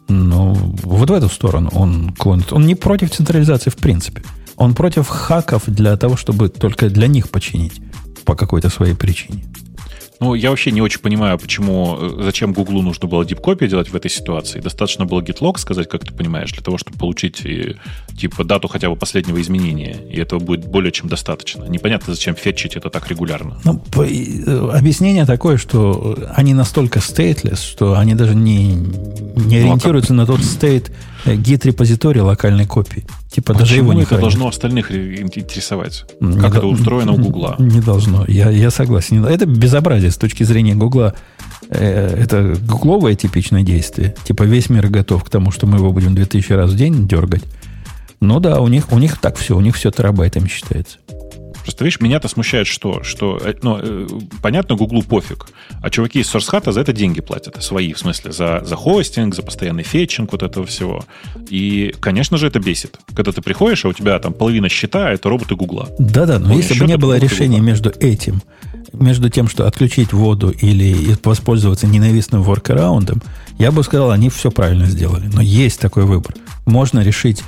[0.08, 0.52] Ну,
[0.82, 2.52] вот в эту сторону он клонит.
[2.52, 4.22] Он не против централизации в принципе.
[4.56, 7.80] Он против хаков для того, чтобы только для них починить
[8.24, 9.44] по какой-то своей причине.
[10.22, 13.96] Ну, я вообще не очень понимаю, почему, э, зачем Гуглу нужно было дипкопию делать в
[13.96, 14.60] этой ситуации.
[14.60, 17.74] Достаточно было git сказать, как ты понимаешь, для того, чтобы получить э,
[18.16, 19.96] типа дату хотя бы последнего изменения.
[20.08, 21.64] И этого будет более чем достаточно.
[21.64, 23.58] Непонятно, зачем фетчить это так регулярно.
[23.64, 30.14] Ну, по, э, объяснение такое, что они настолько stateless, что они даже не, не ориентируются
[30.14, 30.36] ну, а как...
[30.36, 30.92] на тот стейт,
[31.26, 33.04] гид-репозиторий локальной копии.
[33.30, 34.22] Типа Почему даже его не это хранят.
[34.22, 36.04] должно остальных интересовать?
[36.20, 37.56] Не как до, это устроено у Гугла?
[37.58, 38.24] Не должно.
[38.28, 39.24] Я, я согласен.
[39.24, 41.14] Это безобразие с точки зрения Гугла.
[41.70, 44.14] Э, это гугловое типичное действие.
[44.24, 47.42] Типа весь мир готов к тому, что мы его будем 2000 раз в день дергать.
[48.20, 50.98] Ну да, у них, у них так все, у них все терабайтами считается.
[51.62, 53.02] Просто, видишь, меня-то смущает что?
[53.02, 54.06] Что, э, ну, э,
[54.42, 55.46] понятно, Гуглу пофиг.
[55.80, 57.62] А чуваки из SourceHut за это деньги платят.
[57.62, 61.04] Свои, в смысле, за, за хостинг, за постоянный фетчинг вот этого всего.
[61.48, 62.98] И, конечно же, это бесит.
[63.14, 65.88] Когда ты приходишь, а у тебя там половина счета— это роботы Гугла.
[65.98, 67.70] Да-да, но если бы не было решения Гугла.
[67.70, 68.42] между этим,
[68.92, 73.22] между тем, что отключить воду или воспользоваться ненавистным воркараундом,
[73.58, 75.28] я бы сказал, они все правильно сделали.
[75.32, 76.34] Но есть такой выбор.
[76.66, 77.42] Можно решить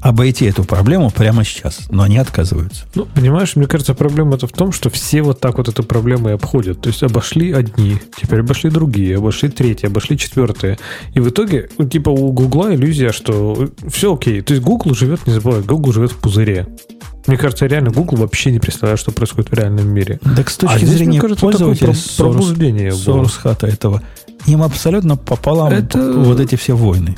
[0.00, 2.84] обойти эту проблему прямо сейчас, но они отказываются.
[2.94, 6.30] Ну, понимаешь, мне кажется, проблема это в том, что все вот так вот эту проблему
[6.30, 6.80] и обходят.
[6.80, 10.78] То есть обошли одни, теперь обошли другие, обошли третьи, обошли четвертые.
[11.14, 14.40] И в итоге, ну, типа у Гугла иллюзия, что все окей.
[14.40, 16.66] То есть Google живет, не забывай, Google живет в пузыре.
[17.26, 20.18] Мне кажется, реально Google вообще не представляет, что происходит в реальном мире.
[20.36, 24.02] Так с точки а здесь, зрения кажется, пользователя пробуждение source хата этого,
[24.46, 26.12] им абсолютно пополам это...
[26.12, 27.16] вот эти все войны.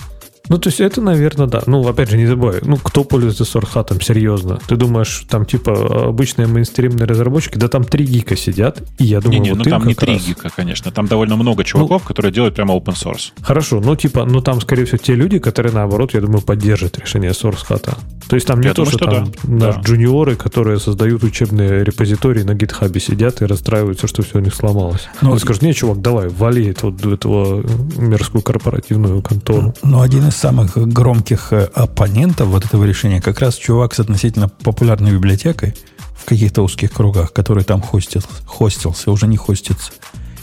[0.49, 1.63] Ну, то есть это, наверное, да.
[1.67, 4.59] Ну, опять же, не забывай, ну, кто пользуется сорхатом, серьезно?
[4.67, 9.41] Ты думаешь, там, типа, обычные мейнстримные разработчики, да там три гика сидят, и я думаю,
[9.41, 10.91] Не, не, вот ну им там не как три раз- гика, конечно.
[10.91, 13.33] Там довольно много чуваков, которые делают прямо open source.
[13.41, 17.31] Хорошо, ну, типа, ну, там, скорее всего, те люди, которые, наоборот, я думаю, поддержат решение
[17.31, 17.97] source хата.
[18.29, 19.73] То есть там не Я то, думаю, что, что там да.
[19.73, 19.81] Да.
[19.81, 25.09] джуниоры, которые создают учебные репозитории на гитхабе сидят и расстраиваются, что все у них сломалось.
[25.21, 27.63] Ну, Ну, скажут, не, чувак, давай, вали это вот этого
[27.99, 29.75] мерзкую корпоративную контору.
[29.83, 34.49] Но один из самых громких э, оппонентов вот этого решения как раз чувак с относительно
[34.49, 35.75] популярной библиотекой
[36.17, 39.93] в каких-то узких кругах, который там хостил, хостился, уже не хостится.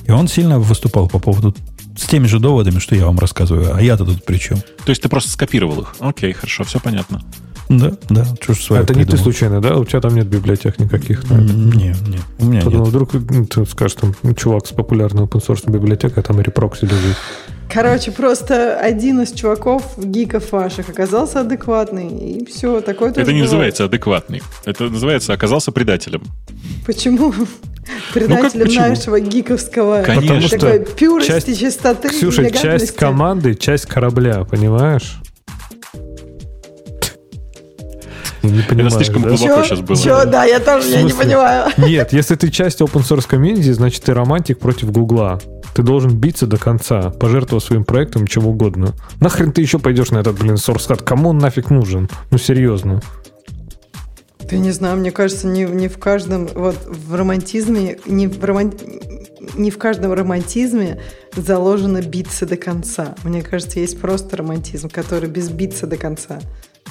[0.05, 1.55] И он сильно выступал по поводу
[1.97, 3.75] с теми же доводами, что я вам рассказываю.
[3.75, 4.57] А я-то тут при чем?
[4.59, 5.95] То есть ты просто скопировал их.
[5.99, 7.21] Окей, хорошо, все понятно.
[7.69, 9.23] Да, да, что ж свое это не ты придумал.
[9.25, 9.75] случайно, да?
[9.75, 11.23] У тебя там нет библиотек никаких.
[11.25, 11.37] этом?
[11.37, 12.93] М, Не, не, у меня Подумал, нет.
[12.95, 13.11] вдруг
[13.49, 17.15] ты скажешь, там, чувак с популярной open source библиотекой, а там репрокси лежит.
[17.71, 22.07] Короче, просто один из чуваков, гиков ваших, оказался адекватный.
[22.07, 23.51] И все, такое тоже Это не бывает.
[23.51, 24.41] называется адекватный.
[24.65, 26.23] Это называется оказался предателем.
[26.85, 27.31] Почему?
[28.13, 28.87] Предателем почему?
[28.87, 30.21] нашего гиковского Конечно.
[30.35, 35.19] Потому что такой пюрости, часть- чистоты, Ксюша, часть команды, часть корабля, понимаешь?
[38.41, 39.29] Я не понимаю, слишком да?
[39.29, 39.63] глубоко Чё?
[39.63, 39.97] сейчас было.
[39.97, 40.25] Чё?
[40.25, 41.71] Да, я тоже я не понимаю.
[41.77, 45.39] Нет, если ты часть open source комьюнити, значит ты романтик против Гугла.
[45.79, 48.95] Ты должен биться до конца, пожертвовать своим проектом, чем угодно.
[49.21, 51.03] Нахрен ты еще пойдешь на этот, блин, hub?
[51.05, 52.09] Кому он нафиг нужен?
[52.31, 53.01] Ну, серьезно.
[54.39, 58.73] Ты не знаю, мне кажется, не, не в каждом вот в романтизме, не в, роман-
[59.55, 60.99] не в каждом романтизме
[61.37, 63.15] заложено биться до конца.
[63.23, 66.41] Мне кажется, есть просто романтизм, который без биться до конца.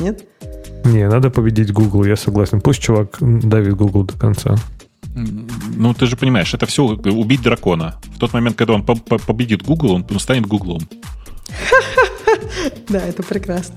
[0.01, 0.25] Нет?
[0.87, 2.63] Не, надо победить Google, я согласен.
[2.63, 4.57] Пусть чувак давит Google до конца.
[5.77, 7.97] Ну, ты же понимаешь, это все убить дракона.
[8.15, 10.81] В тот момент, когда он по- по- победит Google, он станет Гуглом.
[12.89, 13.77] Да, это прекрасно.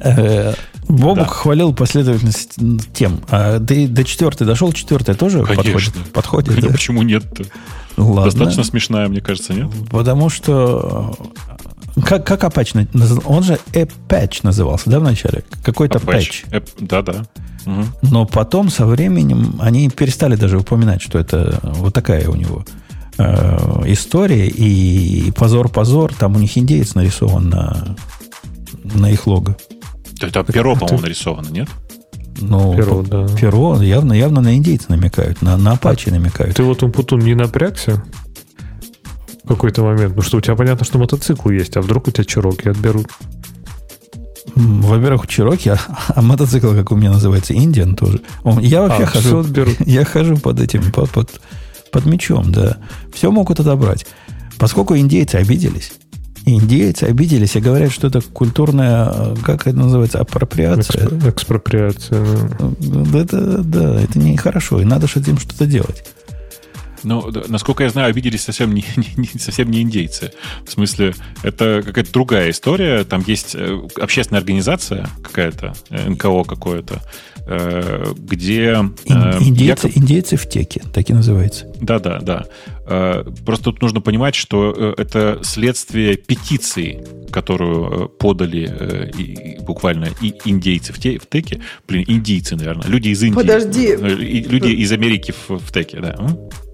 [0.00, 0.54] Э,
[0.88, 1.24] Бобук Да.
[1.26, 2.56] хвалил последовательность
[2.92, 3.20] тем.
[3.30, 4.72] А ты до четвертой дошел?
[4.72, 5.62] Четвертая тоже Конечно.
[5.72, 5.94] подходит?
[6.12, 6.68] Подходит, Ну, да?
[6.68, 7.24] Почему нет?
[7.96, 8.24] Ладно.
[8.24, 9.68] Достаточно смешная, мне кажется, нет?
[9.90, 11.16] Потому что...
[12.02, 13.22] Как, как Apache?
[13.24, 15.44] Он же Apache назывался, да, вначале?
[15.62, 16.44] Какой-то патч.
[16.78, 17.24] Да-да.
[17.66, 17.86] Мгм.
[18.02, 22.64] Но потом, со временем, они перестали даже упоминать, что это вот такая у него
[23.16, 24.48] э, история.
[24.48, 27.96] И позор-позор, там у них индеец нарисован на,
[28.82, 29.56] на их лого.
[30.20, 31.68] Это перо, по-моему, нарисовано, нет?
[32.40, 33.28] Ну, Перо, да.
[33.28, 36.56] перо явно, явно на индейца намекают, на, на Apache намекают.
[36.56, 38.02] Ты вот, Умпутун, не напрягся
[39.44, 40.14] в какой-то момент?
[40.16, 43.06] Ну что, у тебя понятно, что мотоцикл есть, а вдруг у тебя чироки отберут?
[44.54, 45.78] Во-первых, Чироки, а,
[46.14, 48.20] а мотоцикл, как у меня называется, Индиан тоже.
[48.44, 49.44] Он- я вообще А, хожу,
[49.86, 51.40] я хожу под этим, под, под,
[51.90, 52.76] под мечом, да.
[53.12, 54.06] Все могут отобрать.
[54.58, 55.92] Поскольку индейцы обиделись,
[56.46, 61.06] индейцы обиделись и говорят, что это культурная, э, как это называется, апроприация.
[61.08, 62.24] Экспро- экспроприация.
[62.60, 66.04] Да, Это, да, это нехорошо, и надо с этим что-то делать.
[67.04, 70.32] Ну, насколько я знаю, обиделись совсем не, не- не- совсем не индейцы.
[70.66, 73.04] В смысле, это какая-то другая история.
[73.04, 77.00] Там есть э, общественная организация какая-то, э, НКО какое-то,
[77.46, 78.70] э, где...
[78.72, 78.96] Ин-
[79.40, 81.66] индейцы, якобы- индейцы в теке, так и называется.
[81.80, 82.44] Да, да, да.
[82.66, 89.54] Э, Просто тут нужно понимать, что э, это следствие петиции, которую э, подали э, и-
[89.54, 91.60] и буквально и индейцы в, те, в теке.
[91.88, 92.86] Блин, индийцы, наверное.
[92.86, 93.34] Люди из Индии.
[93.34, 93.86] Подожди.
[93.88, 96.16] Э, Люди из Америки в, в теке, да.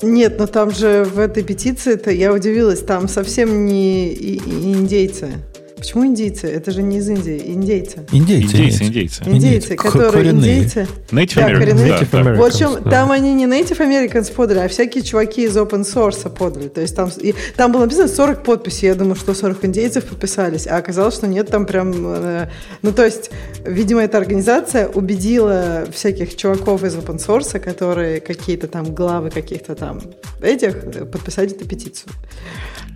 [0.03, 5.45] Нет, но там же в этой петиции-то, я удивилась, там совсем не индейцы.
[5.81, 6.47] Почему индейцы?
[6.47, 8.05] Это же не из Индии, индейцы.
[8.13, 9.23] Индейцы, Индейцы, индейцы.
[9.25, 10.59] Индейцы, Ко- которые коренные.
[10.59, 10.87] индейцы.
[11.11, 11.91] Native Да, Americans, коренные.
[11.93, 12.11] Native.
[12.11, 12.37] Americans.
[12.37, 12.91] В общем, да.
[12.91, 16.69] там они не Native Americans подали, а всякие чуваки из open source подали.
[16.69, 18.89] То есть там, и, там было написано 40 подписей.
[18.89, 20.67] Я думаю, что 40 индейцев подписались.
[20.67, 21.93] А оказалось, что нет, там прям...
[22.07, 22.49] э,
[22.83, 23.31] ну, то есть,
[23.65, 30.01] видимо, эта организация убедила всяких чуваков из open source, которые какие-то там главы каких-то там
[30.43, 32.13] этих, э, подписать эту петицию.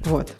[0.04, 0.30] Вот.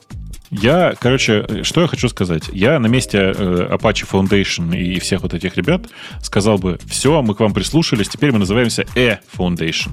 [0.63, 2.45] Я, короче, что я хочу сказать.
[2.53, 5.87] Я на месте э, Apache Foundation и всех вот этих ребят
[6.23, 9.91] сказал бы, все, мы к вам прислушались, теперь мы называемся E Foundation.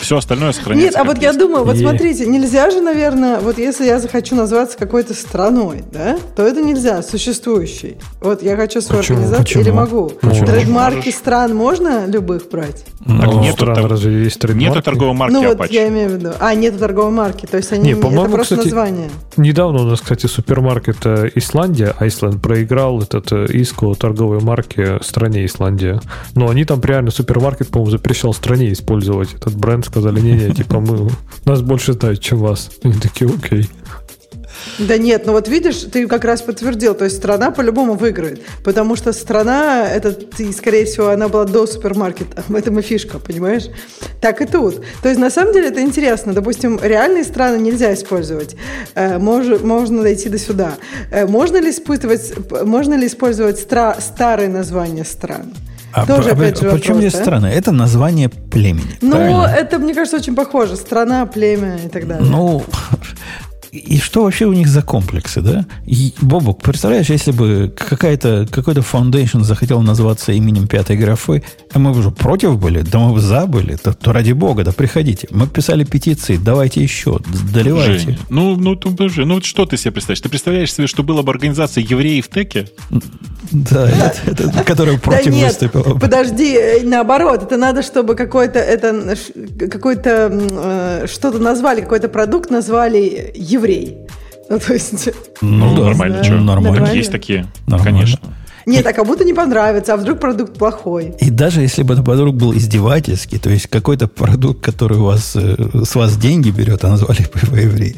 [0.00, 0.86] Все остальное сохраняется.
[0.86, 1.38] Нет, а вот я есть.
[1.38, 6.42] думаю, вот смотрите, нельзя же, наверное, вот если я захочу назваться какой-то страной, да, то
[6.42, 7.98] это нельзя, существующей.
[8.20, 9.18] Вот я хочу свою Почему?
[9.18, 9.62] организацию Почему?
[9.62, 10.08] или могу.
[10.20, 10.46] Почему?
[10.46, 11.14] Трейдмарки Можешь.
[11.14, 12.84] стран можно любых брать?
[12.84, 14.68] Так Ну, нету стран разве есть трейдмарки?
[14.68, 15.72] Нету торговой марки ну вот Apache.
[15.72, 16.30] я имею в виду.
[16.40, 19.10] А, нет торговой марки, то есть они Не, это просто кстати, название.
[19.36, 24.98] Недавно у нас, кстати, супермаркет э, Исландия, Айсленд, проиграл этот э, иск о торговой марке
[25.02, 26.00] стране Исландия.
[26.34, 29.89] Но они там реально супермаркет, по-моему, запрещал стране использовать этот бренд.
[29.90, 31.10] Сказали, не-не, типа мы
[31.44, 32.70] нас больше знают, чем вас.
[32.84, 33.68] Они такие, окей.
[34.78, 38.96] Да нет, ну вот видишь, ты как раз подтвердил, то есть страна по-любому выиграет, потому
[38.96, 43.68] что страна, это, ты, скорее всего, она была до супермаркета, в этом фишка, понимаешь?
[44.20, 44.82] Так и тут.
[45.02, 48.56] То есть на самом деле это интересно, допустим, реальные страны нельзя использовать,
[48.94, 50.74] э, мож, можно дойти до сюда.
[51.10, 52.32] Э, можно ли испытывать,
[52.64, 55.52] можно ли использовать стра, старые названия стран?
[55.92, 57.22] А, Тоже, а, опять же, почему здесь да?
[57.22, 57.50] страна?
[57.50, 58.96] Это название племени.
[59.00, 60.76] Ну, это, мне кажется, очень похоже.
[60.76, 62.28] Страна, племя и так далее.
[62.28, 62.64] Ну,
[63.72, 65.66] и что вообще у них за комплексы, да?
[65.86, 71.42] И, Бобок, представляешь, если бы какая-то, какой-то foundation захотел назваться именем пятой графы,
[71.72, 74.72] а мы уже против были, да мы бы за были, то, то ради бога, да
[74.72, 75.28] приходите.
[75.30, 77.20] Мы писали петиции, давайте еще,
[77.52, 77.98] доливайте.
[77.98, 78.90] Жень, ну, ну, ты,
[79.24, 80.20] ну вот что ты себе представляешь?
[80.20, 82.68] Ты представляешь себе, что была бы организация евреев в Теке?
[83.52, 85.98] Да, это, это, которая против да нет, выступила.
[85.98, 89.16] Подожди, э, наоборот, это надо, чтобы какой-то это
[89.58, 93.98] какой-то э, что-то назвали, какой-то продукт назвали еврей.
[94.48, 95.08] Ну, то есть...
[95.40, 96.34] Ну, да, нормально, да, что?
[96.34, 96.70] Нормально.
[96.72, 96.96] нормально.
[96.96, 98.00] Есть такие, нормально.
[98.00, 98.20] конечно.
[98.66, 101.14] Нет, а кому-то не понравится, а вдруг продукт плохой.
[101.18, 105.34] И даже если бы этот продукт был издевательский, то есть какой-то продукт, который у вас,
[105.34, 107.96] э, с вас деньги берет, а назвали бы еврей,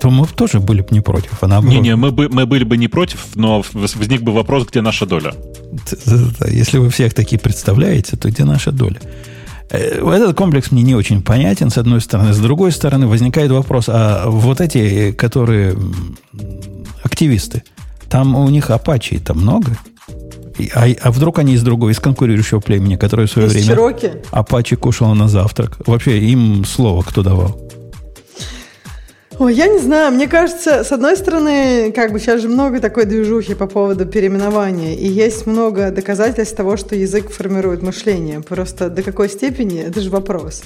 [0.00, 1.38] то мы тоже были бы не против.
[1.40, 5.06] А Не-не, мы, бы, мы были бы не против, но возник бы вопрос, где наша
[5.06, 5.32] доля.
[6.46, 9.00] Если вы всех такие представляете, то где наша доля?
[9.70, 12.32] Э, этот комплекс мне не очень понятен, с одной стороны.
[12.32, 15.76] С другой стороны, возникает вопрос, а вот эти, которые
[17.02, 17.62] активисты,
[18.08, 19.76] там у них апачи там много?
[20.74, 24.12] А, а вдруг они из другого, из конкурирующего племени, которое в свое из время Чироки?
[24.30, 25.78] апачи кушало на завтрак?
[25.86, 27.67] Вообще им слово кто давал?
[29.38, 33.04] Ой, я не знаю, мне кажется, с одной стороны, как бы сейчас же много такой
[33.04, 38.40] движухи по поводу переименования, и есть много доказательств того, что язык формирует мышление.
[38.40, 40.64] Просто до какой степени, это же вопрос.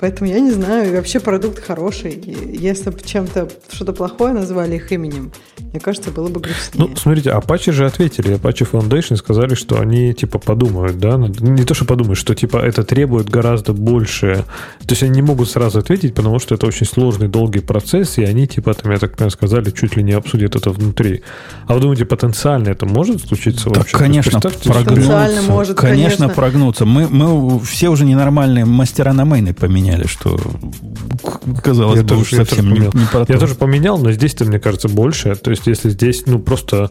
[0.00, 2.12] Поэтому я не знаю, и вообще продукт хороший.
[2.12, 6.88] И если бы чем-то что-то плохое назвали их именем, мне кажется, было бы грустнее.
[6.88, 8.34] Ну, смотрите, Apache же ответили.
[8.34, 11.18] Apache Foundation сказали, что они типа подумают, да?
[11.18, 14.44] Ну, не то, что подумают, что типа это требует гораздо больше.
[14.80, 18.24] То есть они не могут сразу ответить, потому что это очень сложный, долгий процесс, и
[18.24, 21.22] они типа, там, я так понимаю, сказали, чуть ли не обсудят это внутри.
[21.66, 23.96] А вы думаете, потенциально это может случиться да, вообще?
[23.96, 25.42] конечно, прогнуться.
[25.48, 26.84] Может, конечно, конечно, прогнуться.
[26.84, 30.38] Мы, мы все уже ненормальные мастера на мейны поменяли что
[31.62, 34.58] казалось я бы тоже, совсем я не, не про Я тоже поменял, но здесь-то, мне
[34.58, 35.34] кажется, больше.
[35.36, 36.90] То есть, если здесь, ну, просто...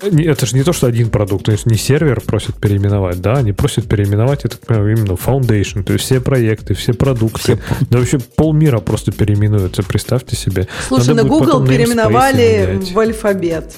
[0.00, 3.52] Это же не то, что один продукт, то есть не сервер просят переименовать, да, они
[3.52, 7.58] просят переименовать, это именно Foundation, то есть все проекты, все продукты, все...
[7.90, 10.68] да вообще полмира просто переименуются, представьте себе.
[10.88, 13.74] Слушай, Надо на Google переименовали в алфабет.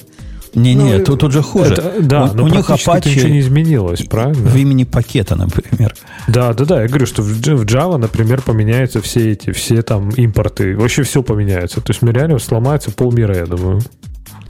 [0.57, 1.75] Не-не, ну, тут, тут же хуже.
[1.75, 4.49] Это, да, у, но у них Apache ничего не изменилось, правильно?
[4.49, 5.95] В имени пакета, например.
[6.29, 6.83] Да, да, да.
[6.83, 10.75] Я говорю, что в Java, например, поменяются все эти, все там импорты.
[10.75, 11.83] Вообще все поменяется.
[11.83, 13.83] То есть мы реально сломается полмира, я думаю.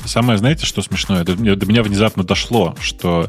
[0.06, 1.24] Самое, знаете, что смешное?
[1.24, 3.28] До, до меня внезапно дошло, что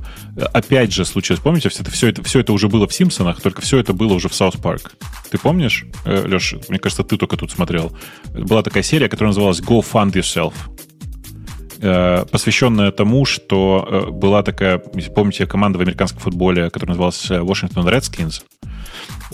[0.53, 3.61] опять же случилось, помните, все это, все, это, все это уже было в Симпсонах, только
[3.61, 4.93] все это было уже в South Park.
[5.29, 7.91] Ты помнишь, э, Леш, мне кажется, ты только тут смотрел.
[8.33, 10.53] Была такая серия, которая называлась Go Fund Yourself.
[11.79, 17.85] Э, посвященная тому, что э, была такая, помните, команда в американском футболе, которая называлась Washington
[17.85, 18.41] Redskins,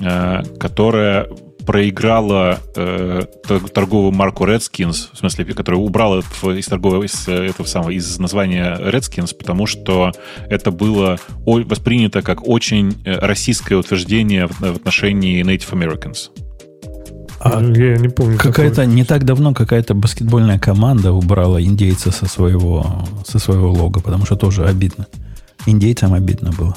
[0.02, 1.30] э, которая
[1.66, 3.24] проиграла э,
[3.74, 9.36] торговую марку Redskins, в смысле, которая убрала из торгового из этого самого из названия Redskins,
[9.36, 10.12] потому что
[10.50, 16.30] это было воспринято как очень российское утверждение в отношении Native Americans.
[17.44, 18.38] А я не помню.
[18.38, 24.26] Какая-то не так давно какая-то баскетбольная команда убрала индейца со своего, со своего лога, потому
[24.26, 25.08] что тоже обидно.
[25.66, 26.76] Индейцам обидно было.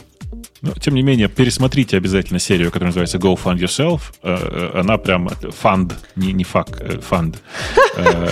[0.62, 4.00] Но, тем не менее, пересмотрите обязательно серию, которая называется Go Fund Yourself.
[4.22, 6.68] Э, э, она прям фанд, не, не фак,
[7.02, 7.36] фанд.
[7.98, 8.28] Э,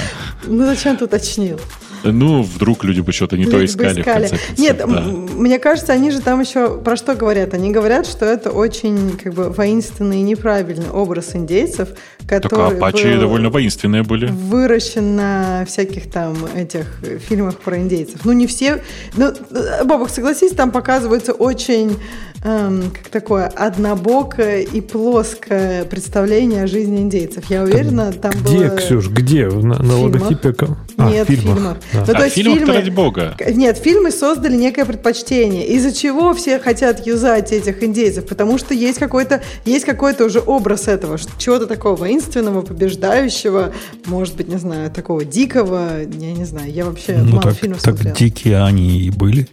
[0.47, 1.59] ну, зачем ты уточнил?
[2.03, 4.01] Ну, вдруг люди бы что-то не люди то искали.
[4.03, 4.31] искали.
[4.59, 4.87] Нет, да.
[4.87, 7.55] мне кажется, они же там еще про что говорят?
[7.55, 11.91] Они говорят, что это очень как бы воинственный и неправильный образ индейцев,
[12.27, 14.27] который так апачи довольно воинственные были.
[14.27, 16.87] Выращен на всяких там этих
[17.29, 18.21] фильмах про индейцев.
[18.25, 18.83] Ну, не все.
[19.17, 19.33] Ну,
[19.85, 21.97] Бобок, согласись, там показывается очень
[22.45, 27.47] эм, как такое однобокое и плоское представление о жизни индейцев.
[27.49, 28.77] Я уверена, там где, было...
[28.77, 29.49] Ксюш, где?
[29.49, 30.55] На, на логотипе?
[30.97, 31.57] А, Нет, в фильмах.
[31.57, 31.77] фильмах.
[31.93, 32.05] Да.
[32.07, 33.37] Ну, а то есть фильмы, ради бога.
[33.49, 35.67] Нет, фильмы создали некое предпочтение.
[35.69, 38.27] Из-за чего все хотят юзать этих индейцев?
[38.27, 43.73] Потому что есть какой-то есть какой-то уже образ этого, чего-то такого воинственного, побеждающего,
[44.07, 47.82] может быть, не знаю, такого дикого, я не знаю, я вообще ну, мало так, фильмов
[47.82, 48.16] так смотрела.
[48.16, 49.49] дикие они и были.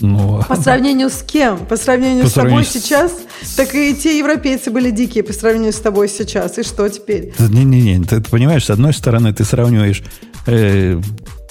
[0.00, 1.58] Ну, по сравнению с кем?
[1.66, 2.70] По сравнению по с тобой с...
[2.70, 3.12] сейчас?
[3.56, 6.58] Так и те европейцы были дикие по сравнению с тобой сейчас.
[6.58, 7.32] И что теперь?
[7.38, 10.02] Не-не-не, ты, ты понимаешь, с одной стороны ты сравниваешь
[10.46, 11.00] э,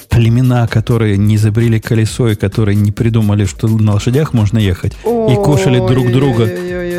[0.09, 5.35] племена, которые не изобрели колесо и которые не придумали, что на лошадях можно ехать, и
[5.35, 6.45] кушали друг друга,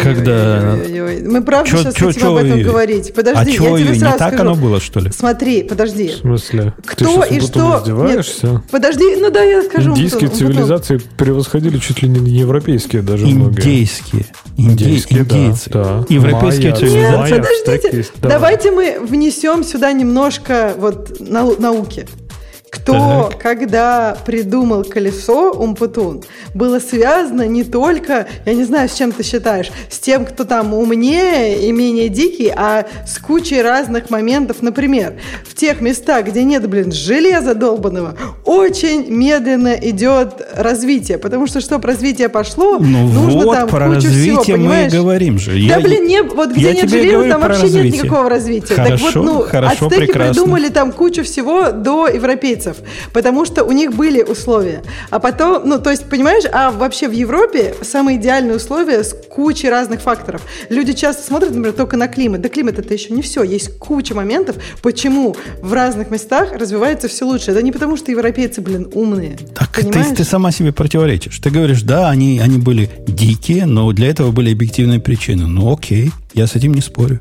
[0.03, 0.77] когда...
[1.25, 2.65] Мы правда Чё- сейчас чё- хотим чё об этом ее?
[2.65, 3.11] говорить.
[3.11, 3.95] А Подожди, чего я тебе?
[3.95, 4.43] Не сразу так скажу.
[4.51, 5.11] оно было, что ли?
[5.13, 6.09] Смотри, подожди.
[6.09, 6.75] В смысле?
[6.85, 7.79] Кто Ты и что...
[7.83, 8.47] издеваешься?
[8.47, 9.91] Нет, подожди, ну да, я скажу.
[9.91, 10.39] Индийские Умпутун.
[10.53, 13.59] цивилизации превосходили чуть ли не европейские даже многие.
[13.61, 14.27] Индейские.
[14.57, 15.71] Инди- Индейские, да, индейцы.
[15.71, 16.05] да.
[16.09, 17.33] Европейские Майя, цивилизации.
[17.35, 18.07] Нет, подождите.
[18.21, 18.29] Да.
[18.29, 22.07] Давайте мы внесем сюда немножко вот нау- науки.
[22.83, 23.39] Кто, Так.
[23.39, 26.23] когда придумал колесо Умпутун,
[26.55, 30.73] было связано не только, я не знаю, с чем ты считаешь, с тем, кто там
[30.73, 34.63] умнее и менее дикий, а с кучей разных моментов.
[34.63, 35.13] Например,
[35.47, 38.17] в тех местах, где нет, блин, железа долбанного,
[38.47, 41.19] очень медленно идет развитие.
[41.19, 44.89] Потому что, чтобы развитие пошло, Ну нужно вот, там про кучу развитие всего, мы и
[44.89, 45.51] говорим же.
[45.51, 48.03] Да, Я- блин, не, вот где нет железа, там вообще нет развитие.
[48.03, 48.75] никакого развития.
[48.77, 50.33] так Хорошо, вот, ну, хорошо, ацтеки прекрасно.
[50.33, 52.62] придумали там кучу всего до европейцев,
[53.13, 54.83] потому что у них были условия.
[55.11, 59.69] А потом, ну, то есть, понимаешь, а вообще в Европе самые идеальные условия с кучей
[59.69, 60.43] разных факторов.
[60.69, 62.41] Люди часто смотрят, например, только на климат.
[62.41, 63.43] Да климат это еще не все.
[63.43, 67.51] Есть куча моментов, почему в разных местах развивается все лучше.
[67.51, 69.37] Это не потому, что европейцы, блин, умные.
[69.55, 70.17] Так ты, понимаешь?
[70.17, 71.39] ты сама себе противоречишь.
[71.39, 75.47] Ты говоришь, да, они, они были дикие, но для этого были объективные причины.
[75.47, 77.21] Ну окей, я с этим не спорю.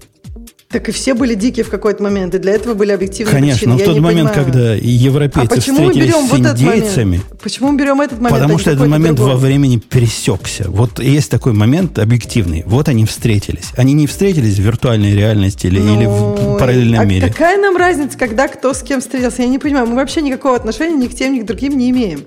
[0.72, 3.73] Так и все были дикие в какой-то момент, и для этого были объективные Конечно, причины.
[3.73, 4.45] но в тот момент, понимаю.
[4.45, 7.22] когда и А европейцы почему мы берем с вот этот индейцами?
[7.43, 8.35] Почему мы берем этот момент?
[8.41, 9.34] потому а что не этот момент другой?
[9.35, 10.65] во времени пересекся.
[10.69, 12.64] Вот есть такой момент объективный.
[12.65, 13.72] Вот они встретились.
[13.76, 17.27] Они не встретились в виртуальной реальности или, или Ну, в параллельном а мире.
[17.27, 19.41] какая нам разница, когда кто с кем встретился?
[19.41, 19.88] Я не понимаю.
[19.88, 22.22] Мы вообще никакого отношения ни к тем, ни к другим не имеем.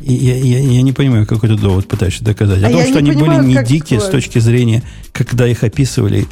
[0.00, 2.62] И Я, я- я не понимаю, какой ты довод пытаешься доказать.
[2.62, 5.64] О А том, что они понимаю, были не дикие с вы- точки зрения, когда их
[5.64, 6.26] описывали,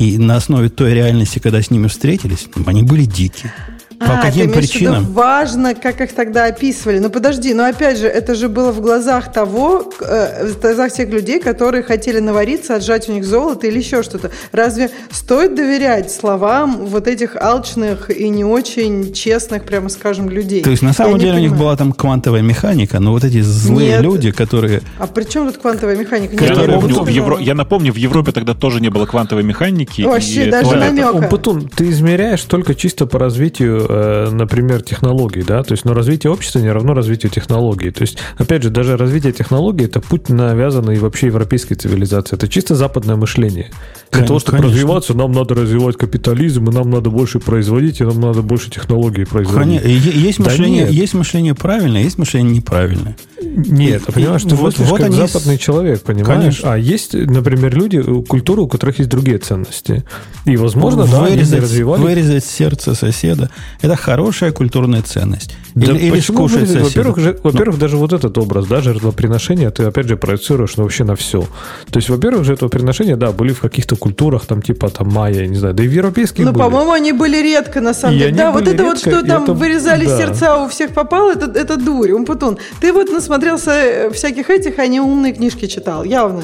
[0.00, 3.52] и на основе той реальности, когда с ними встретились, они были дикие.
[4.00, 5.04] По а, каким в виду, причинам?
[5.12, 6.98] важно, как их тогда описывали.
[7.00, 11.10] Ну подожди, но опять же, это же было в глазах того, э, в глазах тех
[11.10, 14.30] людей, которые хотели навариться, отжать у них золото или еще что-то.
[14.52, 20.62] Разве стоит доверять словам вот этих алчных и не очень честных, прямо скажем, людей?
[20.62, 23.24] То есть, на Я самом не деле, у них была там квантовая механика, но вот
[23.24, 24.02] эти злые Нет.
[24.02, 24.80] люди, которые...
[24.98, 26.42] А при чем тут квантовая механика?
[26.42, 30.00] Я Нет, напомню, в Евро- я напомню, в Европе тогда тоже не было квантовой механики.
[30.00, 31.10] Вообще, и даже намека.
[31.10, 33.89] Умпутун, ты измеряешь только чисто по развитию,
[34.30, 37.90] например, технологий, да, то есть, но развитие общества не равно развитию технологий.
[37.90, 42.36] То есть, опять же, даже развитие технологий это путь навязанный вообще европейской цивилизации.
[42.36, 43.70] Это чисто западное мышление.
[44.12, 44.74] Для Кон- того, чтобы конечно.
[44.76, 49.24] развиваться, нам надо развивать капитализм, и нам надо больше производить, и нам надо больше технологий
[49.24, 49.82] производить.
[49.82, 50.90] Конечно, есть, Да мышление, нет.
[50.92, 53.16] есть мышление правильное, есть мышление неправильное.
[53.42, 56.26] Нет, ты понимаешь, ты Вот- вот как они с- западный человек, понимаешь?
[56.60, 56.72] Конечно.
[56.74, 60.04] А есть, например, люди, э, культуры, у которых есть другие ценности.
[60.44, 63.50] И, возможно, да, они не вырезать, развивали вырезать сердце соседа–
[63.82, 65.56] это хорошая культурная ценность.
[65.74, 66.68] Да или или почему скушать.
[66.70, 70.82] Во-первых, же- Ну, во-первых, даже вот этот образ, да, жертвоприношения, ты опять же проецируешь ну,
[70.82, 71.42] вообще на все.
[71.90, 75.56] То есть, во-первых, жертвоприношения, да, были в каких-то культурах, там типа там майя, я не
[75.56, 78.34] знаю, да и в европейских Ну, по-моему, они были редко, на самом И деле.
[78.34, 80.18] Да, вот это вот, редко, что и там это- вырезали да.
[80.18, 82.58] сердца, у всех попало, это, это дурь, умпутун.
[82.80, 86.42] Ты вот насмотрелся э, всяких этих, а не умные книжки читал, явно.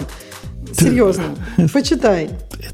[0.72, 1.24] Серьезно.
[1.72, 2.30] Почитай.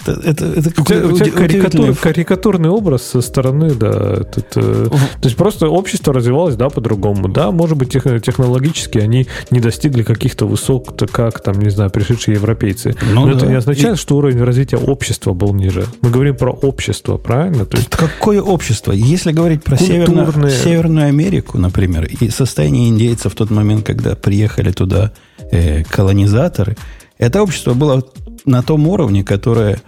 [0.07, 4.17] Это, это, это У тебя, у тебя карикатур- карикатурный образ со стороны, да.
[4.21, 7.29] этот, э, то есть просто общество развивалось, да, по-другому.
[7.29, 12.35] Да, может быть, тех- технологически они не достигли каких-то высот, как там, не знаю, пришедшие
[12.35, 12.95] европейцы.
[13.13, 13.47] Ну Но это да.
[13.47, 15.87] не означает, что уровень развития общества был ниже.
[16.01, 17.65] Мы говорим про общество, правильно?
[17.67, 18.93] То есть Какое общество?
[18.93, 20.51] Если говорить про Северную, Культурное.
[20.51, 25.13] Северную Америку, например, и состояние индейцев в тот момент, когда приехали туда
[25.51, 26.77] э, колонизаторы,
[27.19, 28.03] это общество было
[28.45, 29.81] на том уровне, которое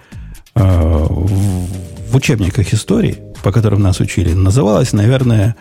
[0.55, 1.67] э, в,
[2.11, 5.57] в учебниках истории, по которым нас учили, называлось, наверное,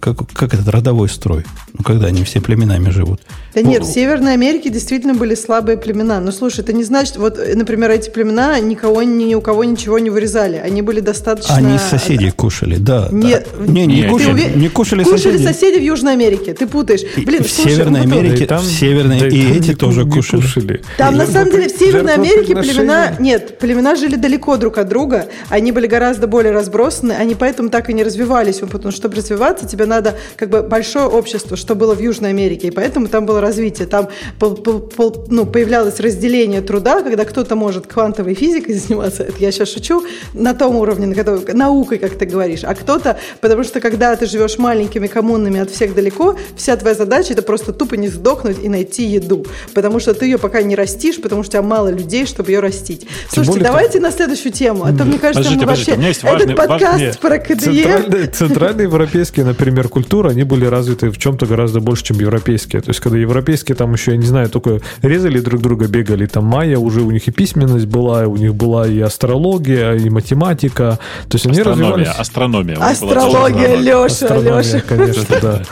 [0.00, 1.44] как, как этот родовой строй.
[1.74, 3.20] Ну, когда они все племенами живут.
[3.54, 6.20] Да нет, в Северной Америке действительно были слабые племена.
[6.20, 9.64] Но слушай, это не значит, вот, э, например, эти племена никого, ни, ни у кого
[9.64, 10.56] ничего не вырезали.
[10.56, 11.54] Они были достаточно...
[11.54, 13.08] Они соседей кушали, да.
[13.10, 13.66] Нет, да.
[13.70, 15.44] не, не, Нет, кушали, уве- не кушали, Кушали соседей.
[15.46, 16.54] соседи в Южной Америке.
[16.54, 17.02] Ты путаешь.
[17.16, 20.00] И Блин, в слушай, Северной Умпутун, Америке- в Северной- да и там эти не тоже
[20.02, 20.82] ку- не кушали.
[20.96, 23.16] Там, на И самом деле, в Северной Америке племена...
[23.18, 25.26] Нет, племена жили далеко друг от друга.
[25.50, 27.12] Они были гораздо более разбросаны.
[27.12, 28.56] Они поэтому так и не развивались.
[28.60, 32.30] Потому что, чтобы развиваться, развиваться, тебе надо как бы большое общество, что было в Южной
[32.30, 33.86] Америке, и поэтому там было развитие.
[33.86, 34.08] Там
[34.40, 40.54] ну, появлялось разделение труда, когда кто-то может квантовой физикой заниматься, это я сейчас шучу, на
[40.54, 44.58] том уровне, на котором, наукой, как ты говоришь, а кто-то, потому что когда ты живешь
[44.58, 49.04] маленькими коммунами от всех далеко, вся твоя задача это просто тупо не сдохнуть и найти
[49.04, 49.44] еду,
[49.74, 52.60] потому что ты ее пока не растишь, потому что у тебя мало людей, чтобы ее
[52.60, 53.06] растить.
[53.28, 55.92] Слушайте, давайте на следующую тему, а то мне кажется, подождите, мы вообще...
[55.92, 57.14] Подождите, этот подкаст важный...
[57.20, 57.72] про КДЕ...
[57.72, 58.88] Центральные, центральные
[59.32, 62.82] европейские, например, культуры, они были развиты в чем-то гораздо больше, чем европейские.
[62.82, 66.44] То есть, когда европейские там еще, я не знаю, только резали друг друга, бегали, там
[66.44, 70.98] майя, уже у них и письменность была, и у них была и астрология, и математика.
[71.28, 72.18] То есть, они астрономия, развивались...
[72.18, 72.76] Астрономия.
[72.76, 74.80] Астрология, Леша, Астрономия, Леша.
[74.88, 75.62] конечно, да.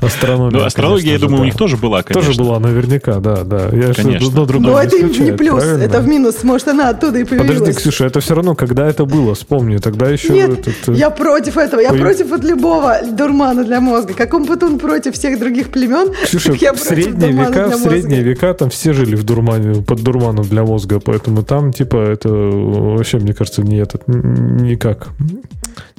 [0.00, 2.28] Астрономия, Ну, астрология, я думаю, у них тоже была, конечно.
[2.28, 3.68] Тоже была, наверняка, да, да.
[3.72, 4.30] Я Конечно.
[4.30, 6.42] Но не это не плюс, это в минус.
[6.42, 7.58] Может, она оттуда и появилась.
[7.58, 10.32] Подожди, Ксюша, это все равно, когда это было, вспомни, тогда еще...
[10.32, 11.80] Нет, э, я против этого.
[11.80, 14.14] Я против от любого дурмана для мозга.
[14.14, 18.70] Как Умпутун против всех других племен, Ксюша, я в средние века, в средние века там
[18.70, 23.62] все жили в дурмане, под дурманом для мозга, поэтому там, типа, это вообще, мне кажется,
[23.62, 25.08] не этот, никак.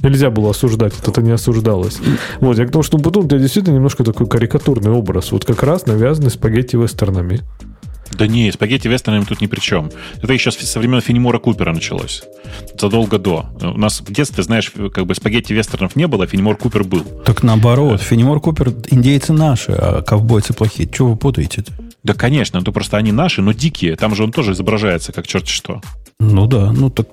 [0.01, 1.99] Нельзя было осуждать, вот это не осуждалось.
[2.39, 5.63] Вот, я к тому, что потом у тебя действительно немножко такой карикатурный образ, вот как
[5.63, 7.41] раз навязанный спагетти-вестернами.
[8.13, 9.89] Да не, спагетти вестернами тут ни при чем.
[10.21, 12.23] Это еще со времен Фенемора Купера началось.
[12.77, 13.45] Задолго до.
[13.61, 17.03] У нас в детстве, знаешь, как бы спагетти вестернов не было, а Фенемор Купер был.
[17.25, 20.89] Так наоборот, Фенемор Купер, индейцы наши, а ковбойцы плохие.
[20.89, 21.73] Чего вы путаете-то?
[22.03, 23.95] Да, конечно, то просто они наши, но дикие.
[23.95, 25.81] Там же он тоже изображается как черт что.
[26.19, 27.07] Ну да, ну так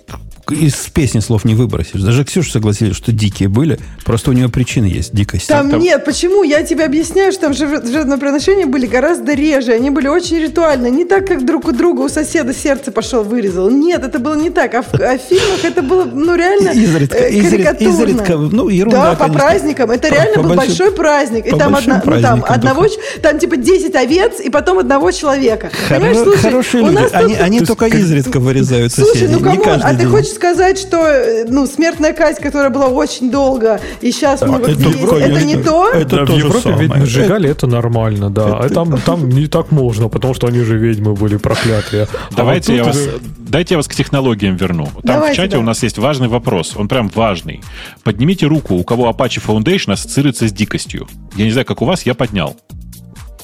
[0.51, 2.01] из песни слов не выбросишь.
[2.01, 3.79] Даже Ксюша согласилась, что дикие были.
[4.05, 5.49] Просто у нее причины есть дикости.
[5.49, 6.43] Там, там- нет, почему?
[6.43, 9.73] Я тебе объясняю, что там жертв- жертвоприношения были гораздо реже.
[9.73, 10.91] Они были очень ритуальные.
[10.91, 13.71] Не так, как друг у друга у соседа сердце пошел, вырезал.
[13.71, 14.75] Нет, это было не так.
[14.75, 17.89] А в, а в фильмах это было, ну, реально Изредка, э, изред- карикатурно.
[17.93, 19.39] изредка, ну, ерунда, Да, по конечно.
[19.41, 19.91] праздникам.
[19.91, 21.47] Это По- реально по был большим- большой праздник.
[21.47, 22.87] И по там, одна, ну, там одного,
[23.23, 25.71] там типа 10 овец, и потом одного человека.
[25.89, 26.97] Хоро- Понимаешь, слушай, хорошие у люди.
[26.97, 29.35] нас Они, тут- они есть только изредка вырезают Слушай, соседей.
[29.41, 32.87] ну не come on, а ты хочешь сказать, что э, ну, смертная казнь, которая была
[32.87, 35.89] очень долго, и сейчас это, где есть, это конечно, не то?
[35.91, 36.83] это да, в то же Европе самое.
[36.83, 38.59] ведьмы сжигали, это нормально, да.
[38.59, 42.07] А это- там, там не так можно, потому что они же ведьмы были проклятые.
[42.31, 44.87] А Давайте вот я вас, уже- дайте я вас к технологиям верну.
[44.87, 45.59] Там Давайте, в чате да.
[45.59, 46.75] у нас есть важный вопрос.
[46.77, 47.61] Он прям важный.
[48.05, 51.09] Поднимите руку, у кого Apache Foundation ассоциируется с дикостью.
[51.37, 52.57] Я не знаю, как у вас, я поднял.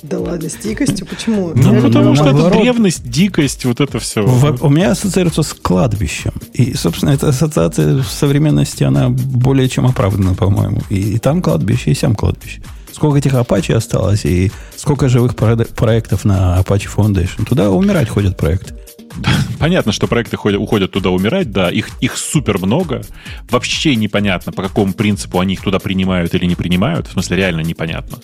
[0.05, 1.52] Да ладно, с дикостью, почему?
[1.55, 4.22] Ну, потому что это древность, дикость, вот это все.
[4.60, 6.32] У меня ассоциируется с кладбищем.
[6.52, 10.82] И, собственно, эта ассоциация в современности, она более чем оправдана, по-моему.
[10.90, 12.60] И, и там кладбище, и сям кладбище.
[12.93, 17.47] Сколько этих Apache осталось, и сколько живых проектов на Apache Foundation.
[17.47, 18.74] Туда умирать ходят проекты.
[19.59, 23.02] Понятно, что проекты ходят, уходят туда умирать, да, их, их супер много.
[23.51, 27.06] Вообще непонятно, по какому принципу они их туда принимают или не принимают.
[27.09, 28.18] В смысле, реально непонятно.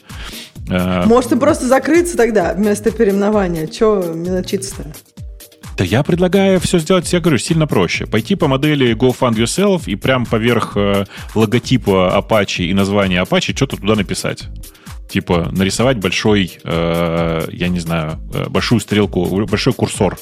[0.70, 3.66] Э, Может, им просто закрыться тогда вместо переименования?
[3.66, 4.84] Че мелочиться-то?
[5.76, 8.06] Да я предлагаю все сделать, я говорю, сильно проще.
[8.06, 13.56] Пойти по модели Go Fund Yourself и прям поверх э, логотипа Apache и названия Apache
[13.56, 14.44] что-то туда написать.
[15.08, 20.18] Типа нарисовать большой, э, я не знаю, э, большую стрелку, большой курсор.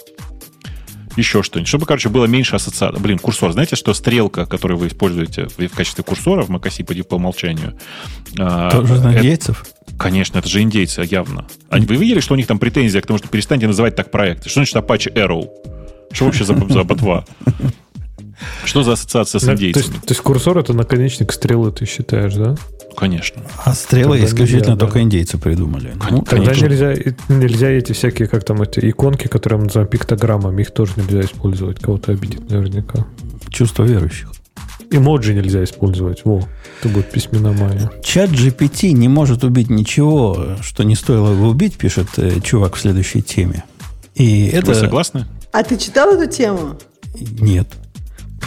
[1.16, 1.68] Еще что-нибудь.
[1.68, 3.00] Чтобы, короче, было меньше ассоциаций.
[3.00, 3.50] Блин, курсор.
[3.50, 7.76] Знаете, что стрелка, которую вы используете в качестве курсора в macOS по, по умолчанию?
[8.38, 9.64] э, Тоже это- индейцев.
[9.98, 11.46] Конечно, это же индейцы, явно.
[11.70, 14.48] А вы видели, что у них там претензия к тому, что перестаньте называть так проекты?
[14.48, 15.48] Что значит Apache Arrow?
[16.12, 17.24] Что вообще за, за ботва?
[18.64, 19.82] Что за ассоциация с Да, то, индейцами?
[19.94, 22.54] есть, то есть курсор это наконечник стрелы, ты считаешь, да?
[22.96, 23.42] Конечно.
[23.64, 25.02] А стрелы Тогда исключительно нельзя, только да.
[25.02, 25.92] индейцы придумали.
[26.10, 26.66] Ну, Тогда Конечно.
[26.66, 26.94] нельзя,
[27.28, 31.80] нельзя эти всякие, как там, эти иконки, которые мы называем пиктограммами, их тоже нельзя использовать,
[31.80, 33.06] кого-то обидеть наверняка.
[33.50, 34.30] чувство верующих.
[34.90, 36.42] Эмоджи нельзя использовать, во,
[36.80, 37.90] это будет письмена майя.
[38.02, 42.80] Чат GPT не может убить ничего, что не стоило бы убить, пишет э, чувак в
[42.80, 43.64] следующей теме.
[44.14, 44.66] И это...
[44.66, 45.26] Вы согласны?
[45.52, 46.78] А ты читал эту тему?
[47.20, 47.68] Нет.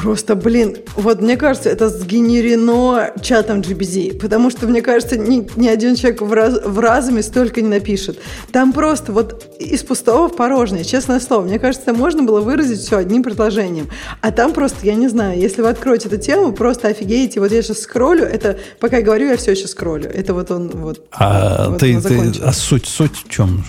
[0.01, 5.67] Просто, блин, вот мне кажется, это сгенерено чатом GBZ, потому что, мне кажется, ни, ни
[5.67, 8.17] один человек в, раз- в разуме столько не напишет.
[8.51, 11.43] Там просто вот из пустого в порожнее, честное слово.
[11.43, 13.89] Мне кажется, можно было выразить все одним предложением.
[14.21, 17.39] А там просто, я не знаю, если вы откроете эту тему, просто офигеете.
[17.39, 20.09] Вот я сейчас скроллю, это, пока я говорю, я все еще скроллю.
[20.09, 21.05] Это вот он, вот.
[21.11, 23.63] А, вот ты, ты- а суть, суть в чем?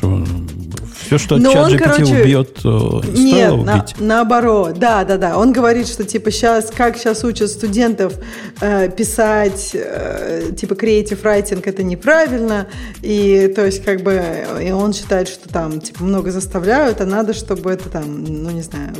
[1.06, 3.94] Все, что Но чат он, GPT короче, убьет, э, стоило Нет, на- убить.
[3.98, 4.78] наоборот.
[4.78, 5.36] Да, да, да.
[5.38, 8.15] Он говорит, что типа типа сейчас, как сейчас учат студентов
[8.61, 12.69] э, писать, э, типа creative writing это неправильно,
[13.03, 14.23] и то есть как бы
[14.62, 18.62] и он считает, что там типа много заставляют, а надо, чтобы это там, ну не
[18.62, 18.93] знаю,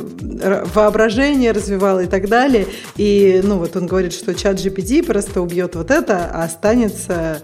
[0.73, 2.67] воображение развивало и так далее.
[2.97, 7.41] И ну вот он говорит, что чат GPT просто убьет вот это, а останется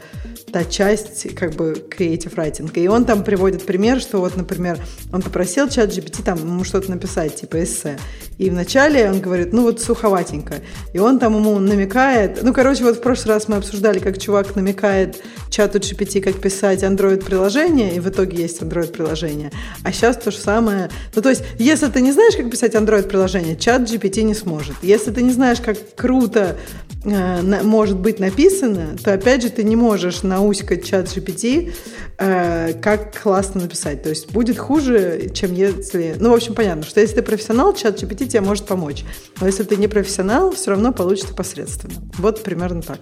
[0.51, 2.71] та часть как бы creative writing.
[2.73, 4.79] И он там приводит пример, что вот, например,
[5.11, 7.97] он попросил чат GPT там ему что-то написать, типа эссе.
[8.37, 10.55] И вначале он говорит, ну вот суховатенько.
[10.93, 14.55] И он там ему намекает, ну, короче, вот в прошлый раз мы обсуждали, как чувак
[14.55, 19.51] намекает чату GPT, как писать Android-приложение, и в итоге есть Android-приложение.
[19.83, 20.89] А сейчас то же самое.
[21.15, 24.75] Ну, то есть, если ты не знаешь, как писать Android-приложение, чат GPT не сможет.
[24.81, 26.57] Если ты не знаешь, как круто
[27.03, 31.73] э, может быть написано, то, опять же, ты не можешь науськать чат GPT,
[32.17, 34.03] э, как классно написать.
[34.03, 36.15] То есть, будет хуже, чем если...
[36.19, 39.03] Ну, в общем, понятно, что если ты профессионал, чат GPT тебе может помочь.
[39.39, 41.95] Но если ты не профессионал, все равно получится посредственно.
[42.17, 42.99] Вот примерно так.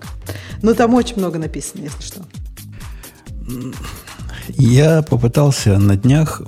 [0.62, 2.22] Но там очень много написано, если что.
[4.50, 6.42] Я попытался на днях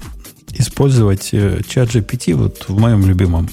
[0.53, 3.49] использовать э, чат GPT вот в моем любимом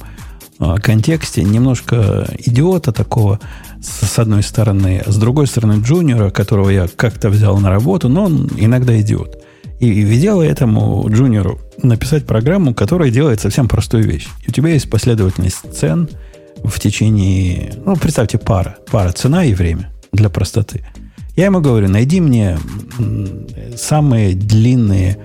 [0.58, 1.42] а, контексте.
[1.42, 3.40] Немножко идиота такого,
[3.80, 8.50] с одной стороны, с другой стороны джуниора, которого я как-то взял на работу, но он
[8.56, 9.42] иногда идиот.
[9.80, 14.28] И велел этому джуниору написать программу, которая делает совсем простую вещь.
[14.46, 16.08] И у тебя есть последовательность цен
[16.64, 18.76] в течение, ну, представьте, пара.
[18.90, 20.84] Пара цена и время для простоты.
[21.36, 22.58] Я ему говорю, найди мне
[23.76, 25.18] самые длинные,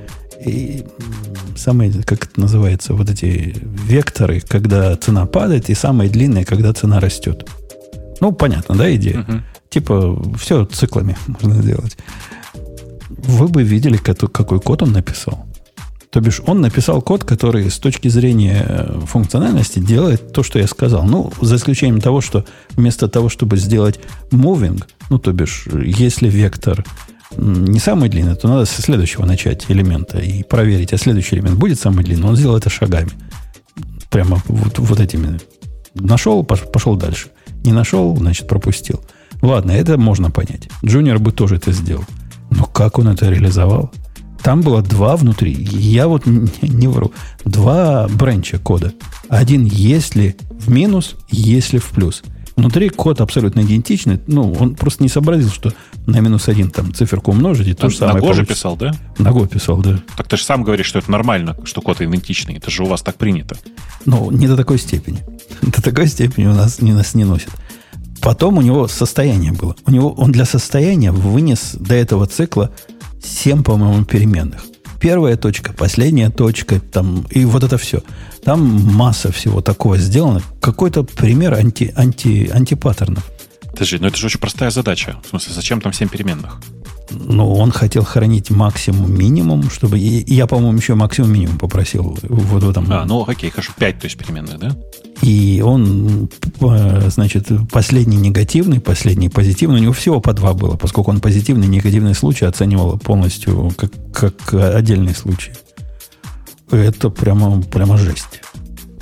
[1.55, 6.99] самые, как это называется, вот эти векторы, когда цена падает, и самые длинные, когда цена
[6.99, 7.47] растет.
[8.19, 9.19] Ну, понятно, да, идея?
[9.19, 9.41] Uh-huh.
[9.69, 11.97] Типа, все циклами можно сделать.
[13.09, 15.45] Вы бы видели, какой код он написал.
[16.11, 20.67] То бишь, он написал код, который с точки зрения э, функциональности делает то, что я
[20.67, 21.05] сказал.
[21.05, 23.97] Ну, за исключением того, что вместо того, чтобы сделать
[24.29, 26.85] moving, ну, то бишь, если вектор
[27.37, 31.79] не самый длинный, то надо со следующего начать элемента и проверить, а следующий элемент будет
[31.79, 32.27] самый длинный.
[32.27, 33.11] Он сделал это шагами.
[34.09, 35.39] Прямо вот, вот этими.
[35.93, 37.29] Нашел, пошел дальше.
[37.63, 38.99] Не нашел, значит, пропустил.
[39.41, 40.67] Ладно, это можно понять.
[40.83, 42.03] Джуниор бы тоже это сделал.
[42.49, 43.93] Но как он это реализовал?
[44.43, 45.53] Там было два внутри.
[45.53, 47.11] Я вот не, вру.
[47.45, 48.93] Два бренча кода.
[49.29, 52.23] Один если в минус, если в плюс.
[52.55, 54.19] Внутри код абсолютно идентичный.
[54.27, 55.73] Ну, он просто не сообразил, что
[56.05, 58.93] на минус один там циферку умножить, и то же самое На Go же писал, да?
[59.17, 59.99] На Go писал, да.
[60.17, 62.57] Так ты же сам говоришь, что это нормально, что код идентичный.
[62.57, 63.57] Это же у вас так принято.
[64.05, 65.19] Ну, не до такой степени.
[65.61, 67.49] До такой степени у нас не нас не носит.
[68.21, 69.75] Потом у него состояние было.
[69.85, 72.71] У него он для состояния вынес до этого цикла
[73.21, 74.65] 7, по-моему, переменных.
[74.99, 78.03] Первая точка, последняя точка, там, и вот это все.
[78.43, 78.61] Там
[78.93, 80.41] масса всего такого сделано.
[80.59, 83.29] Какой-то пример анти, анти, антипаттернов.
[83.71, 85.17] Подожди, но это же очень простая задача.
[85.23, 86.59] В смысле, зачем там 7 переменных?
[87.09, 89.99] Ну, он хотел хранить максимум минимум, чтобы...
[89.99, 92.91] И я, по-моему, еще максимум минимум попросил вот в этом.
[92.91, 94.75] А, ну окей, хорошо, 5, то есть переменных, да?
[95.21, 96.29] И он,
[96.61, 101.67] э, значит, последний негативный, последний позитивный, у него всего по два было, поскольку он позитивный
[101.67, 105.51] и негативный случай оценивал полностью как, как отдельный случай.
[106.71, 108.41] Это прямо, прямо жесть.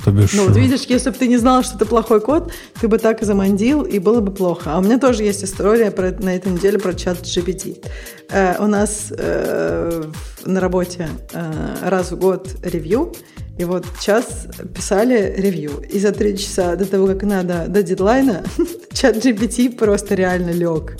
[0.03, 0.33] То бишь...
[0.33, 3.21] Ну, вот видишь, если бы ты не знал, что это плохой код, ты бы так
[3.21, 4.73] и замандил, и было бы плохо.
[4.73, 7.85] А у меня тоже есть история про, на этой неделе про чат GPT.
[8.29, 10.03] Э, у нас э,
[10.45, 13.13] на работе э, раз в год ревью,
[13.59, 15.83] и вот час писали ревью.
[15.91, 18.43] И за три часа до того, как надо, до дедлайна,
[18.93, 20.95] чат GPT просто реально лег.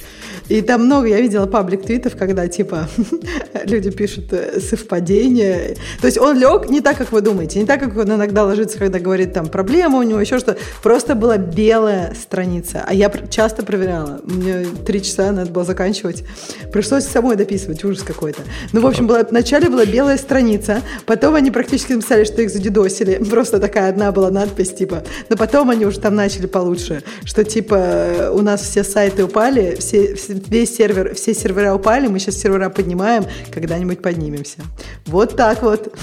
[0.50, 2.90] И там много, я видела паблик твитов, когда типа
[3.66, 5.78] люди пишут э, совпадение.
[6.02, 8.80] То есть он лег не так, как вы думаете, не так, как он иногда ложится,
[8.80, 10.58] когда говорит там проблема у него, еще что.
[10.82, 12.84] Просто была белая страница.
[12.86, 14.22] А я часто проверяла.
[14.24, 16.24] Мне три часа надо было заканчивать.
[16.74, 18.42] Пришлось самой дописывать, ужас какой-то.
[18.74, 23.24] Ну, в общем, была, вначале была белая страница, потом они практически написали, что задедосили.
[23.30, 25.04] Просто такая одна была надпись, типа.
[25.30, 30.16] Но потом они уже там начали получше, что типа у нас все сайты упали, все,
[30.16, 34.60] все весь сервер, все сервера упали, мы сейчас сервера поднимаем, когда-нибудь поднимемся.
[35.06, 35.94] Вот так вот.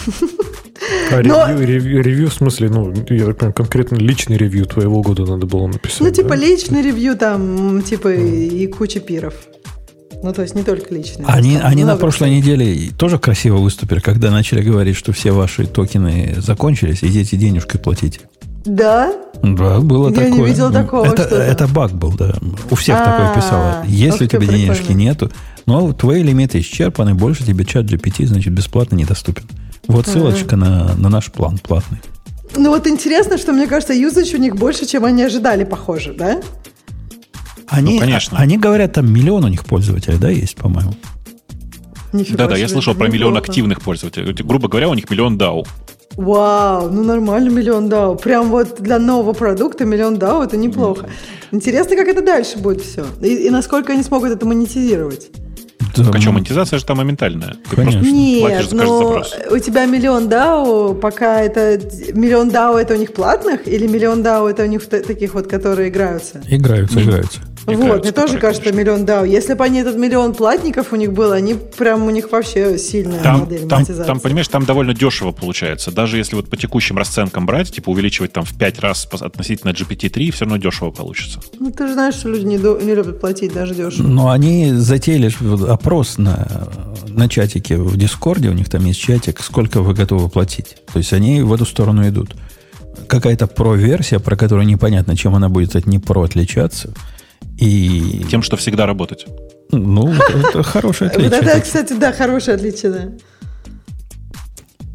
[1.12, 1.48] А Но...
[1.48, 5.46] ревью, ревью, ревью, в смысле, ну, я так понимаю, конкретно личный ревью твоего года надо
[5.46, 6.36] было написать, Ну, типа да?
[6.36, 8.48] личный ревью там, типа mm.
[8.48, 9.34] и куча пиров.
[10.22, 11.26] Ну, то есть не только личные.
[11.26, 16.34] Они, они на прошлой неделе тоже красиво выступили, когда начали говорить, что все ваши токены
[16.38, 18.20] закончились, идите денежкой платите.
[18.64, 19.12] Да?
[19.42, 20.30] Да, было Я такое.
[20.30, 21.06] Я не видел такого.
[21.06, 22.34] Это, это баг был, да.
[22.70, 23.84] У всех такое писало.
[23.86, 25.30] Если у тебя денежки нету,
[25.66, 29.44] но твои лимиты исчерпаны, больше тебе чат GPT, значит, бесплатно недоступен.
[29.86, 31.98] Вот ссылочка на, на наш план платный.
[32.56, 36.40] Ну вот интересно, что мне кажется, юзач у них больше, чем они ожидали, похоже, да?
[37.68, 38.38] Они, Ну, конечно.
[38.38, 40.94] Они говорят, там миллион у них пользователей, да, есть, по-моему.
[42.12, 44.32] Да-да, я слышал про миллион активных пользователей.
[44.32, 45.66] Грубо говоря, у них миллион DAO.
[46.16, 48.20] Вау, ну нормально миллион DAO.
[48.20, 51.10] Прям вот для нового продукта миллион DAO это неплохо.
[51.52, 53.04] Интересно, как это дальше будет все.
[53.20, 55.28] И, и насколько они смогут это монетизировать.
[55.94, 57.56] Да, Так а что, ну, монетизация же там моментальная.
[57.70, 58.00] Ты Конечно.
[58.00, 59.34] Нет, но запрос.
[59.50, 61.80] у тебя миллион DAO, пока это...
[62.12, 63.66] Миллион DAO это у них платных?
[63.68, 66.42] Или миллион DAO это у них таких вот, которые играются?
[66.48, 67.40] Играются, Ну, играются.
[67.66, 68.80] Вот, Играются, мне тоже кажется, конечно.
[68.80, 69.28] миллион DAO.
[69.28, 73.20] Если бы они этот миллион платников у них был, они прям у них вообще сильная
[73.22, 75.90] Там, модель там, там, понимаешь, там довольно дешево получается.
[75.90, 80.30] Даже если вот по текущим расценкам брать, типа увеличивать там в 5 раз относительно GPT-3,
[80.30, 81.40] все равно дешево получится.
[81.58, 84.06] Ну, ты же знаешь, что люди не, до- не любят платить даже дешево.
[84.06, 85.32] Но они затеяли
[85.68, 86.68] опрос на,
[87.08, 90.76] на чатике в Дискорде, у них там есть чатик, сколько вы готовы платить.
[90.92, 92.34] То есть они в эту сторону идут.
[93.08, 96.92] Какая-то про-версия, про которую непонятно, чем она будет от не про отличаться.
[97.58, 99.26] И, Тем, что всегда работать.
[99.70, 101.40] ну, это хорошее Вот отличие.
[101.40, 103.08] это, кстати, да, хорошее отличие, да.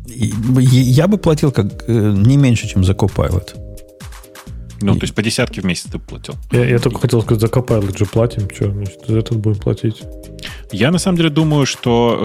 [0.05, 3.55] Я бы платил как э, не меньше, чем за Copilot.
[4.81, 6.35] Ну, то есть по десятке в месяц ты платил.
[6.51, 8.49] Я, я только хотел сказать, за Copilot же платим.
[8.53, 10.01] Что, значит, за этот будем платить?
[10.71, 12.17] Я на самом деле думаю, что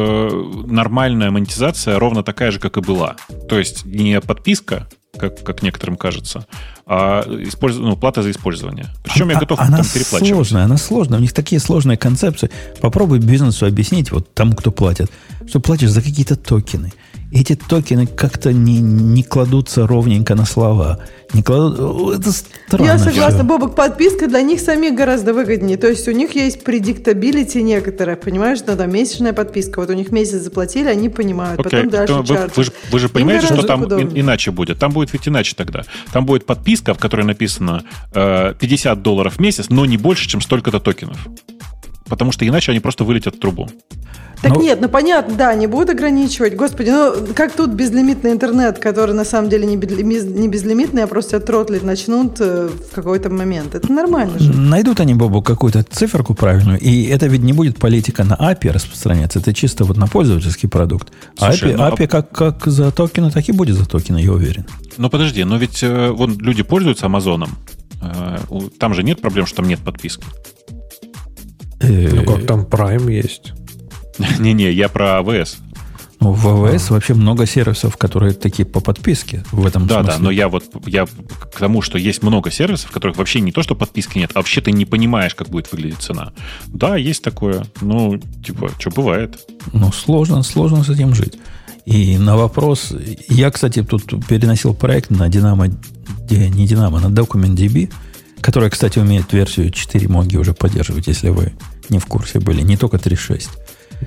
[0.67, 3.17] э, нормальная монетизация ровно такая же, как и была.
[3.49, 6.47] То есть не подписка, как, как некоторым кажется,
[6.87, 7.77] а использ...
[7.77, 8.87] ну, плата за использование.
[9.05, 10.33] Причем я А- готов она там переплачивать.
[10.33, 11.19] сложная, она сложная.
[11.19, 12.51] У них такие сложные концепции.
[12.81, 15.11] Попробуй бизнесу объяснить, вот тому, кто платит,
[15.49, 16.93] что платишь за какие-то токены.
[17.33, 21.01] Эти токены как-то не, не кладутся ровненько на слова.
[21.33, 22.21] Не кладут...
[22.21, 22.85] Это странно.
[22.85, 23.45] Я согласна, всё.
[23.45, 25.77] Бобок, подписка для них самих гораздо выгоднее.
[25.77, 29.81] То есть у них есть предиктабилити некоторая, понимаешь, ну, там месячная подписка.
[29.81, 33.07] Вот у них месяц заплатили, они понимают, Окей, потом дальше вы, вы же, вы же
[33.07, 34.09] Им понимаете, что там удобнее.
[34.17, 34.79] и- иначе будет.
[34.79, 35.83] Там будет ведь иначе тогда.
[36.13, 37.83] Там будет подписка, в которой написано
[38.15, 41.19] э, 50 долларов в месяц, но не больше, чем столько-то токенов.
[42.09, 43.69] Потому что иначе они просто вылетят в трубу.
[44.43, 46.55] Так Ну- нет, ну понятно, да, не будут ограничивать.
[46.57, 51.07] Господи, ну как тут безлимитный интернет, который на самом деле не, безли- не безлимитный, а
[51.07, 53.75] просто тротлить начнут э, в какой-то момент.
[53.75, 54.53] Это нормально же.
[54.53, 59.39] Найдут они, Бобу, какую-то циферку правильную, и это ведь не будет политика на API распространяться,
[59.39, 61.13] это чисто вот на пользовательский продукт.
[61.39, 64.19] А Слушай, API, ну, а- API как, как за токены, так и будет за токены,
[64.19, 64.67] я уверен.
[64.99, 67.57] Но подожди, но ведь э, вон люди пользуются Амазоном.
[68.03, 68.37] Э,
[68.79, 70.25] там же нет проблем, что там нет подписки.
[71.81, 73.53] Э, Ну как, там Prime есть.
[74.39, 75.59] Не-не, я про АВС.
[76.21, 80.13] ну, в АВС вообще много сервисов, которые такие по подписке в этом Да, смысле.
[80.19, 83.53] да, но я вот я к тому, что есть много сервисов, в которых вообще не
[83.53, 86.33] то, что подписки нет, а вообще ты не понимаешь, как будет выглядеть цена.
[86.67, 87.67] Да, есть такое.
[87.81, 89.39] Ну, типа, что бывает.
[89.73, 91.39] Ну, сложно, сложно с этим жить.
[91.85, 92.93] И на вопрос...
[93.29, 95.39] Я, кстати, тут переносил проект на де-
[96.49, 97.93] Не Dynamo, на DocumentDB,
[98.41, 101.53] который, кстати, умеет версию 4 Моги уже поддерживать, если вы
[101.89, 102.63] не в курсе были.
[102.63, 103.49] Не только 3.6.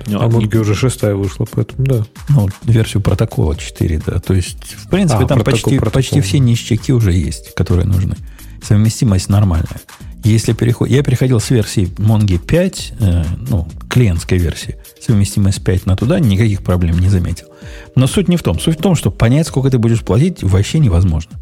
[0.06, 2.04] Ну, А не- Монги уже шестая вышла, поэтому да.
[2.28, 4.20] Ну, версию протокола 4, да.
[4.20, 5.92] То есть, в принципе, А, там протокол, почти, протокол.
[5.92, 8.16] почти все ништяки уже есть, которые нужны.
[8.62, 9.80] Совместимость нормальная.
[10.22, 10.88] Если переход...
[10.90, 16.62] Я переходил с версии Mongi 5, э, ну, клиентской версии, совместимость 5 на туда, никаких
[16.62, 17.46] проблем не заметил.
[17.96, 18.60] Но суть не в том.
[18.60, 21.32] Суть в том, что понять, сколько ты будешь платить, вообще невозможно.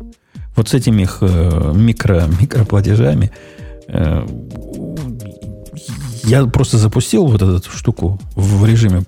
[0.55, 3.33] Вот с этими их э, микро, микроплатежами
[3.89, 4.25] э,
[6.29, 9.05] я просто запустил вот эту штуку в режиме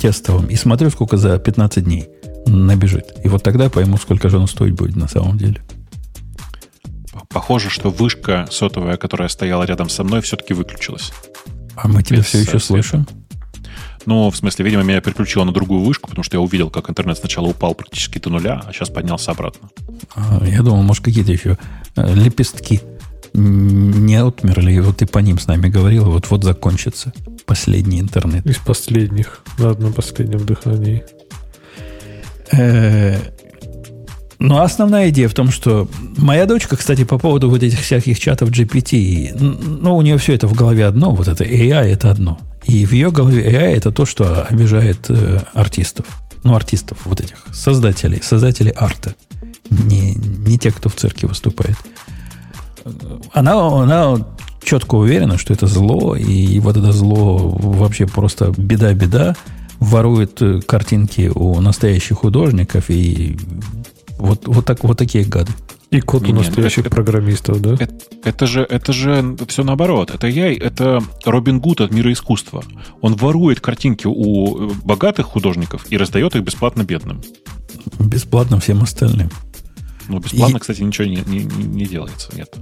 [0.00, 2.08] тестовом и смотрю, сколько за 15 дней
[2.46, 3.14] набежит.
[3.24, 5.60] И вот тогда пойму, сколько же оно стоить будет на самом деле.
[7.28, 11.12] Похоже, что вышка сотовая, которая стояла рядом со мной, все-таки выключилась.
[11.74, 13.06] А мы тебя Без все еще слышим.
[14.04, 17.18] Ну, в смысле, видимо, меня переключило на другую вышку, потому что я увидел, как интернет
[17.18, 19.68] сначала упал практически до нуля, а сейчас поднялся обратно.
[20.14, 21.56] А, Я думал, может, какие-то еще
[21.96, 22.80] э, лепестки
[23.34, 27.12] не отмерли, и вот ты по ним с нами говорил, и вот-вот закончится
[27.46, 28.46] последний интернет.
[28.46, 29.42] Из последних.
[29.58, 31.04] На одном последнем дыхании.
[32.52, 33.16] Э,
[34.38, 38.18] Ну, а основная идея в том, что моя дочка, кстати, по поводу вот этих всяких
[38.18, 42.40] чатов GPT, ну, у нее все это в голове одно, вот это AI это одно.
[42.64, 46.06] И в ее голове AI это то, что обижает э, артистов.
[46.42, 49.14] Ну, артистов вот этих, создателей, создателей арта.
[49.70, 51.76] Не, не те, кто в цирке выступает.
[53.32, 54.26] Она, она
[54.62, 59.34] четко уверена, что это зло, и вот это зло вообще просто беда-беда,
[59.80, 63.36] ворует э, картинки у настоящих художников, и
[64.18, 65.52] вот, вот, так, вот такие гады.
[65.90, 67.74] И код у Не-не, ну настоящих это- программистов, да?
[67.74, 67.92] Это,
[68.24, 70.10] это же, это же все наоборот.
[70.10, 72.62] Это я, это Робин Гуд от мира искусства.
[73.02, 77.20] Он ворует картинки у э, богатых художников и раздает их бесплатно бедным.
[77.98, 79.28] Бесплатно всем остальным.
[80.12, 80.60] Ну, бесплатно, и...
[80.60, 82.54] кстати, ничего не, не, не делается, нет.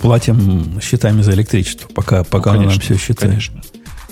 [0.00, 3.32] Платим счетами за электричество, пока, пока ну, конечно, нам все считает.
[3.32, 3.60] Конечно.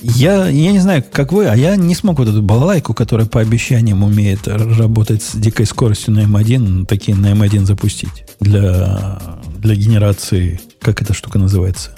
[0.03, 3.41] Я, я не знаю, как вы, а я не смог вот эту балалайку, которая по
[3.41, 9.19] обещаниям умеет работать с дикой скоростью на M1, такие на M1 запустить для,
[9.57, 11.93] для генерации, как эта штука называется?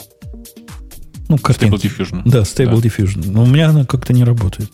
[1.28, 1.74] Ну, картинки.
[1.74, 2.22] Stable Diffusion.
[2.24, 2.88] Да, Stable да.
[2.88, 3.32] Diffusion.
[3.32, 4.70] Но у меня она как-то не работает.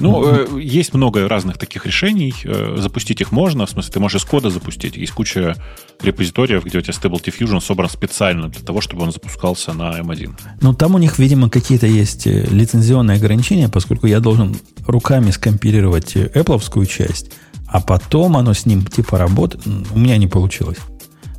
[0.00, 2.34] Ну, э, есть много разных таких решений.
[2.44, 3.66] Э, запустить их можно.
[3.66, 4.96] В смысле, ты можешь из кода запустить.
[4.96, 5.56] Есть куча
[6.00, 10.34] репозиториев, где у тебя Stable Diffusion собран специально для того, чтобы он запускался на M1.
[10.60, 14.56] Ну, там у них, видимо, какие-то есть э, лицензионные ограничения, поскольку я должен
[14.86, 17.32] руками скомпилировать э, Apple часть,
[17.66, 19.66] а потом оно с ним типа работает.
[19.66, 20.78] У меня не получилось.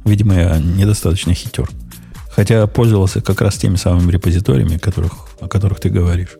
[0.06, 1.70] Видимо, я недостаточно хитер.
[2.32, 6.38] Хотя пользовался как раз теми самыми репозиториями, которых, о которых ты говоришь.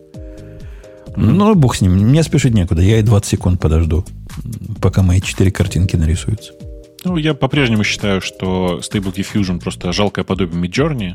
[1.16, 1.92] Ну, бог с ним.
[1.92, 2.82] Мне спешить некуда.
[2.82, 4.04] Я и 20 секунд подожду,
[4.80, 6.52] пока мои четыре картинки нарисуются.
[7.04, 11.14] Ну, я по-прежнему считаю, что Stable Diffusion просто жалкое подобие Midjourney.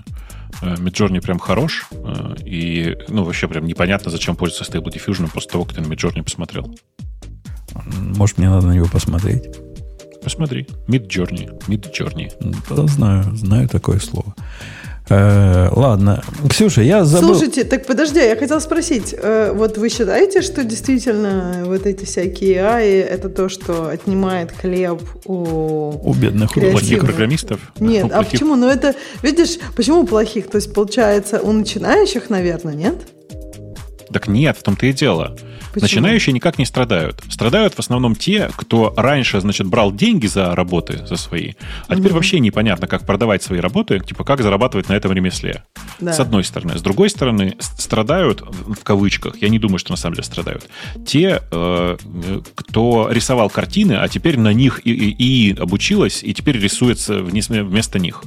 [0.61, 1.87] Э, Midjourney прям хорош.
[1.91, 5.93] Э, и, ну, вообще прям непонятно, зачем пользоваться Stable Diffusion после того, как ты на
[5.93, 6.75] Midjourney посмотрел.
[7.99, 9.43] Может, мне надо на него посмотреть?
[10.23, 10.67] Посмотри.
[10.87, 11.51] Midjourney.
[11.67, 12.31] Midjourney.
[12.75, 14.33] Да, знаю, знаю такое слово.
[15.07, 16.23] Э, ладно.
[16.49, 17.35] Ксюша, я забыл...
[17.35, 19.13] Слушайте, так подожди, я хотел спросить.
[19.15, 25.01] Э, вот вы считаете, что действительно вот эти всякие AI это то, что отнимает хлеб
[25.25, 26.09] у...
[26.09, 27.59] У бедных плохих программистов?
[27.79, 28.55] Нет, а почему?
[28.55, 30.49] Ну это, видишь, почему плохих?
[30.49, 32.95] То есть, получается, у начинающих, наверное, нет?
[34.11, 35.35] Так нет, в том-то и дело.
[35.75, 36.01] Почему?
[36.01, 37.21] Начинающие никак не страдают.
[37.29, 41.53] Страдают в основном те, кто раньше, значит, брал деньги за работы, за свои,
[41.87, 45.63] а теперь вообще непонятно, как продавать свои работы, типа как зарабатывать на этом ремесле.
[45.99, 46.13] Да.
[46.13, 46.77] С одной стороны.
[46.77, 50.67] С другой стороны, страдают, в кавычках, я не думаю, что на самом деле страдают,
[51.05, 51.97] те, э,
[52.55, 57.99] кто рисовал картины, а теперь на них и, и, и обучилась, и теперь рисуется вместо
[57.99, 58.23] них.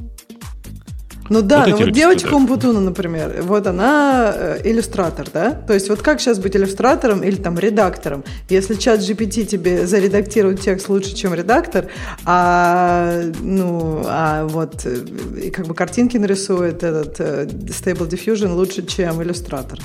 [1.28, 5.52] Ну да, вот ну вот девочка Умпутуна, например, вот она э, иллюстратор, да?
[5.52, 8.24] То есть вот как сейчас быть иллюстратором или там редактором?
[8.48, 11.88] Если чат GPT тебе заредактирует текст лучше, чем редактор,
[12.24, 19.22] а, ну, а вот э, как бы картинки нарисует этот э, Stable Diffusion лучше, чем
[19.22, 19.78] иллюстратор.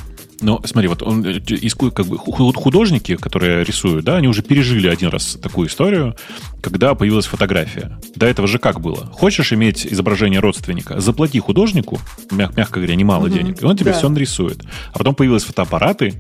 [0.44, 1.40] Но смотри, вот он, э,
[1.91, 6.15] как бы художники, которые рисуют, да, они уже пережили один раз такую историю,
[6.61, 7.98] когда появилась фотография.
[8.15, 9.10] До этого же как было?
[9.14, 10.99] Хочешь иметь изображение родственника?
[10.99, 11.99] Заплати художнику,
[12.30, 13.98] мяг, мягко говоря, немало угу, денег, и он тебе да.
[13.98, 14.64] все нарисует.
[14.91, 16.14] А потом появились фотоаппараты,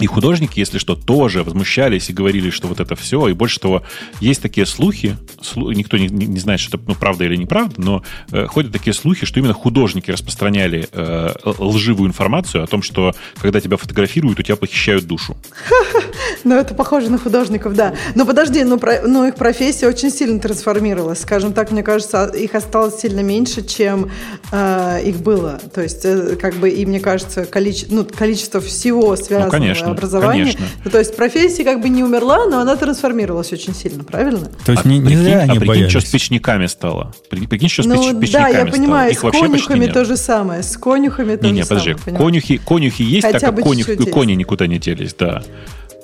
[0.00, 3.28] и художники, если что, тоже возмущались и говорили, что вот это все.
[3.28, 3.82] И больше того,
[4.20, 8.02] есть такие слухи, слу, никто не, не знает, что это ну, правда или неправда, но
[8.30, 13.60] э, ходят такие слухи, что именно художники распространяли э, лживую информацию о том, что когда
[13.60, 15.36] тебя фотографируют, у тебя похищают душу.
[16.44, 17.94] Ну, это похоже на художников, да.
[18.14, 21.20] Но подожди, но, про, но их профессия очень сильно трансформировалась.
[21.20, 24.10] Скажем так, мне кажется, их осталось сильно меньше, чем
[24.52, 25.60] э, их было.
[25.74, 29.78] То есть, э, как бы, и мне кажется, количество, ну, количество всего связанного ну, конечно
[29.78, 30.42] конечно, образования.
[30.42, 30.66] Конечно.
[30.84, 34.50] Ну, то есть профессия как бы не умерла, но она трансформировалась очень сильно, правильно?
[34.64, 37.12] То есть а, не, не прикинь, зря они а прикинь, что с печниками стало?
[37.30, 40.62] Прикинь, что с ну, печ, печниками Да, я понимаю, Их с конюхами то же самое.
[40.62, 41.96] С конюхами то не, же не, самое.
[41.96, 45.42] подожди, конюхи, конюхи есть, Хотя так как конюх, кони никуда не делись, да.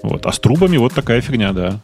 [0.05, 0.27] Вот.
[0.27, 1.81] А с трубами вот такая фигня, да.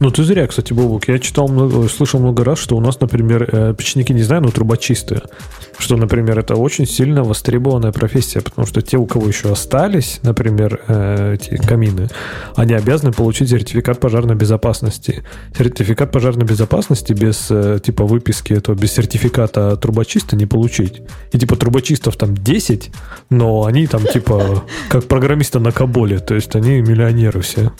[0.00, 1.08] Ну, ты зря, кстати, Бобук.
[1.08, 4.50] Я читал, много, слышал много раз, что у нас, например, э, печники, не знаю, но
[4.50, 5.20] трубочистые.
[5.76, 10.80] Что, например, это очень сильно востребованная профессия, потому что те, у кого еще остались, например,
[10.88, 12.08] э, эти камины,
[12.56, 15.22] они обязаны получить сертификат пожарной безопасности.
[15.54, 21.02] Сертификат пожарной безопасности без, э, типа, выписки этого, без сертификата трубочиста не получить.
[21.32, 22.90] И, типа, трубочистов там 10,
[23.28, 27.70] но они там, типа, как программисты на Каболе, то есть они миллионеры все.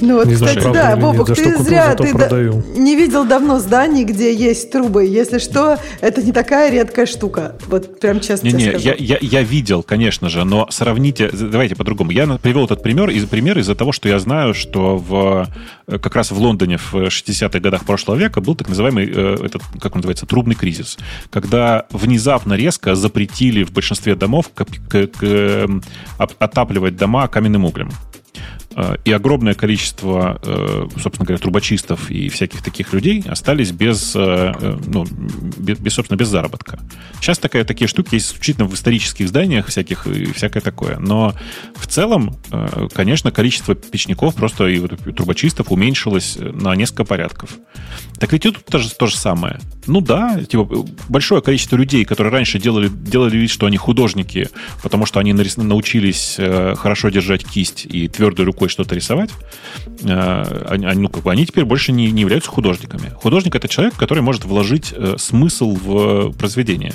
[0.00, 2.64] Ну вот, не кстати, знаю, да, Бобук, ты купил, зря ты продаю.
[2.76, 5.04] не видел давно зданий, где есть трубы.
[5.04, 7.56] Если что, это не такая редкая штука.
[7.68, 8.84] Вот прям честно не, не, скажу.
[8.84, 12.10] Я, я, я видел, конечно же, но сравните, давайте по-другому.
[12.10, 15.46] Я привел этот пример из пример из-за того, что я знаю, что в
[15.86, 19.94] как раз в Лондоне в 60-х годах прошлого века был так называемый э, этот, как
[19.94, 20.98] он называется, трубный кризис,
[21.30, 25.68] когда внезапно резко запретили в большинстве домов к, к, к,
[26.18, 27.90] отапливать дома каменным углем.
[28.76, 34.52] Э, и огромное количество, э, собственно говоря, трубочистов и всяких таких людей остались без, э,
[34.86, 35.06] ну,
[35.58, 36.80] без, собственно, без заработка.
[37.20, 40.98] Сейчас такая, такие штуки есть исключительно в исторических зданиях всяких и всякое такое.
[40.98, 41.34] Но
[41.76, 42.36] в целом,
[42.94, 47.50] конечно, количество печников просто и трубочистов уменьшилось на несколько порядков.
[48.18, 49.60] Так ведь тут тоже то же самое.
[49.86, 54.48] Ну да, типа большое количество людей, которые раньше делали, делали вид, что они художники,
[54.82, 59.30] потому что они научились хорошо держать кисть и твердой рукой рукой что-то рисовать,
[60.02, 63.12] э, они, ну, как бы, они теперь больше не, не являются художниками.
[63.16, 66.94] Художник— это человек, который может вложить э, смысл в произведение.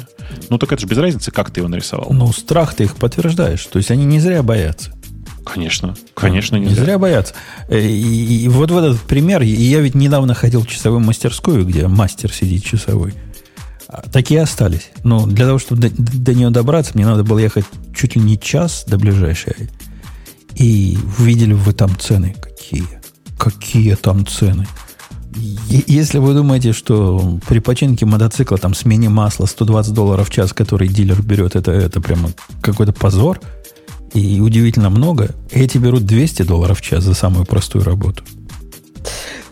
[0.50, 2.12] Ну, так это же без разницы, как ты его нарисовал.
[2.12, 3.66] Ну, страх ты их подтверждаешь.
[3.66, 4.92] То есть они не зря боятся.
[5.46, 6.84] Конечно, конечно, не, не зря.
[6.84, 7.34] зря боятся.
[7.68, 11.88] Э, и, и вот в этот пример, я ведь недавно ходил в часовую мастерскую, где
[11.88, 13.14] мастер сидит часовой.
[13.88, 14.92] А, такие остались.
[15.04, 17.66] Но для того, чтобы до, до нее добраться, мне надо было ехать
[17.96, 19.70] чуть ли не час до ближайшей.
[20.56, 22.36] И увидели вы там цены.
[22.42, 22.88] Какие?
[23.38, 24.68] Какие там цены?
[25.36, 30.88] Если вы думаете, что при починке мотоцикла, там, смене масла 120 долларов в час, который
[30.88, 32.32] дилер берет, это, это прямо
[32.62, 33.40] какой-то позор,
[34.14, 38.24] и удивительно много, эти берут 200 долларов в час за самую простую работу.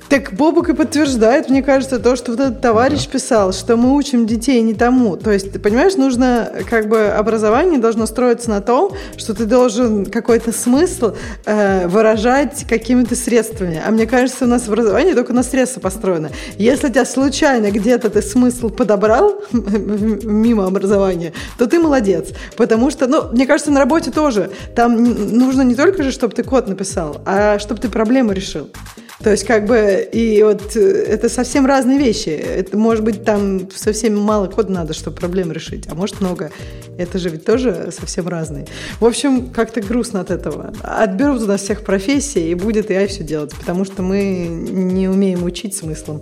[0.10, 3.12] Так Бобук и подтверждает, мне кажется, то, что вот этот товарищ да.
[3.12, 5.18] писал, что мы учим детей не тому.
[5.18, 10.06] То есть, ты понимаешь, нужно, как бы, образование должно строиться на том, что ты должен
[10.06, 11.14] какой-то смысл
[11.46, 13.82] э, выражать какими-то средствами.
[13.86, 16.32] А мне кажется, у нас образование только на средства построено.
[16.58, 22.30] Если у тебя случайно где-то ты смысл подобрал мимо образования, то ты молодец.
[22.56, 24.52] Потому что, ну, мне кажется, на работе тоже.
[24.74, 28.70] Там нужно не только же, чтобы ты код написал, а чтобы ты проблему решил.
[29.24, 32.30] То есть, как бы, и вот э, это совсем разные вещи.
[32.30, 36.52] Это, может быть, там совсем мало кода надо, чтобы проблем решить, а может много.
[36.98, 38.66] Это же ведь тоже совсем разные.
[39.00, 40.74] В общем, как-то грустно от этого.
[40.82, 45.44] Отберут у нас всех профессий, и будет AI все делать, потому что мы не умеем
[45.44, 46.22] учить смыслом.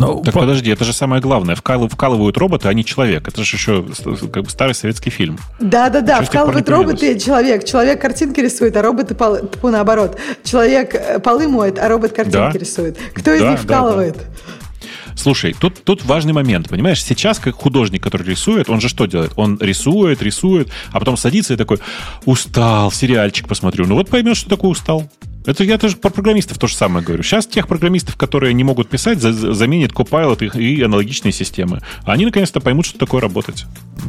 [0.00, 0.40] Но, так по...
[0.40, 1.54] подожди, это же самое главное.
[1.54, 1.86] Вкал...
[1.88, 3.28] Вкалывают роботы, а не человек.
[3.28, 3.84] Это же еще
[4.32, 5.38] как бы старый советский фильм.
[5.60, 7.64] Да-да-да, вкалывают роботы, человек.
[7.64, 9.36] Человек картинки рисует, а роботы пол...
[9.46, 10.18] Тьфу, наоборот.
[10.42, 12.58] Человек э, полы моет, а робот картинки да.
[12.58, 12.98] рисует.
[13.14, 14.16] Кто да, из них вкалывает?
[14.16, 15.16] Да, да.
[15.16, 17.04] Слушай, тут, тут важный момент, понимаешь?
[17.04, 19.32] Сейчас, как художник, который рисует, он же что делает?
[19.36, 21.78] Он рисует, рисует, а потом садится и такой,
[22.24, 23.86] устал, сериальчик посмотрю.
[23.86, 25.10] Ну вот поймешь, что такое устал.
[25.46, 27.22] Это я тоже про программистов то же самое говорю.
[27.22, 31.80] Сейчас тех программистов, которые не могут писать, за, заменит Copilot и, и аналогичные системы.
[32.04, 33.64] Они наконец-то поймут, что такое работать.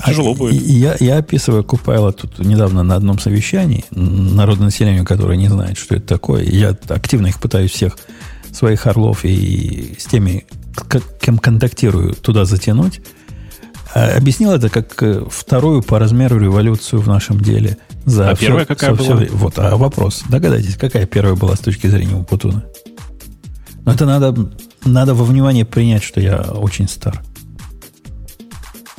[0.05, 0.61] Тяжело а, будет.
[0.61, 5.95] Я, я описываю Copilot тут недавно на одном совещании народное население, которое не знает, что
[5.95, 6.43] это такое.
[6.43, 7.97] Я активно их пытаюсь всех
[8.51, 10.45] своих орлов и с теми,
[11.21, 13.01] кем контактирую, туда затянуть.
[13.93, 18.47] А объяснил это как э, вторую по размеру революцию в нашем деле– за а все,
[18.47, 19.26] первая какая все, была?
[19.26, 20.23] Все, вот, а вопрос.
[20.30, 22.63] Догадайтесь, какая первая была с точки зрения Умпутуна?
[23.85, 24.51] Но это надо,
[24.85, 27.22] надо во внимание принять, что я очень стар.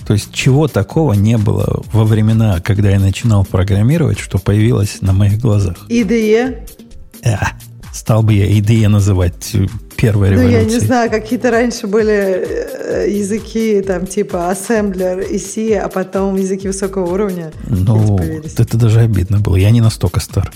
[0.07, 5.13] То есть чего такого не было во времена, когда я начинал программировать, что появилось на
[5.13, 5.87] моих глазах?
[5.89, 6.69] IDE?
[7.25, 7.53] А,
[7.93, 9.57] стал бы я IDE называть
[10.03, 10.57] первой ну, революции.
[10.57, 15.89] Ну, я не знаю, какие-то раньше были э, языки, там, типа ассемблер и C, а
[15.89, 17.53] потом языки высокого уровня.
[17.69, 19.55] Ну, это даже обидно было.
[19.55, 20.51] Я не настолько стар.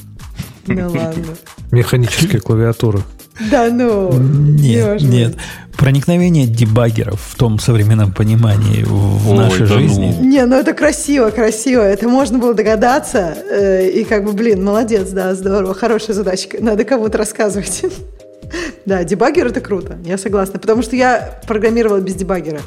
[0.66, 1.24] Ну, ладно.
[1.70, 3.02] Механическая клавиатура.
[3.50, 4.12] Да, ну.
[4.18, 5.36] Нет, нет.
[5.76, 10.14] Проникновение дебаггеров в том современном понимании в Ой, нашей да жизни.
[10.18, 10.24] Ну.
[10.24, 11.82] Не, ну это красиво, красиво.
[11.82, 13.36] Это можно было догадаться.
[13.48, 15.74] Э, и как бы, блин, молодец, да, здорово.
[15.74, 16.56] Хорошая задачка.
[16.60, 17.84] Надо кому-то рассказывать.
[18.86, 20.60] Да, дебаггер это круто, я согласна.
[20.60, 22.60] Потому что я программировала без дебаггера.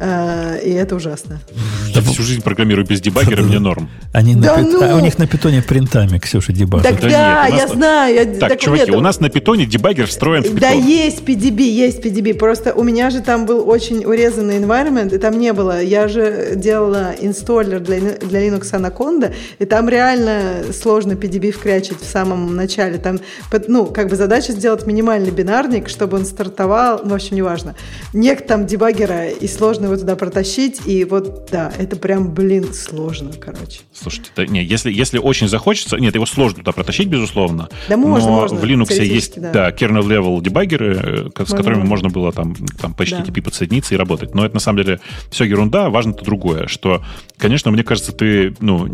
[0.00, 1.40] Э, и это ужасно.
[1.88, 3.90] Я всю жизнь программирую без дебаггера, мне норм.
[4.12, 4.82] Они да на ну...
[4.82, 6.90] а у них на питоне принтами, Ксюша, дебаггер.
[6.90, 8.14] Так да, да я знаю.
[8.14, 8.24] Я...
[8.24, 10.60] Так, так, чуваки, нет, у нас на питоне дебаггер встроен в питон.
[10.60, 12.34] Да, есть PDB, есть PDB.
[12.34, 15.82] Просто у меня же там был очень урезанный environment, и там не было.
[15.82, 22.08] Я же делала инсталлер для, для Linux Anaconda, и там реально сложно PDB вкрячить в
[22.08, 22.98] самом начале.
[22.98, 23.18] Там,
[23.66, 27.74] ну, как бы задача сделать минимальный бинарник, чтобы он стартовал, ну, в общем, неважно.
[28.12, 33.32] Нет там дебаггера, и сложно его туда протащить, и вот, да, это прям, блин, сложно,
[33.38, 33.80] короче.
[33.92, 37.68] Слушайте, да, не, если, если очень захочется, нет, его сложно туда протащить, безусловно.
[37.88, 38.58] Да можно, но можно.
[38.58, 39.52] в Linux есть, да.
[39.52, 43.42] да, kernel-level дебаггеры, э, с которыми можно было там, там по HTTP да.
[43.42, 44.34] подсоединиться и работать.
[44.34, 45.00] Но это, на самом деле,
[45.30, 47.02] все ерунда, важно-то другое, что,
[47.36, 48.86] конечно, мне кажется, ты, ну,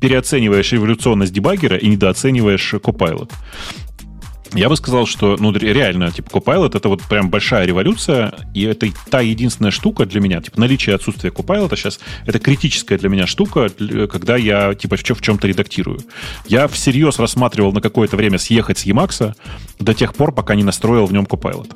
[0.00, 3.30] переоцениваешь эволюционность дебаггера и недооцениваешь Copilot.
[4.52, 8.86] Я бы сказал, что ну, реально, типа, Copilot— это вот прям большая революция, и это
[9.10, 13.26] та единственная штука для меня, типа, наличие и отсутствие Copilot сейчас— это критическая для меня
[13.26, 13.68] штука,
[14.10, 16.00] когда я, типа, в, чем- в чем-то редактирую.
[16.46, 19.34] Я всерьез рассматривал на какое-то время съехать с Emacs
[19.80, 21.70] до тех пор, пока не настроил в нем Copilot.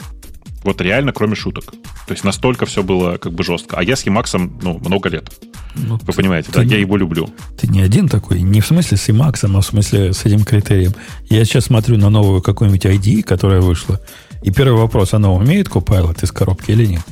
[0.65, 1.65] Вот реально, кроме шуток.
[2.07, 3.77] То есть настолько все было как бы жестко.
[3.77, 5.31] А я с Emacs, ну, много лет.
[5.75, 7.31] Ну, Вы ты, понимаете, ты да, не, я его люблю.
[7.59, 10.95] Ты не один такой, не в смысле с Emacs, а в смысле с этим критерием.
[11.29, 14.01] Я сейчас смотрю на новую какую-нибудь ID, которая вышла,
[14.43, 17.03] и первый вопрос, она умеет Copilot из коробки или нет?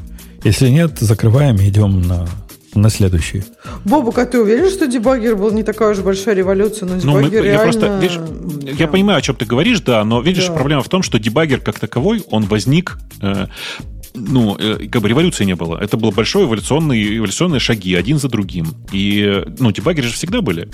[0.44, 2.28] Если нет, закрываем и идем на,
[2.80, 3.44] на следующий.
[3.84, 6.88] Бобук, а ты уверен, что дебаггер был не такая уж большая революция?
[6.88, 7.62] Но Ну, мы- дебаггер я реально...
[7.72, 8.18] просто, видишь,
[8.70, 10.54] я прям- понимаю, о чем ты говоришь, да, но видишь, Да.
[10.54, 13.46] проблема в том, что дебаггер как таковой, он возник, э,
[14.14, 15.78] ну, э, как бы революции не было.
[15.78, 18.66] Это был большой эволюционный, эволюционные шаги, один за другим.
[18.92, 20.68] И, э, ну, дебаггеры же всегда были.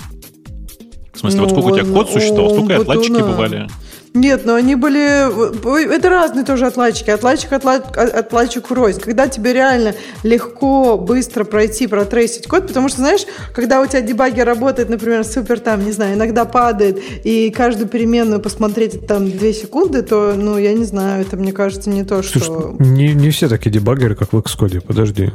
[1.13, 3.31] В смысле, вот Ну, сколько у тебя он- код существовал, сколько и отладчики Батуна.
[3.31, 3.67] бывали.
[4.13, 5.91] Нет, но они были...
[5.95, 7.09] Это разные тоже отладчики.
[7.09, 8.99] Отладчик, отла- отладчик рознь.
[8.99, 14.45] Когда тебе реально легко, быстро пройти, протрейсить код, потому что, знаешь, когда у тебя дебаггер
[14.45, 20.03] работает, например, супер там, не знаю, иногда падает, и каждую переменную посмотреть там 2 секунды,
[20.03, 22.75] то, ну, я не знаю, это, мне кажется, не то, Слушай, что...
[22.79, 25.31] не, не все такие дебаггеры, как в Xcode, подожди.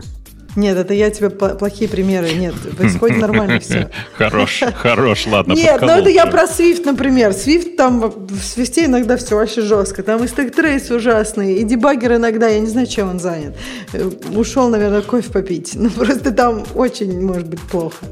[0.57, 2.33] Нет, это я тебе плохие примеры.
[2.33, 3.91] Нет, в Xcode нормально все.
[4.17, 7.31] Хорош, хорош, ладно, Нет, ну подколол это я про Swift, например.
[7.31, 10.03] Swift там в Swift е иногда все вообще жестко.
[10.03, 13.55] Там и stack trace ужасный, и дебаггер иногда, я не знаю, чем он занят.
[13.93, 15.73] Э, Ушел, наверное, кофе попить.
[15.75, 18.05] Ну просто там очень может быть плохо.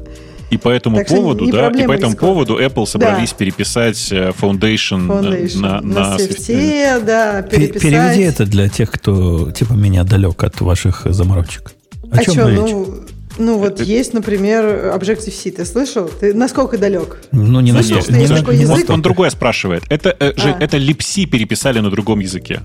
[0.49, 2.19] И по этому Так поводу, да, и по этому Xcode.
[2.19, 3.35] поводу Apple собрались Да.
[3.35, 5.59] переписать э, Foundation, Foundation.
[5.59, 7.03] на, на, на Swift, Swift.
[7.03, 7.81] да, Пе- переписать.
[7.81, 11.73] Переведи это для тех, кто типа меня далек от ваших заморочек.
[12.11, 12.59] О А чем что, речь?
[12.59, 12.93] ну,
[13.37, 15.51] ну вот Это- есть, например, Objective-C.
[15.51, 16.09] Ты слышал?
[16.19, 17.19] Ты насколько далек?
[17.31, 18.01] Ну, не Слышал, настолько.
[18.03, 18.71] что не есть на- такой не язык?
[18.73, 18.93] Он, настолько.
[18.93, 19.83] он другое спрашивает.
[19.89, 20.63] Это, э, же, А.
[20.63, 22.61] это липси переписали на другом языке.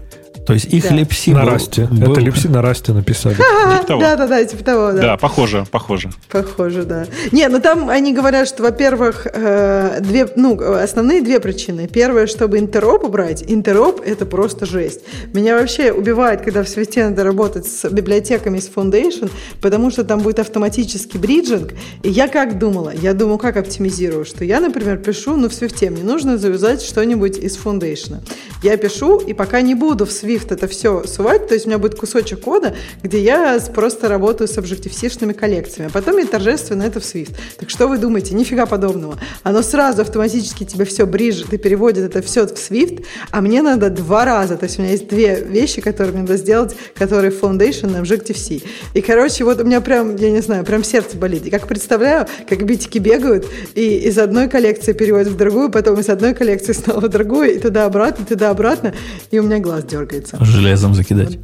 [0.46, 0.94] То есть их Да.
[0.96, 1.86] липси на был- расте.
[1.90, 3.34] был- Это липси на расте написали.
[3.34, 4.00] Типа того.
[4.00, 5.00] Да, да, да, типа того, да.
[5.00, 6.10] Да, похоже, похоже.
[6.30, 7.06] Похоже, да.
[7.30, 11.86] Не, ну там они говорят, что, во-первых, э, две, ну, основные две причины.
[11.86, 13.44] Первое, чтобы интероп убрать.
[13.46, 15.00] Интероп— это просто жесть.
[15.32, 20.20] Меня вообще убивает, когда в свете надо работать с библиотеками с Foundation, потому что там
[20.20, 21.72] будет автоматический бриджинг.
[22.02, 22.92] И я как думала?
[22.92, 27.38] Я думаю, как оптимизирую, что я, например, пишу, ну, в свифте мне нужно завязать что-нибудь
[27.38, 28.16] из Foundation.
[28.64, 31.78] Я пишу, и пока не буду в Swift это все сувать, то есть у меня
[31.78, 37.00] будет кусочек кода, где я просто работаю с Objective-C-шными коллекциями, а потом я торжественно это
[37.00, 37.34] в Swift.
[37.58, 38.34] Так что вы думаете?
[38.34, 39.18] Нифига подобного.
[39.42, 43.90] Оно сразу автоматически тебе все бриджит и переводит это все в Swift, а мне надо
[43.90, 44.56] два раза.
[44.56, 48.60] То есть у меня есть две вещи, которые мне надо сделать, которые Foundation на Objective-C.
[48.94, 51.46] И, короче, вот у меня прям, я не знаю, прям сердце болит.
[51.46, 56.08] И как представляю, как битики бегают, и из одной коллекции переводят в другую, потом из
[56.08, 58.94] одной коллекции снова в другую, и туда-обратно, туда-обратно,
[59.30, 59.84] и у меня глаз
[60.22, 60.44] дергается.
[60.44, 61.38] Железом закидать.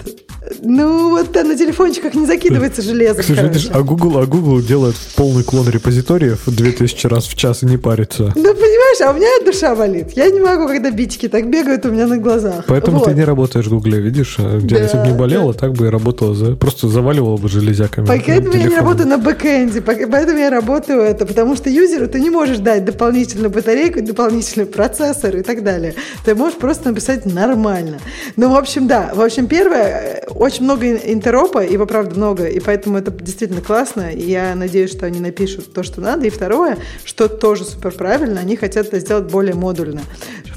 [0.63, 3.59] Ну, вот да, на телефончиках не закидывается железом, Слушай, короче.
[3.59, 7.77] видишь, а Google, а Google делает полный клон репозиториев 2000 раз в час и не
[7.77, 8.33] парится.
[8.35, 10.13] Ну, понимаешь, а у меня душа болит.
[10.17, 12.65] Я не могу, когда битики так бегают у меня на глазах.
[12.67, 13.09] Поэтому Вот.
[13.09, 14.37] ты не работаешь в Гугле, видишь?
[14.39, 15.59] а Где, Да, если бы не болело, да.
[15.59, 16.35] так бы и работала.
[16.35, 18.07] За, просто заваливала бы железяками.
[18.07, 22.31] Поэтому я не работаю на бэкэнде, поэтому я работаю это, потому что юзеру ты не
[22.31, 25.95] можешь дать дополнительную батарейку, дополнительный процессор и так далее.
[26.25, 27.99] Ты можешь просто написать нормально.
[28.37, 29.13] Ну, в общем, да.
[29.15, 33.61] В общем, первое, э, очень много ин- интеропа, его, правда, много, и поэтому это действительно
[33.61, 36.27] классно, и я надеюсь, что они напишут то, что надо.
[36.27, 40.03] И второе, что тоже супер правильно, они хотят это сделать более модульно.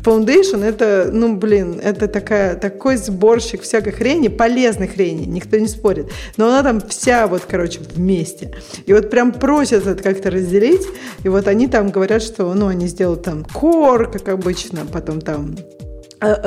[0.04, 6.08] Foundation это, ну, блин, это такая, такой сборщик всякой хрени, полезной хрени, никто не спорит.
[6.38, 8.52] Но она там вся вот, короче, вместе.
[8.86, 10.88] И вот прям просят это как-то разделить.
[11.24, 15.56] И вот они там говорят, что, ну, они сделают там core, как обычно, потом там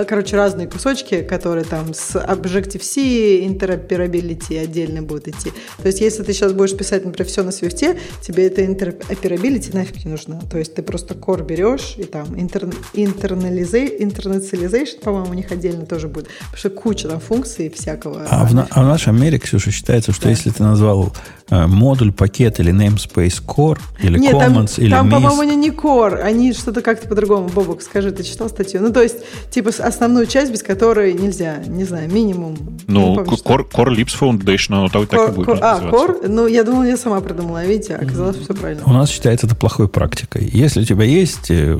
[0.08, 3.00] Короче, разные кусочки, которые там с Objective-C,
[3.44, 5.50] interoperability отдельно будут идти.
[5.82, 10.04] То есть, если ты сейчас будешь писать, например, все на Swift, тебе это interoperability нафиг
[10.04, 10.40] не нужно.
[10.50, 16.08] То есть, ты просто core берешь и там интер, internationalization, по-моему, у них отдельно тоже
[16.08, 16.28] будет.
[16.38, 18.26] Потому что куча там функций всякого.
[18.30, 20.30] А в, на- а в нашем мире, Ксюша, считается, что Да.
[20.30, 21.12] если ты назвал
[21.50, 25.70] э, модуль, пакет или namespace core, или Нет, там, commons, или там по-моему, они не
[25.70, 27.48] core, они что-то как-то по-другому.
[27.48, 28.80] Бобок, скажи, ты читал статью?
[28.80, 29.16] Ну, то есть,
[29.50, 32.56] типа, с- основную часть, без которой нельзя, не знаю, минимум.
[32.86, 33.48] Ну, помню, что.
[33.54, 35.80] Core, Core Lips Foundation, оно так, так и Core- будет core- а.
[35.90, 36.28] Core?
[36.28, 38.82] Ну, я думала, я сама придумала, а видите, оказалось все правильно.
[38.86, 40.48] у нас считается это плохой практикой.
[40.52, 41.78] Если у тебя есть, э,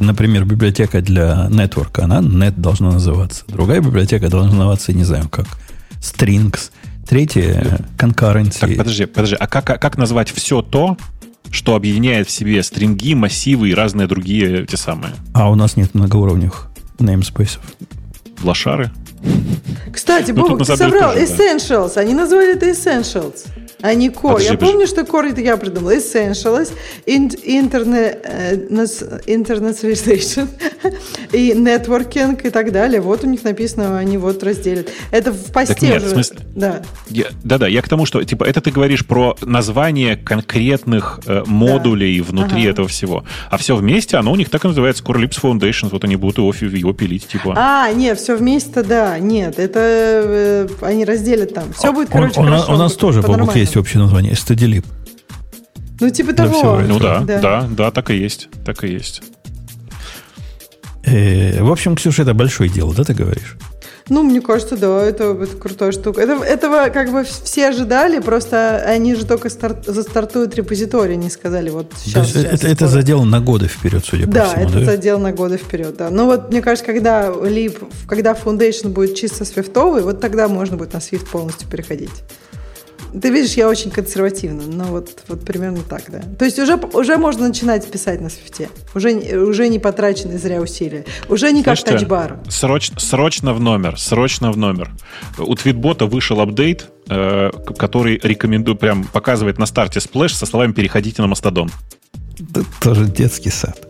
[0.00, 3.44] например, библиотека для нетворка, она net должна называться.
[3.48, 5.46] Другая библиотека должна называться, не знаю, как
[6.00, 6.70] strings.
[7.08, 8.58] Третья– concurrency.
[8.60, 9.36] Так, подожди, подожди.
[9.38, 10.96] А как, как назвать все то,
[11.50, 15.12] что объединяет в себе стринги, массивы и разные другие те самые?
[15.34, 16.69] А у нас нет многоуровневых
[17.00, 17.58] namespace.
[18.42, 18.90] Лошары?
[19.92, 21.34] Кстати, Ну, Бобок, на ты собрал тоже, да.
[21.34, 21.96] Essentials.
[21.96, 23.44] Они назвали это Essentials,
[23.82, 24.22] а не Core.
[24.34, 24.56] Подожди, я подожди.
[24.72, 25.96] помню, что Core это я придумала.
[25.96, 26.72] Essentials,
[27.06, 28.56] интерне- э,
[29.26, 30.48] Internationalization
[31.32, 33.00] и Networking и так далее.
[33.00, 34.88] Вот у них написано, они вот разделят.
[35.10, 36.14] Это в посте нет, в уже.
[36.14, 36.82] смысле- Да.
[37.08, 42.20] Я- Да-да, я к тому, что, типа, это ты говоришь про название конкретных э, модулей
[42.20, 42.70] внутри Ага.
[42.70, 43.24] этого всего.
[43.50, 45.88] А все вместе, оно у них так и называется Core Lips Foundations.
[45.92, 47.54] Вот они будут его, его пилить, типа.
[47.56, 49.18] А, нет, все вместе, да.
[49.18, 51.72] Нет, это э, они разделят там.
[51.72, 53.66] Все будет, Он- короче, у, нас- хорошо, у нас тоже, Бобук, по-нормальному.
[53.70, 54.34] Есть общее название.
[54.34, 54.84] Стадилип.
[56.00, 56.52] Ну, типа того.
[56.54, 57.40] всего Ну да, Да.
[57.40, 58.48] да, да, так и есть.
[58.64, 59.22] Так и есть.
[61.04, 63.56] Э, в общем, Ксюша, это большое дело, да, ты говоришь?
[64.08, 66.20] Ну, мне кажется, да, это, это крутая штука.
[66.20, 71.70] Это, этого как бы все ожидали, просто они же только старт, застартуют репозиторий, не сказали
[71.70, 72.34] вот То сейчас.
[72.34, 74.84] есть это, это задел на годы вперед, судя по Да, всему, это да?
[74.84, 76.10] задел на годы вперед, да.
[76.10, 80.92] Ну вот, мне кажется, когда Leap, когда Foundation будет чисто свифтовый, вот тогда можно будет
[80.92, 82.10] на Swift полностью переходить.
[83.20, 86.22] Ты видишь, я очень консервативна, но вот, вот примерно так, да.
[86.38, 88.68] То есть уже, уже можно начинать писать на свифте.
[88.94, 91.04] Уже, не- уже не потрачены зря усилия.
[91.28, 92.38] Уже не как Слушайте, тачбар.
[92.48, 94.90] Срочно, срочно в номер, срочно в номер.
[95.38, 100.72] У Tweetbot а вышел апдейт, э, который рекомендую, прям показывает на старте splash со словами
[100.72, 101.70] «переходите на Мастодон».
[102.40, 103.89] Это тоже детский сад.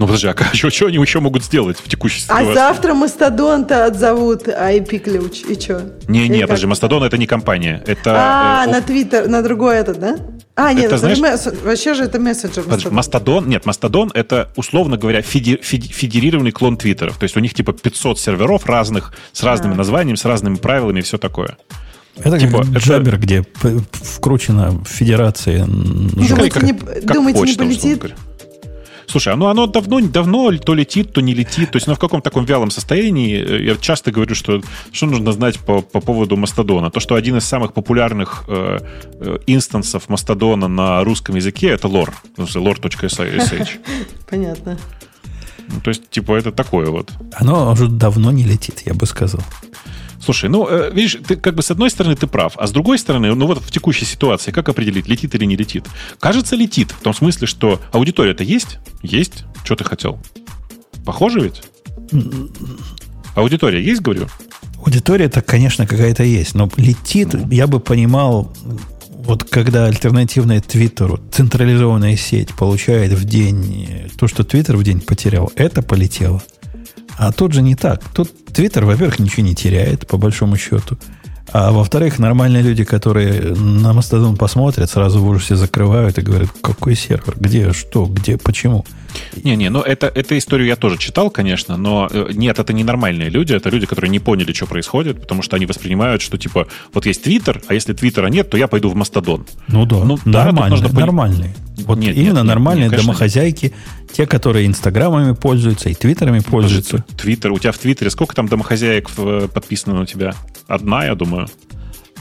[0.00, 2.54] Ну подожди, а что, что они еще могут сделать в текущей А ситуации?
[2.54, 5.42] завтра Мастодон-то отзовут API-ключ.
[5.46, 5.92] И что?
[6.08, 7.82] Не-не, подожди, Мастодон это не компания.
[7.86, 10.16] Это, А, э, на Твиттер, на другой этот, да?
[10.56, 12.64] А, нет, Это, это, знаешь- месс- вообще же это мессенджер.
[12.64, 12.94] Подожди, Мастодон.
[12.96, 17.18] Мастодон, нет, Мастодон это, условно говоря, феди- феди- федерированный клон Твиттеров.
[17.18, 19.76] То есть у них типа 500 серверов разных, с разными А.
[19.76, 21.58] названиями, с разными правилами и все такое.
[22.16, 27.04] Это Типа, как это- Джабер, где п- вкручена в федерации н- Думаете, как- не, как
[27.04, 28.14] думаете, не почта, условно полетит?
[29.10, 31.72] Слушай, оно, оно давно, давно то летит, то не летит.
[31.72, 33.36] То есть оно в каком таком вялом состоянии.
[33.36, 34.62] Э, Я часто говорю, что
[34.92, 36.90] что нужно знать по, по поводу Мастодона.
[36.90, 38.78] То, что один из самых популярных э,
[39.20, 42.14] э, инстансов Мастодона на русском языке это лор.
[42.36, 43.80] Lore.sh.
[44.30, 44.78] Понятно.
[45.68, 47.12] Ну, то есть, типа, это такое вот.
[47.34, 49.42] Оно уже давно не летит, я бы сказал.
[50.20, 52.98] Слушай, ну, э, видишь, ты как бы с одной стороны ты прав, а с другой
[52.98, 55.86] стороны, ну вот в текущей ситуации, как определить, летит или не летит?
[56.18, 58.78] Кажется, летит, в том смысле, что аудитория-то есть?
[59.02, 59.44] Есть.
[59.64, 60.20] Что ты хотел?
[61.06, 61.62] Похоже ведь?
[63.34, 64.26] Аудитория есть, говорю?
[64.84, 68.52] Аудитория-то, конечно, какая-то есть, но летит, я бы понимал,
[69.08, 75.00] вот когда альтернативная Твиттеру централизованная сеть получает в день э, то, что Твиттер в день
[75.00, 76.42] потерял, это полетело.
[77.20, 78.02] А тут же не так.
[78.14, 80.96] Тут Твиттер, во-первых, ничего не теряет, по большому счету.
[81.52, 86.94] А во-вторых, нормальные люди, которые на Мастодон посмотрят, сразу в ужасе закрывают и говорят, какой
[86.94, 88.84] сервер, где, что, где, почему.
[89.42, 93.28] Не-не, ну это, эту историю я тоже читал, конечно, но э, нет, это не нормальные
[93.28, 97.06] люди, это люди, которые не поняли, что происходит, потому что они воспринимают, что типа, вот
[97.06, 99.46] есть Твиттер, а если Твиттера нет, то я пойду в Мастодон.
[99.66, 101.54] Ну да, Ну, да, нормальные, нужно пони- нормальные.
[101.86, 103.72] Вот Нет, именно нет, нет, нормальные нет, конечно, домохозяйки,
[104.12, 107.04] те, которые инстаграмами пользуются и твиттерами пользуются.
[107.16, 110.34] Твиттер, у тебя в Твиттере сколько там домохозяек э, подписано на тебя?
[110.66, 111.39] Одна, я думаю.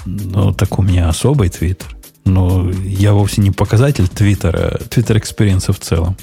[0.06, 1.88] Ну, так у меня особый твиттер.
[2.26, 6.16] Но я вовсе не показатель твиттера, твиттер experience а в целом.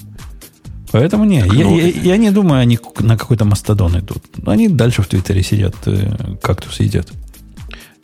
[0.93, 4.23] Поэтому не, я, ну, я- я не думаю, они на какой-то мастодон идут.
[4.47, 7.09] Они дальше в Твиттере сидят, э, кактус едят.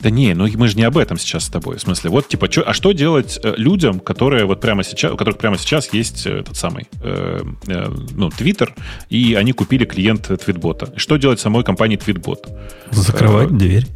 [0.01, 1.77] Да не, ну мы же не об этом сейчас с тобой.
[1.77, 5.15] В смысле, вот типа, чё- а что делать э, людям, которые вот прямо сейчас, у
[5.17, 8.75] которых прямо сейчас есть э, этот самый, э, э, ну, Твиттер,
[9.09, 10.91] и они купили клиент Твитбота.
[10.97, 12.49] Что делать самой компании Твитбот?
[12.91, 13.87] Закрывать Э, дверь.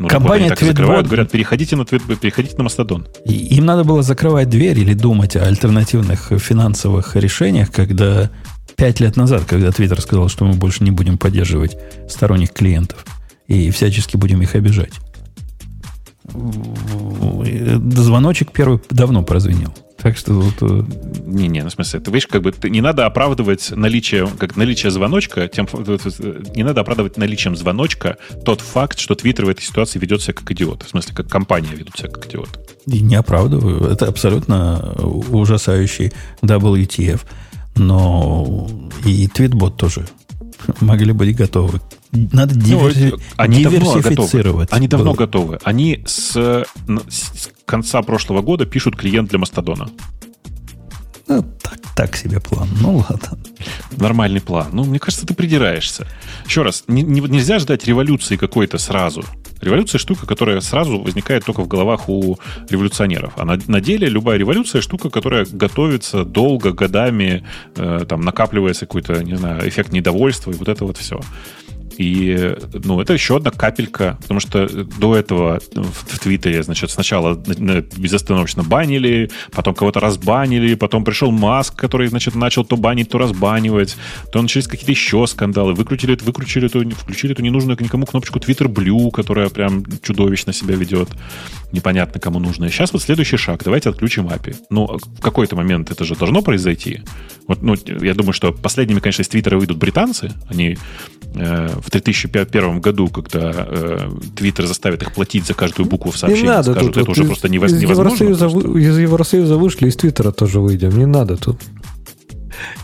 [0.00, 3.06] Ну, Компания так закрывают, Tweetbot- говорят, переходите на Твит, переходите на Мастодон.
[3.26, 8.30] И им надо было закрывать дверь или думать о альтернативных финансовых решениях, когда
[8.76, 11.76] пять лет назад, когда Твиттер сказал, что мы больше не будем поддерживать
[12.08, 13.04] сторонних клиентов
[13.46, 14.94] и всячески будем их обижать.
[17.92, 19.74] Звоночек первый давно прозвенел.
[20.02, 20.84] Так что вот, э,
[21.26, 24.90] Не-не, ну, в смысле, ты видишь, как бы ты, не надо оправдывать наличие, как наличие
[24.90, 29.98] звоночка, тем, э, не надо оправдывать наличием звоночка тот факт, что Твиттер в этой ситуации
[29.98, 30.84] ведет себя как идиот.
[30.84, 32.48] В смысле, как компания ведут себя как идиот.
[32.86, 33.84] и не оправдываю.
[33.84, 34.94] Это абсолютно
[35.30, 36.12] ужасающий
[36.42, 37.20] WTF.
[37.76, 38.68] Но
[39.04, 40.06] и твитбот тоже
[40.80, 41.80] могли быть готовы.
[42.12, 44.02] Надо диверси- Ну, они давно готовы.
[44.02, 44.68] диверсифицировать.
[44.72, 45.16] Они давно было.
[45.18, 45.58] готовы.
[45.62, 46.32] Они с,
[47.08, 49.88] с конца прошлого года пишут клиент для Мастодона.
[51.28, 52.68] Ну, так, так себе план.
[52.80, 53.38] Ну ладно.
[53.96, 54.66] Нормальный план.
[54.72, 56.06] Ну, мне кажется, ты придираешься.
[56.44, 59.22] Еще раз, не- не- нельзя ждать революции какой-то сразу.
[59.60, 62.38] Революция штука, которая сразу возникает только в головах у
[62.68, 63.34] революционеров.
[63.36, 67.44] А на, на деле любая революция штука, которая готовится долго, годами,
[67.76, 71.20] э, там накапливается какой-то, не знаю, эффект недовольства и вот это вот все.
[72.00, 77.34] И, ну, это еще одна капелька, потому что до этого в, в Твиттере, значит, сначала
[77.46, 83.18] на- безостановочно банили, потом кого-то разбанили, потом пришел Маск, который, значит, начал то банить, то
[83.18, 83.98] разбанивать,
[84.32, 89.10] то начались какие-то еще скандалы, выкрутили, выкрутили эту, включили эту ненужную никому кнопочку Twitter Blue,
[89.10, 91.10] которая прям чудовищно себя ведет,
[91.70, 92.70] непонятно кому нужно.
[92.70, 94.56] Сейчас вот следующий шаг, давайте отключим API.
[94.70, 97.02] Ну, в какой-то момент это же должно произойти.
[97.46, 101.90] Вот, ну, я думаю, что последними, конечно, из Твиттера выйдут британцы, они э, в в
[101.90, 106.72] 2001 году, когда э, Твиттер заставит их платить за каждую букву в сообщении, не надо
[106.72, 108.24] скажут, тут, это уже из, просто невоз, из невозможно.
[108.24, 110.96] Евросоюза, вы, из Евросоюза вышли, из Твиттера тоже выйдем.
[110.96, 111.58] Не надо тут.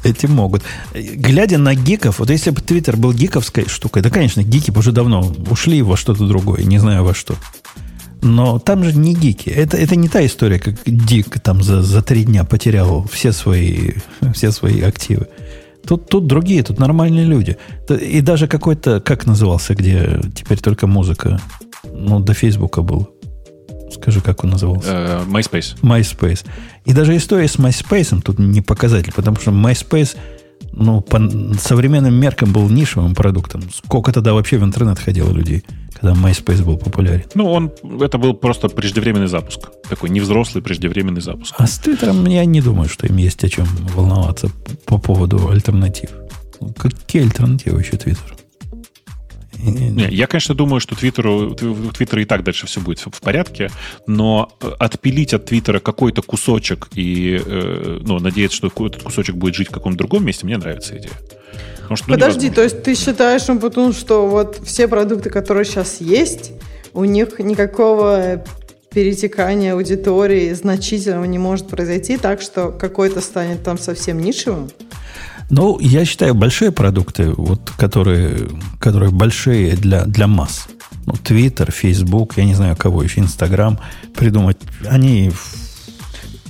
[0.04, 0.62] Эти могут.
[0.94, 4.92] Глядя на гиков, вот если бы Твиттер был гиковской штукой, да, конечно, гики бы уже
[4.92, 7.34] давно ушли во что-то другое, не знаю во что.
[8.22, 9.50] Но там же не гики.
[9.50, 13.92] Это, это не та история, как Дик там за, за три дня потерял все свои,
[14.34, 15.28] все свои активы.
[15.86, 17.56] Тут, тут другие, тут нормальные люди.
[17.88, 21.40] И даже какой-то, как назывался, где теперь только музыка,
[21.92, 23.08] ну, до Фейсбука был.
[23.92, 24.90] Скажи, как он назывался?
[24.90, 25.80] Uh, MySpace.
[25.82, 26.44] MySpace.
[26.84, 30.16] И даже история с MySpace тут не показатель, потому что MySpace,
[30.72, 31.20] ну, по
[31.58, 33.62] современным меркам был нишевым продуктом.
[33.72, 35.64] Сколько тогда вообще в интернет ходило людей,
[36.00, 37.24] когда MySpace был популярен?
[37.34, 39.70] Ну, он, это был просто преждевременный запуск.
[39.88, 41.54] Такой невзрослый преждевременный запуск.
[41.58, 44.50] А с Твиттером я не думаю, что им есть о чем волноваться
[44.84, 46.10] по поводу альтернатив.
[46.76, 48.36] Какие альтернативы еще Твиттеру?
[49.58, 53.70] Не, я, конечно, думаю, что Твиттеру, у Твиттера и так дальше все будет в порядке,
[54.06, 59.68] но отпилить от Твиттера какой-то кусочек и э, ну, надеяться, что этот кусочек будет жить
[59.68, 61.12] в каком-то другом месте, мне нравится идея.
[61.86, 62.54] Потому что, ну, Подожди, невозможно.
[62.54, 66.50] то есть ты считаешь, Умпутун, что вот все продукты, которые сейчас есть,
[66.94, 68.44] у них никакого
[68.92, 74.68] перетекания аудитории значительного не может произойти так, что какой-то станет там совсем нишевым?
[75.48, 78.48] Ну, я считаю, большие продукты, вот, которые,
[78.80, 80.66] которые большие для, для масс.
[81.04, 83.78] Ну, Twitter, Facebook, я не знаю, кого еще, Instagram
[84.12, 84.56] придумать,
[84.88, 85.30] они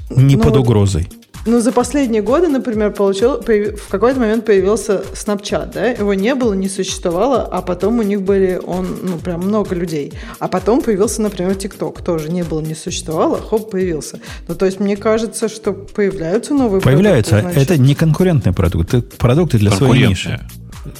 [0.09, 1.09] не ну, под угрозой.
[1.47, 5.87] Ну, за последние годы, например, получил, в какой-то момент появился Snapchat, да?
[5.87, 10.13] Его не было, не существовало, а потом у них были, он, ну, прям много людей.
[10.41, 14.19] А потом появился, например, TikTok, тоже не было, не существовало, хоп, появился.
[14.49, 17.31] Ну, то есть, мне кажется, что появляются новые появляются.
[17.31, 17.55] продукты.
[17.55, 17.75] Появляются.
[17.75, 20.41] Это не конкурентный продукт, это продукты для своей ниши.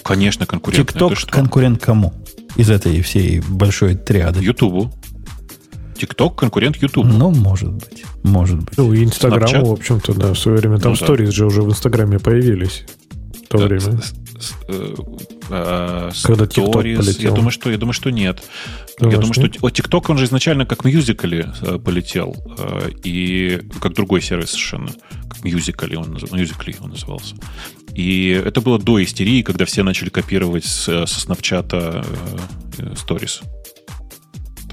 [0.03, 0.85] Конечно, конкурентный.
[0.85, 2.13] TikTok конкурент кому?
[2.57, 4.41] Из этой всей большой триады.
[4.41, 4.93] Ютубу.
[5.97, 7.07] ТикТок конкурент YouTube.
[7.07, 8.05] Ну, может быть.
[8.23, 8.77] Может быть.
[8.77, 10.79] Ну, и Инстаграм, в общем-то, да, в свое время.
[10.79, 11.35] Там ну, сторис да.
[11.35, 12.85] же уже в Инстаграме появились
[13.45, 14.01] в то да, время.
[14.69, 14.95] Э,
[15.49, 17.31] а, Когда ТикТок полетел.
[17.31, 18.43] Я думаю, что, я думаю, что нет.
[18.99, 19.75] Думаешь, я думаю, что нет?
[19.75, 22.37] ТикТок, он же изначально как мюзикали э, полетел.
[22.59, 24.91] Э, и как другой сервис совершенно.
[25.29, 27.37] Как мюзикали он, мюзикли он назывался.
[27.95, 32.05] И это было до истерии, когда все начали копировать со Снапчата
[32.97, 33.41] сторис.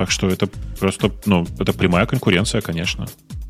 [0.03, 0.49] Так что это
[0.81, 3.07] просто, ну, это прямая конкуренция, конечно.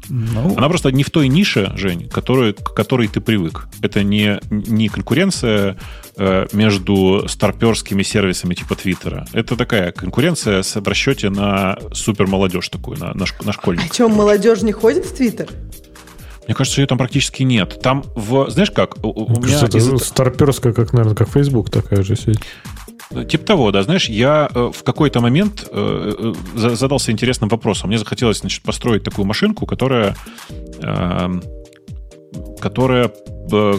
[0.08, 0.56] Ну...
[0.56, 3.68] Она просто не в той нише, Жень, который, к которой ты привык.
[3.82, 5.78] Это не, не конкуренция
[6.16, 9.26] э, между старперскими сервисами типа Твиттера.
[9.34, 13.90] Это такая конкуренция с расчете на супер молодежь такую, на, на, на школьников.
[13.90, 15.48] А что, молодежь не ходит в Твиттер?
[16.46, 17.82] Мне кажется, ее там практически нет.
[17.82, 18.48] Там в...
[18.52, 19.04] Знаешь как?
[19.04, 20.04] У, у меня это из...
[20.04, 22.42] старперская, как, наверное, как Facebook такая же сеть.
[23.10, 27.90] Типа того, да, знаешь, я э, в какой-то момент э, э, задался интересным вопросом.
[27.90, 30.16] Мне захотелось, значит, построить такую машинку, которая,
[30.82, 31.44] эм,
[32.60, 33.12] которая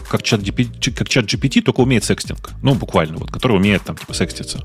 [0.09, 2.51] как чат, GPT, как чат GPT, только умеет секстинг.
[2.63, 4.61] Ну, буквально, вот, который умеет там, типа, секститься.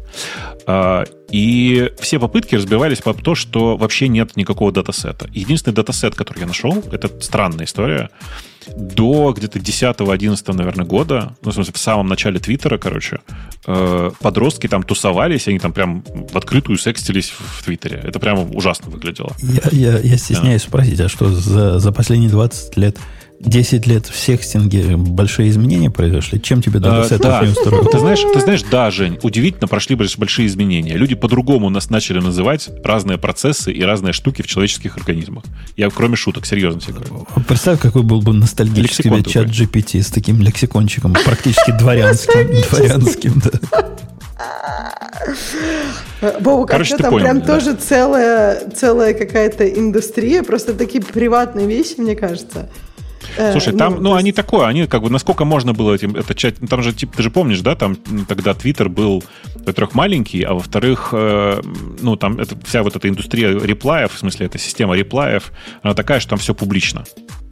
[0.67, 5.29] А, и все попытки разбивались по то, что вообще нет никакого датасета.
[5.33, 8.09] Единственный датасет, который я нашел, это странная история,
[8.75, 13.19] до где-то 10-11, наверное, года, ну, в смысле, в самом начале Твиттера, короче,
[13.65, 18.01] э, подростки там тусовались, они там прям в открытую секстились в Твиттере.
[18.03, 19.31] Это прямо ужасно выглядело.
[19.39, 20.67] Я, я, я стесняюсь да.
[20.67, 22.97] спросить, а что за, за последние 20 лет
[23.39, 26.41] 10 лет в секстинге большие изменения произошли?
[26.41, 27.45] Чем тебе датасет а, да.
[27.45, 27.85] не устроил?
[27.85, 30.95] Ты знаешь, ты знаешь, да, Жень, удивительно прошли большие изменения.
[30.95, 35.45] Люди по-другому нас начали называть разные процессы и разные штуки в человеческих организмах.
[35.77, 37.27] Я кроме шуток, серьезно тебе говорю.
[37.47, 42.49] Представь, какой был бы ностальгический тебе чат GPT с таким лексикончиком, практически дворянским.
[42.69, 43.89] Дворянским, да.
[46.41, 47.45] Бобу, Короче, там понял, прям да.
[47.45, 52.69] тоже целая, целая какая-то индустрия, просто такие приватные вещи, мне кажется.
[53.37, 56.33] Э, Слушай, там, ну, ну они такое, они как бы, насколько можно было этим, это
[56.35, 57.95] чат, там же, типа, ты же помнишь, да, там
[58.27, 59.23] тогда Твиттер был,
[59.65, 61.61] во-первых, маленький, а во-вторых, э,
[62.01, 65.51] ну, там это, вся вот эта индустрия реплаев, в смысле, эта система реплаев,
[65.81, 67.05] она такая, что там все публично.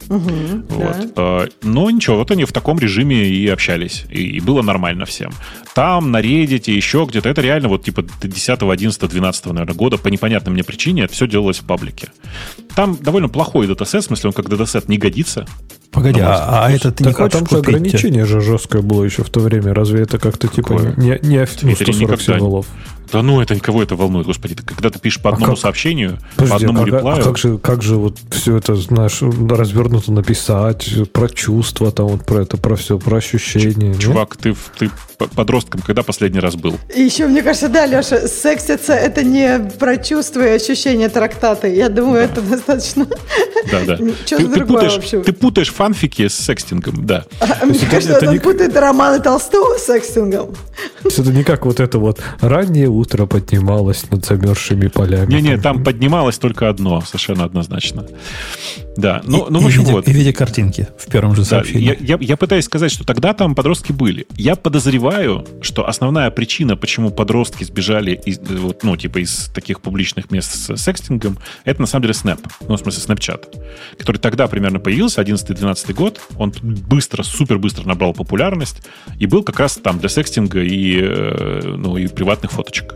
[0.08, 1.14] Угу, вот.
[1.14, 1.48] Да.
[1.62, 4.04] Но ничего, вот они в таком режиме и общались.
[4.08, 5.32] И, было нормально всем.
[5.74, 10.08] Там, на Reddit, еще где-то, это реально вот типа 10, 11, 12, наверное, года по
[10.08, 12.08] непонятной мне причине это все делалось в паблике.
[12.74, 15.46] Там довольно плохой датасет, в смысле он как датасет не годится.
[15.90, 17.68] Погоди, а, а это ты не а хочешь там же купить?
[17.68, 19.72] ограничение же жесткое было еще в то время.
[19.74, 22.66] Разве это как-то типа не, не ну, Твиттере 140 никогда не- символов?
[23.10, 24.54] Да ну, это никого это волнует, господи.
[24.54, 26.96] Ты- Когда ты пишешь по А одному как- сообщению, по Подожди, одному а, как- а
[26.98, 27.24] реплаю...
[27.24, 32.42] как же, как же вот все это, знаешь, развернуто написать, про чувства, там вот про
[32.42, 33.88] это, про все, про ощущения.
[33.88, 33.98] нет?
[33.98, 34.90] Чувак, ты, ты
[35.34, 36.76] подростком когда последний раз был?
[36.94, 41.66] И еще, мне кажется, да, Леша, секситься это не про чувства и ощущения трактата.
[41.66, 43.06] Я думаю, это достаточно...
[43.70, 43.96] Да, да.
[44.26, 45.22] Что-то Ты, ты другое путаешь, вообще.
[45.22, 47.24] ты путаешь фанфики с секстингом, да.
[47.40, 50.52] А Мне это- кажется, это он не- путает романы Толстого с секстингом.
[51.02, 55.32] То есть это не как вот это вот раннее утро поднималось над замерзшими полями.
[55.32, 58.06] Не-не, там поднималось только одно, совершенно однозначно.
[58.96, 60.08] Да, ну, И- ну и в общем, в виде, вот.
[60.08, 61.84] и в виде картинки в первом же Да, сообщении.
[61.84, 64.26] я, я- я пытаюсь сказать, что тогда там подростки были.
[64.36, 69.80] Я подозреваю, что основная причина, почему подростки сбежали из, э, вот, ну, типа из таких
[69.80, 73.44] публичных мест с секстингом, это на самом деле Snap, ну, в смысле Snapchat,
[73.98, 78.82] который тогда примерно появился, 11-12 год, он быстро, супер быстро набрал популярность
[79.18, 82.94] и был как раз там для секстинга и, э, ну, и приватных фоточек.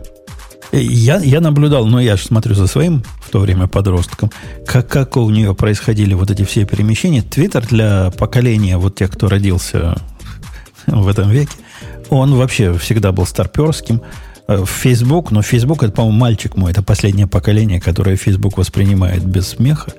[0.71, 4.31] Я, я наблюдал, но я же смотрю за своим в то время подростком,
[4.65, 7.21] как, как у нее происходили вот эти все перемещения.
[7.21, 10.01] Твиттер для поколения вот тех, кто родился
[10.87, 11.51] в этом веке,
[12.09, 14.01] он вообще всегда был старперским.
[14.47, 19.49] Э, Facebook, но Facebook это, по-моему, мальчик мой, это последнее поколение, которое Facebook воспринимает без
[19.49, 19.93] смеха.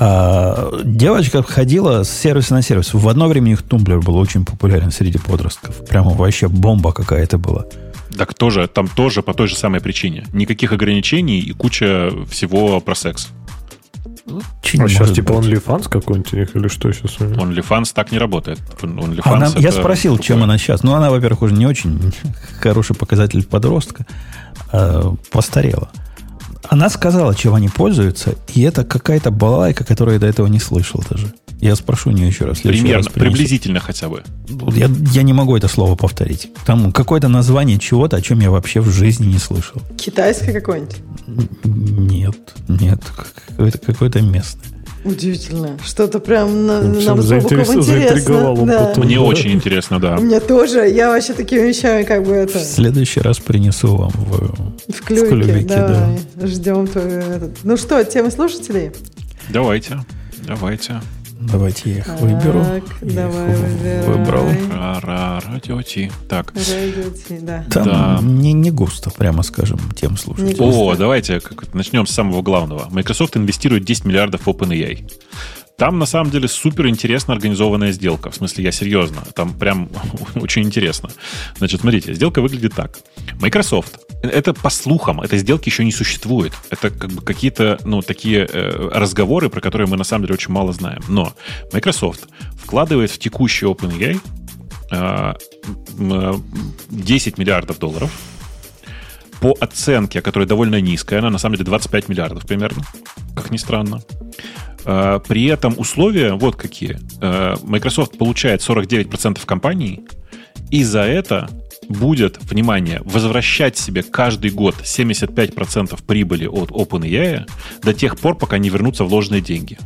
[0.00, 2.94] А девочка ходила с сервиса на сервис.
[2.94, 5.84] В одно время их тумблер был очень популярен среди подростков.
[5.86, 7.64] Прямо вообще бомба какая-то была.
[8.16, 10.24] Так тоже, там тоже по той же самой причине.
[10.32, 13.28] Никаких ограничений и куча всего про секс.
[14.62, 15.46] Очень А сейчас типа быть.
[15.46, 17.16] OnlyFans какой-нибудь у них или что сейчас?
[17.16, 18.60] OnlyFans так не работает.
[18.82, 20.26] OnlyFans Она, я спросил, другое.
[20.26, 20.82] чем она сейчас.
[20.82, 22.12] Ну, она, во-первых, уже не очень
[22.60, 24.06] хороший показатель подростка.
[24.70, 25.90] а постарела.
[26.68, 31.02] Она сказала, чем они пользуются, и это какая-то балалайка, которую я до этого не слышал
[31.08, 31.32] даже.
[31.60, 32.60] Я спрошу у нее еще раз.
[32.60, 33.30] Примерно, раз принесу.
[33.32, 34.22] приблизительно хотя бы.
[34.74, 36.50] Я, я не могу это слово повторить.
[36.64, 39.82] Там какое-то название чего-то, о чем я вообще в жизни не слышал.
[39.96, 40.96] Китайское какое-нибудь.
[41.64, 42.36] Нет,
[42.68, 43.02] нет,
[43.48, 44.77] какое-то, какое-то местное.
[45.04, 45.78] Удивительно.
[45.84, 48.54] Что-то прям на, нам заинтерес- интересно.
[48.66, 48.78] Да.
[48.86, 49.04] потом.
[49.04, 49.22] Мне да.
[49.22, 50.16] очень интересно, да.
[50.16, 50.88] Мне тоже.
[50.88, 52.58] Я вообще такими вещами как бы это...
[52.58, 54.92] В следующий раз принесу вам в...
[54.92, 56.18] В клювике, клювике, давай.
[56.42, 57.04] Ждем твой.
[57.62, 58.90] Ну что, темы слушателей?
[59.50, 60.04] Давайте,
[60.46, 61.00] давайте.
[61.40, 62.64] Давайте я их выберу.
[62.64, 64.06] Так, Я их давай выбирай.
[64.06, 64.46] Выбрал.
[65.00, 66.10] Радио Ти.
[66.28, 66.52] Так.
[66.54, 67.64] Радио Ти, да.
[67.70, 68.18] Там Да.
[68.22, 70.34] не, не густо, прямо скажем, тем густо.
[70.64, 72.88] О, давайте как- начнем с самого главного.
[72.90, 75.08] Microsoft инвестирует 10 миллиардов в OpenAI.
[75.78, 78.32] Там, на самом деле, супер интересно организованная сделка.
[78.32, 79.22] В смысле, я серьезно.
[79.36, 79.88] Там прям
[80.34, 81.10] очень интересно.
[81.56, 82.98] Значит, смотрите, сделка выглядит так.
[83.40, 84.00] Microsoft.
[84.22, 86.52] Это по слухам, этой сделки еще не существует.
[86.70, 90.52] Это как бы какие-то, ну, такие э, разговоры, про которые мы, на самом деле, очень
[90.52, 91.00] мало знаем.
[91.06, 91.32] Но
[91.72, 92.26] Microsoft
[92.56, 94.20] вкладывает в текущий OpenAI
[94.90, 95.34] э,
[95.96, 96.34] м, э,
[96.90, 98.10] 10 миллиардов долларов
[99.40, 102.82] по оценке, которая довольно низкая, она на самом деле 25 миллиардов примерно,
[103.36, 104.02] как ни странно.
[104.90, 106.98] Э, При этом условия вот какие.
[107.20, 110.00] Э, Microsoft получает 49% компании,
[110.70, 111.48] и за это
[111.88, 117.46] будет, внимание, возвращать себе каждый год 75% прибыли от OpenAI
[117.82, 119.78] до тех пор, пока не вернутся вложенные деньги.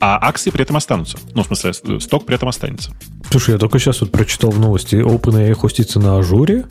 [0.00, 1.18] А акции при этом останутся.
[1.34, 2.92] Ну, в смысле, с- сток при этом останется.
[3.30, 4.94] Слушай, я только сейчас вот прочитал в новости.
[4.96, 6.66] OpenAI хостится на ажуре?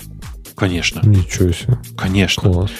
[0.55, 1.77] Конечно, Ничего себе.
[1.97, 2.43] конечно.
[2.51, 2.71] Класс.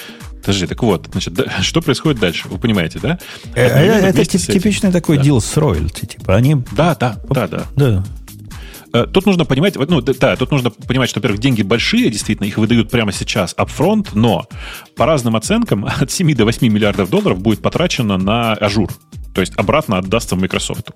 [0.48, 2.48] Подожди, так вот, значит, да- что происходит дальше?
[2.48, 3.18] Вы понимаете, да?
[3.54, 3.66] Э,
[4.08, 6.06] Это типичный такой дел с роялти.
[6.06, 6.56] Типа они...
[6.72, 7.66] Да, да, да, да.
[7.76, 8.04] Да.
[8.94, 12.56] Э, Тут нужно понимать, ну, да, тут нужно понимать, что, во-первых, деньги большие, действительно, их
[12.56, 14.46] выдают прямо сейчас, upfront, но
[14.96, 18.90] по разным оценкам от 7 до 8 миллиардов долларов будет потрачено на Azure.
[19.34, 20.92] То есть обратно отдастся в Microsoft.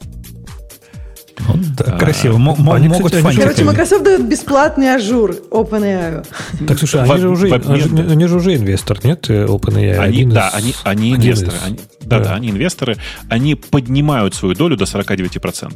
[1.76, 2.34] Да, А, красиво.
[2.74, 3.36] Они, могут кстати.
[3.36, 6.26] Короче, Microsoft дает бесплатный Azure OpenAI.
[6.66, 9.28] Так, слушай, они же, уже, они, же- уже инвестор, нет?
[9.28, 9.96] OpenAI.
[9.98, 10.50] Они, да,
[10.84, 11.56] они, инвесторы.
[11.64, 12.34] Они, да, да, да.
[12.34, 12.96] они инвесторы.
[13.28, 15.72] Они поднимают свою долю до 49%.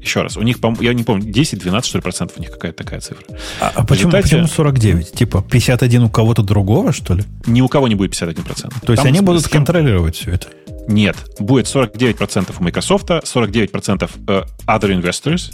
[0.00, 3.00] Еще раз, у них, я не помню, 10-12, что ли, процентов у них какая-то такая
[3.00, 3.24] цифра.
[3.60, 5.12] А, а почему, результате- почему 49?
[5.12, 7.24] Типа 51 у кого-то другого, что ли?
[7.46, 8.72] Ни у кого не будет 51%.
[8.84, 10.48] То есть Там они будут контролировать все это.
[10.88, 15.52] Нет, будет 49% у Microsoft, 49% э, other investors,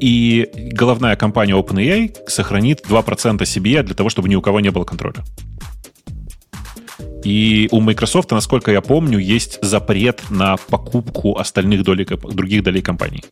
[0.00, 4.84] и головная компания OpenAI сохранит 2% себе для того, чтобы ни у кого не было
[4.84, 5.24] контроля.
[7.24, 13.24] И у Microsoft, насколько я помню, есть запрет на покупку остальных долей, других долей компаний.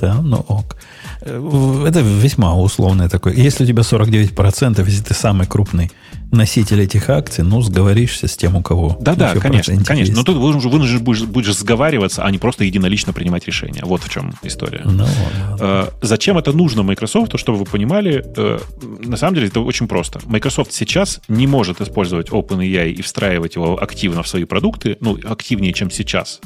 [0.00, 0.76] Да, ну ок.
[1.22, 3.32] Э, это весьма условное такое.
[3.32, 5.90] Если у тебя 49%, если ты самый крупный
[6.32, 8.96] носитель этих акций, ну, сговоришься с тем, у кого.
[9.00, 10.14] Да-да, конечно, конечно.
[10.14, 13.82] Но тут вынужден, вынужден будешь, будешь сговариваться, а не просто единолично принимать решения.
[13.84, 14.82] Вот в чем история.
[14.84, 15.56] Ну, ладно.
[15.60, 18.58] Э, зачем это нужно Microsoft, чтобы вы понимали, э,
[19.04, 20.20] на самом деле это очень просто.
[20.26, 25.72] Microsoft сейчас не может использовать OpenAI и встраивать его активно в свои продукты, ну, активнее,
[25.72, 26.40] чем сейчас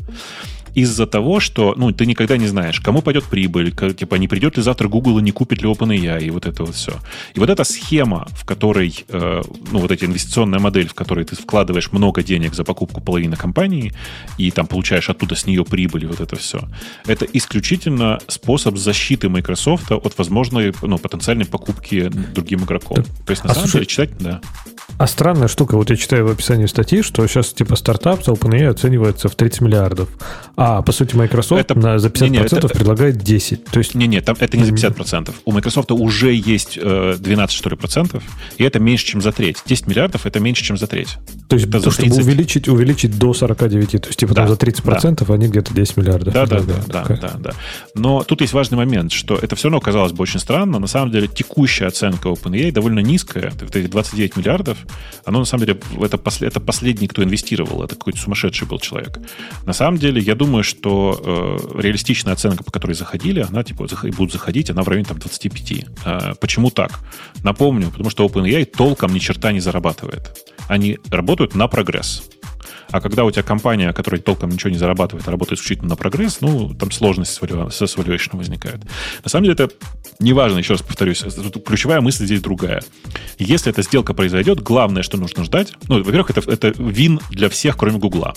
[0.74, 4.56] из-за того, что ну, ты никогда не знаешь, кому пойдет прибыль, как, типа, не придет
[4.56, 6.92] ли завтра Google и не купит ли OpenAI, и вот это вот все.
[7.34, 9.42] И вот эта схема, в которой, э,
[9.72, 13.92] ну, вот эта инвестиционная модель, в которой ты вкладываешь много денег за покупку половины компании,
[14.38, 16.60] и там получаешь оттуда с нее прибыль, и вот это все,
[17.06, 22.96] это исключительно способ защиты Microsoft от возможной, ну, потенциальной покупки другим игроком.
[22.96, 24.40] Так, То есть, на а самом слушай, деле, читать, да.
[24.98, 28.66] А странная штука, вот я читаю в описании статьи, что сейчас типа стартап за OpenAI
[28.66, 30.10] оценивается в 30 миллиардов.
[30.62, 33.64] А, по сути, Microsoft это, на, за 50% не, не, это, предлагает 10.
[33.64, 33.94] То есть...
[33.94, 35.34] Не-не, там, это не за 50%.
[35.46, 38.22] У Microsoft уже есть э, 12, что ли, процентов,
[38.58, 39.62] и это меньше, чем за треть.
[39.64, 41.16] 10 миллиардов это меньше, чем за треть.
[41.48, 44.54] То есть, это то, чтобы увеличить, увеличить до 49, то есть, типа, да, там за
[44.56, 45.34] 30% да.
[45.34, 46.34] они где-то 10 миллиардов.
[46.34, 47.50] Да, да, да, да, да, да, да.
[47.94, 50.78] Но тут есть важный момент, что это все равно казалось бы очень странно.
[50.78, 53.50] На самом деле, текущая оценка OpenAI довольно низкая.
[53.60, 54.76] Вот эти 29 миллиардов,
[55.24, 57.82] оно на самом деле, это, после, это последний, кто инвестировал.
[57.82, 59.18] Это какой-то сумасшедший был человек.
[59.64, 63.86] На самом деле, я думаю, что э, реалистичная оценка, по которой заходили, она типа
[64.16, 65.84] будут заходить, она в районе там 25.
[66.04, 67.00] Э, почему так?
[67.42, 70.36] Напомню, потому что OpenAI толком ни черта не зарабатывает.
[70.68, 72.22] Они работают на прогресс.
[72.90, 76.40] А когда у тебя компания, которая толком ничего не зарабатывает, а работает исключительно на прогресс,
[76.40, 78.80] ну, там сложность с valuation возникает.
[79.22, 79.70] На самом деле это
[80.18, 81.24] не важно, еще раз повторюсь,
[81.64, 82.82] ключевая мысль здесь другая.
[83.38, 87.76] Если эта сделка произойдет, главное, что нужно ждать, ну, во-первых, это, это вин для всех,
[87.76, 88.34] кроме Гугла.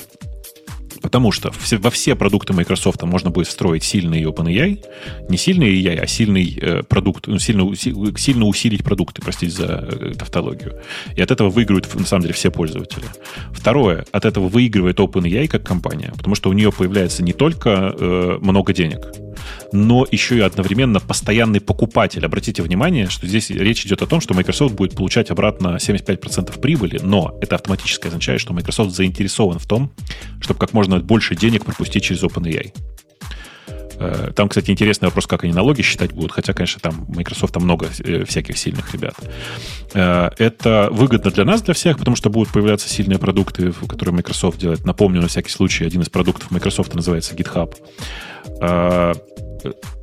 [1.03, 4.83] Потому что во все продукты Microsoft можно будет встроить сильный OpenAI.
[5.27, 10.13] Не сильный AI, а сильный э, продукт, ну, сильно, сильно усилить продукты, простите за э,
[10.17, 10.81] тавтологию.
[11.17, 13.03] И от этого выигрывают, на самом деле, все пользователи.
[13.51, 18.37] Второе, от этого выигрывает OpenAI как компания, потому что у нее появляется не только э,
[18.39, 19.11] много денег,
[19.73, 22.25] но еще и одновременно постоянный покупатель.
[22.25, 26.99] Обратите внимание, что здесь речь идет о том, что Microsoft будет получать обратно 75% прибыли,
[27.03, 29.91] но это автоматически означает, что Microsoft заинтересован в том,
[30.39, 32.73] чтобы как можно больше денег пропустить через OpenAI.
[33.99, 37.63] Э, там, кстати, интересный вопрос, как они налоги считать будут, хотя, конечно, там Microsoft там
[37.63, 39.15] много э, всяких сильных ребят.
[39.93, 44.59] Э, это выгодно для нас, для всех, потому что будут появляться сильные продукты, которые Microsoft
[44.59, 44.85] делает.
[44.85, 47.75] Напомню, на всякий случай, один из продуктов Microsoft называется GitHub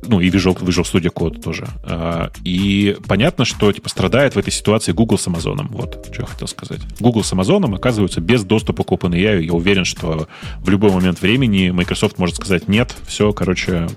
[0.03, 1.67] ну, и Visual, Visual Studio Code тоже.
[1.83, 5.67] А, и понятно, что типа страдает в этой ситуации Google с Amazon.
[5.69, 6.81] Вот, что я хотел сказать.
[6.99, 9.41] Google с Amazon оказываются без доступа к OpenAI.
[9.41, 10.27] Я уверен, что
[10.59, 13.87] в любой момент времени Microsoft может сказать, нет, все, короче,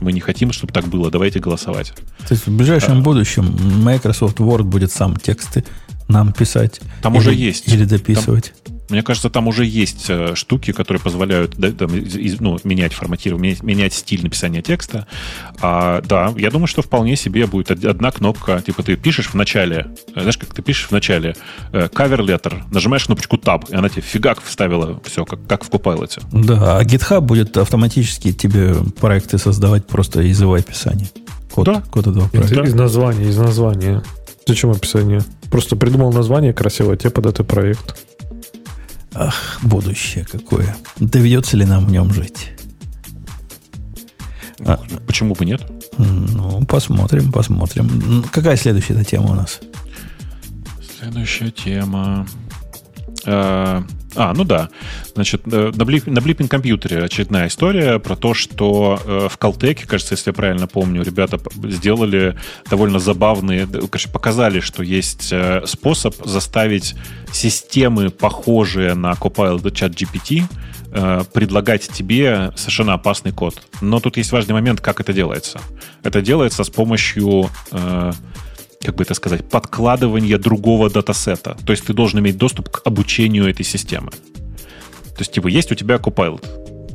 [0.00, 1.92] мы не хотим, чтобы так было, давайте голосовать.
[2.26, 5.64] То есть в ближайшем а, будущем Microsoft Word будет сам тексты
[6.08, 6.80] нам писать.
[7.02, 7.68] Там или, уже есть.
[7.68, 8.52] Или дописывать.
[8.64, 12.92] Там, мне кажется, там уже есть э, штуки, которые позволяют да, там, из, ну, менять
[12.92, 15.06] форматирование, менять, менять стиль написания текста.
[15.60, 18.62] А, да, я думаю, что вполне себе будет одна кнопка.
[18.64, 21.34] Типа ты пишешь в начале, э, знаешь, как ты пишешь в начале
[21.72, 25.70] э, cover letter, нажимаешь кнопочку Tab, и она тебе фигак вставила все, как, как в
[25.70, 26.22] Copilot.
[26.32, 31.08] Да, а GitHub будет автоматически тебе проекты создавать просто из его описания.
[31.50, 31.82] Код, да?
[31.90, 32.62] код этого проекта.
[32.62, 34.02] Из, из названия, из названия.
[34.46, 35.22] Зачем описание?
[35.50, 37.96] Просто придумал название красивое, тебе под это проект.
[39.14, 40.74] Ах, будущее какое.
[40.98, 42.52] Доведется ли нам в нем жить?
[44.60, 45.62] А, Почему бы нет?
[45.98, 48.24] Ну, посмотрим, посмотрим.
[48.32, 49.60] Какая следующая тема у нас?
[50.98, 52.26] Следующая тема.
[53.24, 53.84] А,
[54.14, 54.68] а, ну да.
[55.14, 59.86] Значит, э, на, блип, на Blipping компьютере очередная история про то, что э, в Caltech,
[59.86, 61.38] кажется, если я правильно помню, ребята
[61.70, 62.36] сделали
[62.68, 66.94] довольно забавные, конечно, показали, что есть э, способ заставить
[67.32, 70.44] системы, похожие на Copilot Chat GPT,
[71.32, 73.62] предлагать тебе совершенно опасный код.
[73.80, 75.58] Но тут есть важный момент, как это делается.
[76.02, 77.48] Это делается с помощью
[78.82, 81.56] как бы это сказать, подкладывание другого датасета.
[81.64, 84.10] То есть ты должен иметь доступ к обучению этой системы.
[84.10, 86.44] То есть, типа, есть у тебя Copilot,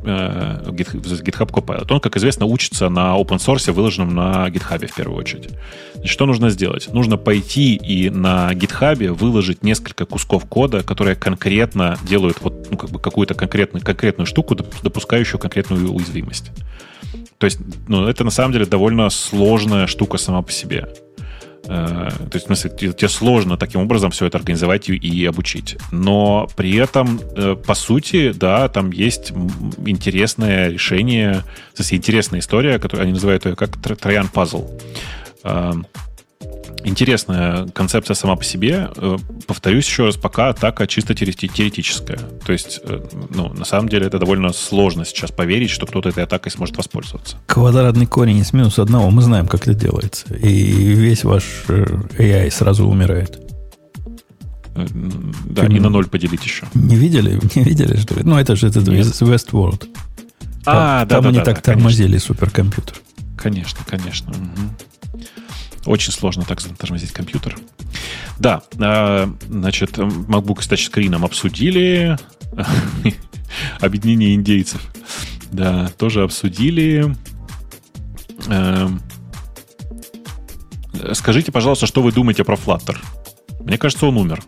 [0.04, 1.86] э, GitHub Copilot.
[1.92, 5.50] Он, как известно, учится на open source, выложенном на GitHub в первую очередь.
[5.94, 6.92] Значит, что нужно сделать?
[6.92, 12.90] Нужно пойти и на GitHub выложить несколько кусков кода, которые конкретно делают вот, ну, как
[12.90, 16.50] бы какую-то конкретную, конкретную штуку, допускающую конкретную уязвимость.
[17.38, 20.88] То есть, ну, это на самом деле довольно сложная штука сама по себе.
[21.68, 25.76] Э, то есть, в смысле, тебе сложно таким образом все это организовать и обучить.
[25.92, 29.32] Но при этом, э, по сути, да, там есть
[29.84, 34.66] интересное решение, в смысле, интересная история, которую они называют ее как Троян пазл.
[36.82, 38.90] Э, интересная концепция сама по себе.
[39.46, 42.18] Повторюсь еще раз, пока атака чисто теоретическая.
[42.44, 42.80] То есть,
[43.30, 47.36] ну, на самом деле, это довольно сложно сейчас поверить, что кто-то этой атакой сможет воспользоваться.
[47.46, 49.10] Квадратный корень из минус одного.
[49.10, 50.32] Мы знаем, как это делается.
[50.34, 53.40] И весь ваш AI сразу умирает.
[55.44, 56.66] Да, Ты и на ноль поделить еще.
[56.74, 57.40] Не видели?
[57.54, 58.22] Не видели, что ли?
[58.22, 59.88] Ну, это же это Westworld.
[60.64, 62.34] А, там, да, там да, они да, так да, тормозили конечно.
[62.34, 62.96] суперкомпьютер.
[63.36, 64.30] Конечно, конечно.
[64.30, 65.20] Угу.
[65.88, 67.56] Очень сложно так затормозить компьютер.
[68.38, 72.18] Да, а, значит, MacBook с тачскрином обсудили.
[73.80, 74.82] Объединение индейцев.
[75.50, 77.16] Да, тоже обсудили.
[78.48, 79.00] Эм,
[81.14, 82.98] скажите, пожалуйста, что вы думаете про Flutter?
[83.60, 84.42] Мне кажется, он умер.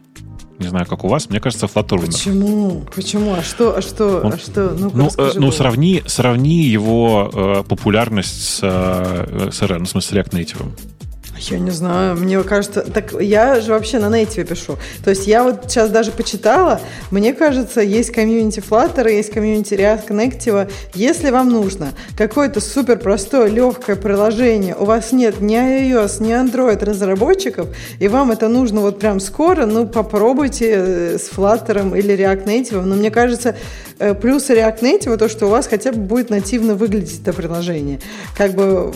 [0.58, 1.30] Не знаю, как у вас.
[1.30, 2.12] Мне кажется, Flutter умер.
[2.12, 2.86] Почему?
[2.94, 3.32] Почему?
[3.32, 3.78] А что?
[3.78, 4.20] А что?
[4.20, 4.76] Он, а что?
[4.78, 10.20] Ну, ну, э, ну сравни, сравни его э, популярность с, э, с, ну, в смысле,
[10.20, 10.99] React Native.
[11.48, 14.76] Я не знаю, мне кажется, так я же вообще на нейтиве пишу.
[15.02, 16.80] То есть я вот сейчас даже почитала,
[17.10, 20.70] мне кажется, есть комьюнити Flutter, есть комьюнити React Connective.
[20.94, 26.84] Если вам нужно какое-то супер простое, легкое приложение, у вас нет ни iOS, ни Android
[26.84, 27.68] разработчиков,
[27.98, 32.82] и вам это нужно вот прям скоро, ну попробуйте э, с Flutter или React Native.
[32.82, 33.56] Но мне кажется,
[33.98, 37.98] э, плюс React Native то, что у вас хотя бы будет нативно выглядеть это приложение.
[38.36, 38.92] Как бы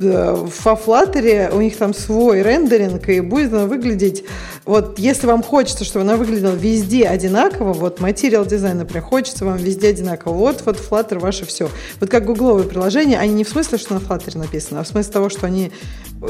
[0.00, 4.24] в Flutter у них там свой рендеринг, и будет она выглядеть...
[4.64, 9.56] Вот если вам хочется, чтобы она выглядела везде одинаково, вот материал дизайн, например, хочется вам
[9.56, 11.68] везде одинаково, вот, вот Flutter ваше все.
[11.98, 15.12] Вот как гугловые приложения, они не в смысле, что на Flutter написано, а в смысле
[15.12, 15.72] того, что они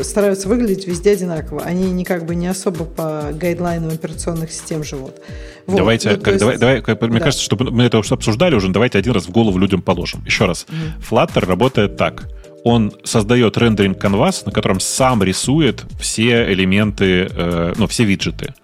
[0.03, 1.63] стараются выглядеть везде одинаково.
[1.63, 5.17] Они не как бы не особо по гайдлайнам операционных систем живут.
[5.67, 5.77] Вот.
[5.77, 7.25] Давайте, ну, как, есть, давай, давай, как, мне да.
[7.25, 10.25] кажется, что мы это уже обсуждали уже, давайте один раз в голову людям положим.
[10.25, 10.67] Еще раз.
[10.69, 11.11] Mm-hmm.
[11.11, 12.29] Flutter работает так–
[12.65, 18.55] он создает рендеринг канвас, на котором сам рисует все элементы, э, ну, все виджеты.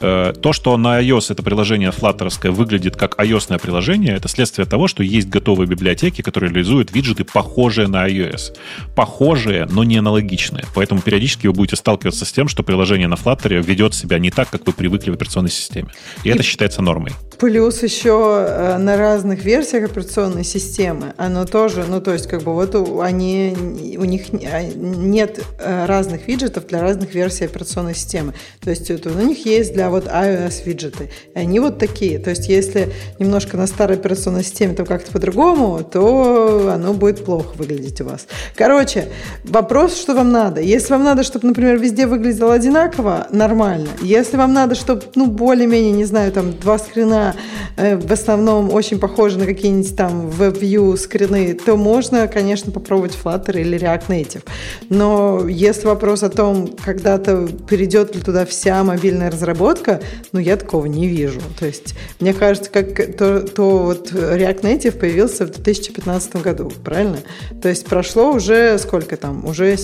[0.00, 4.86] Э, то, что на iOS это приложение флаттерское выглядит как iOS приложение, это следствие того,
[4.86, 8.56] что есть готовые библиотеки, которые реализуют виджеты, похожие на iOS.
[8.94, 10.64] Похожие, но не аналогичные.
[10.74, 14.50] Поэтому периодически вы будете сталкиваться с тем, что приложение на Flutter ведет себя не так,
[14.50, 15.88] как вы привыкли в операционной системе.
[16.22, 17.12] И, И это считается нормой.
[17.38, 22.52] Плюс еще э, на разных версиях операционной системы оно тоже, ну то есть как бы
[22.52, 23.54] вот они,
[23.96, 24.22] у них
[24.52, 28.34] а, нет э, разных виджетов для разных версий операционной системы.
[28.60, 31.10] То есть это, у них есть для вот iOS виджеты.
[31.34, 32.18] И они вот такие.
[32.18, 37.56] То есть если немножко на старой операционной системе там как-то по-другому, то оно будет плохо
[37.56, 38.26] выглядеть у вас.
[38.54, 39.08] Короче,
[39.44, 40.60] вопрос, что вам надо.
[40.60, 43.88] Если вам надо, чтобы, например, везде выглядело одинаково, нормально.
[44.02, 47.34] Если вам надо, чтобы, ну, более-менее, не знаю, там, два скрина
[47.76, 53.60] э, в основном очень похожи на какие-нибудь там WebView скрины, то можно, конечно, попробовать Flutter
[53.60, 54.42] или React Native.
[54.88, 60.00] Но если вопрос о том, когда-то перейдет ли туда вся мобильная разработка, разработка,
[60.32, 61.40] ну, я такого не вижу.
[61.58, 67.18] То есть, мне кажется, как то, то вот React Native появился в 2015 году, правильно?
[67.62, 69.44] То есть, прошло уже сколько там?
[69.44, 69.76] Уже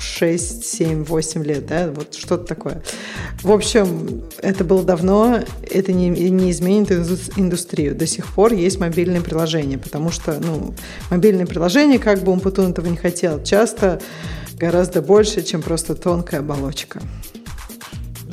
[0.00, 2.82] 6, 7, 8 лет, да, вот что-то такое.
[3.42, 5.40] В общем, это было давно,
[5.70, 6.90] это не, не изменит
[7.36, 7.94] индустрию.
[7.94, 10.74] До сих пор есть мобильные приложения, потому что, ну,
[11.10, 14.00] мобильные приложения, как бы Умпутун этого не хотел, часто
[14.56, 17.00] гораздо больше, чем просто тонкая оболочка.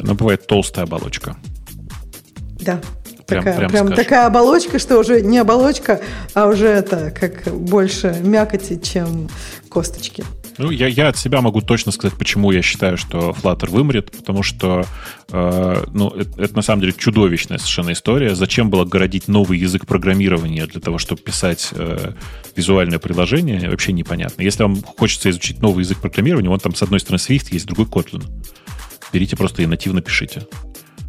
[0.06, 1.36] Она бывает толстая оболочка.
[2.61, 2.80] Да.
[3.26, 5.99] Прям, такая, прям, прям такая оболочка, что уже не оболочка,
[6.36, 9.30] а уже это как больше мякоти, чем
[9.68, 10.23] косточки.
[10.57, 14.44] Ну, я, я от себя могу точно сказать, почему я считаю, что Flutter вымрет, потому
[14.44, 14.86] что
[15.32, 18.36] э, ну, это, это на самом деле чудовищная совершенно история.
[18.36, 22.14] Зачем было городить новый язык программирования для того, чтобы писать э,
[22.56, 24.44] визуальное приложение, вообще непонятно.
[24.44, 27.68] Если вам хочется изучить новый язык программирования, вон там с одной стороны Swift есть, с
[27.68, 28.23] другой Kotlin
[29.11, 30.48] берите просто и нативно пишите.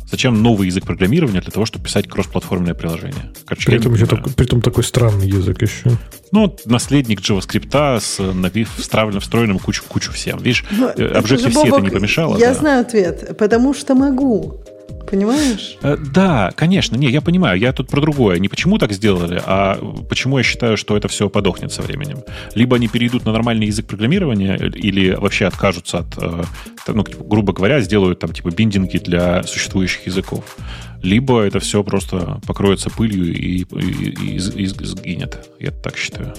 [0.09, 3.33] Зачем новый язык программирования для того, чтобы писать кроссплатформенное приложение?
[3.45, 5.91] Короче, при, этом еще такой, при этом такой странный язык еще.
[6.31, 10.39] Ну, наследник JavaScript с навив, встроенным, встроенным кучу, кучу всем.
[10.39, 12.39] Видишь, Но ну, все это не помешало.
[12.39, 12.55] Я да.
[12.55, 13.37] знаю ответ.
[13.37, 14.61] Потому что могу.
[15.09, 15.79] Понимаешь?
[15.83, 16.97] Э, да, конечно.
[16.97, 17.59] Не, я понимаю.
[17.59, 18.39] Я тут про другое.
[18.39, 22.23] Не почему так сделали, а почему я считаю, что это все подохнет со временем.
[22.55, 26.43] Либо они перейдут на нормальный язык программирования, или вообще откажутся от, э,
[26.89, 30.57] ну, типа, грубо говоря, сделают там типа биндинги для существующих языков.
[31.03, 35.49] Либо это все просто покроется пылью и, и, и, и сгинет.
[35.61, 36.35] Я так считаю.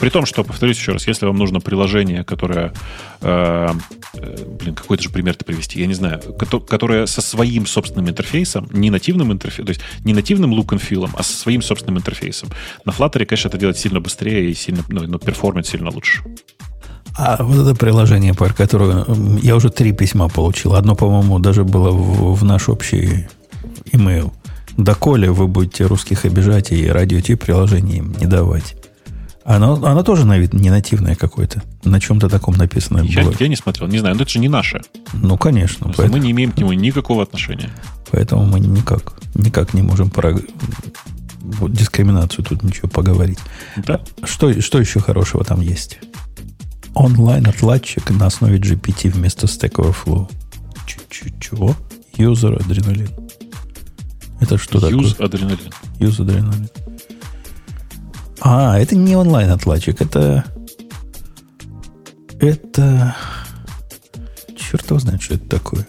[0.00, 2.72] При том, что, повторюсь еще раз, если вам нужно приложение, которое,
[3.20, 3.68] э,
[4.14, 6.20] э, блин, какой-то же пример-то привести, я не знаю,
[6.68, 11.08] которое со своим собственным интерфейсом, не нативным интерфейсом, то есть не нативным look and feel,
[11.14, 12.50] а со своим собственным интерфейсом.
[12.84, 16.22] На Flutter, конечно, это делать сильно быстрее и сильно, ну, ну перформит сильно лучше.
[17.16, 19.06] А вот это приложение, про которое
[19.40, 20.74] я уже три письма получил.
[20.74, 23.28] Одно, по-моему, даже было в, в наш общий
[23.92, 24.32] имейл.
[24.76, 28.74] Доколе вы будете русских обижать и радио приложение им не давать.
[29.44, 31.62] Оно, оно тоже на вид не нативное какое-то.
[31.84, 33.34] На чем-то таком написано я, было.
[33.38, 34.80] Я не смотрел, не знаю, но это же не наше.
[35.12, 35.86] Ну, конечно.
[35.88, 36.14] Поэтому...
[36.14, 37.70] Мы не имеем к нему никакого отношения.
[38.10, 40.34] Поэтому мы никак, никак не можем про
[41.68, 43.38] дискриминацию тут ничего поговорить.
[43.76, 44.00] Да.
[44.22, 45.98] Что, что еще хорошего там есть?
[46.94, 50.30] Онлайн-отладчик на основе GPT вместо Stack Overflow.
[51.40, 51.76] Чего?
[52.16, 53.10] User адреналин.
[54.40, 55.26] Это что Use такое?
[55.26, 55.72] адреналин.
[55.98, 56.68] Use адреналин.
[58.46, 60.44] А, это не онлайн-отладчик, это...
[62.38, 63.16] Это...
[64.54, 65.86] Черт его знает, что это такое.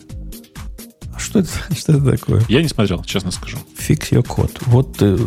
[1.14, 2.42] А что это, что это такое?
[2.48, 3.58] Я не смотрел, честно скажу.
[3.77, 4.51] Fix your код.
[4.67, 5.17] Вот э,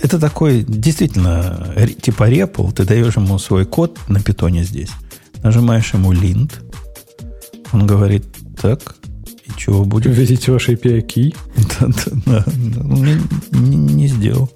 [0.00, 4.90] это такой, действительно, типа REPL, ты даешь ему свой код на питоне здесь,
[5.42, 6.52] нажимаешь ему lint,
[7.72, 8.24] он говорит,
[8.58, 8.96] так,
[9.44, 10.16] и чего будет?
[10.16, 11.36] Введите ваш API key.
[11.80, 12.44] Да, да, да.
[12.52, 13.20] Не,
[13.50, 14.50] не, не сделал.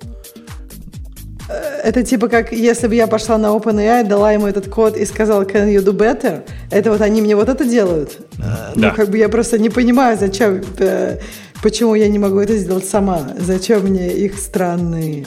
[1.49, 5.43] Это типа как, если бы я пошла на OpenAI, дала ему этот код и сказала,
[5.45, 6.43] can you do better?
[6.71, 8.19] Это вот они мне вот это делают?
[8.39, 8.73] Да.
[8.75, 11.19] Ну, как бы я просто не понимаю, зачем, э,
[11.63, 13.31] почему я не могу это сделать сама.
[13.39, 15.27] Зачем мне их странный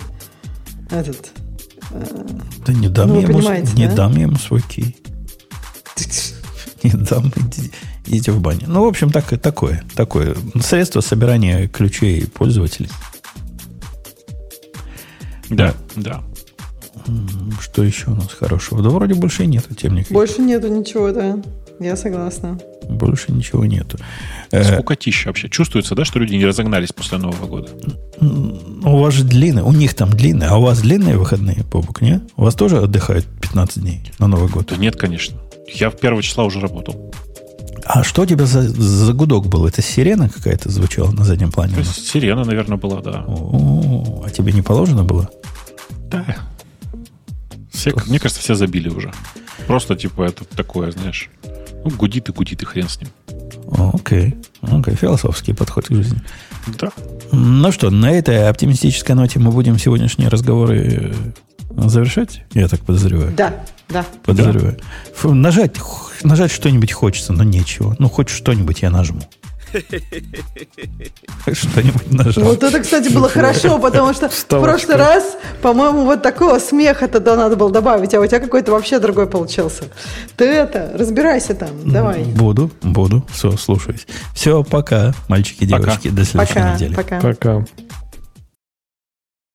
[0.91, 1.31] этот...
[1.91, 2.03] Э,
[2.65, 3.39] да не дам, ну, ему,
[3.75, 3.95] не да?
[3.95, 4.97] дам ему свой кей.
[6.83, 7.31] Не дам,
[8.05, 8.61] идите в баню.
[8.67, 10.35] Ну, в общем, так, такое, такое.
[10.61, 12.89] Средство собирания ключей пользователей.
[15.49, 16.21] Да, да.
[17.61, 18.81] Что еще у нас хорошего?
[18.81, 20.11] Да вроде больше нет темников.
[20.11, 21.41] Больше нету ничего, да.
[21.79, 22.59] Я согласна.
[22.89, 23.97] Больше ничего нету.
[24.51, 25.47] Э, Скукотища вообще.
[25.47, 27.69] Чувствуется, да, что люди не разогнались после Нового года?
[28.19, 32.21] У вас же длинные, у них там длинные, а у вас длинные выходные, Бобук, не?
[32.35, 34.67] У вас тоже отдыхают 15 дней на Новый год?
[34.67, 35.37] Да нет, конечно.
[35.67, 37.13] Я в первого числа уже работал.
[37.91, 39.65] А что у тебя за, за гудок был?
[39.65, 41.73] Это сирена какая-то звучала на заднем плане?
[41.73, 43.25] То есть сирена, наверное, была, да.
[43.27, 45.27] О, а тебе не положено было?
[46.11, 46.23] Да.
[47.71, 49.11] Все, мне кажется, все забили уже.
[49.65, 51.31] Просто, типа, это такое, знаешь,
[51.83, 53.09] ну, гудит и гудит, и хрен с ним.
[53.71, 54.35] Окей.
[54.61, 56.21] Окей, философский подход к жизни.
[56.79, 56.91] Да.
[57.31, 61.13] Ну что, на этой оптимистической ноте мы будем сегодняшние разговоры
[61.71, 63.33] э, завершать, я так подозреваю.
[63.35, 63.55] Да,
[63.89, 64.05] да.
[64.23, 64.77] Подозреваю.
[64.77, 64.83] Да.
[65.15, 65.75] Фу, нажать,
[66.23, 67.95] нажать что-нибудь хочется, но нечего.
[67.99, 69.21] Ну, хоть что-нибудь я нажму.
[71.51, 72.43] Что-нибудь нажал.
[72.43, 77.35] Вот это, кстати, было хорошо, потому что в прошлый раз, по-моему, вот такого смеха тогда
[77.35, 79.85] надо было добавить, а у тебя какой-то вообще другой получился.
[80.35, 82.23] Ты это, разбирайся там, давай.
[82.23, 84.07] Буду, буду, все, слушаюсь.
[84.33, 86.95] Все, пока, мальчики, девочки, до следующей недели.
[86.95, 87.19] Пока.
[87.19, 87.65] Пока.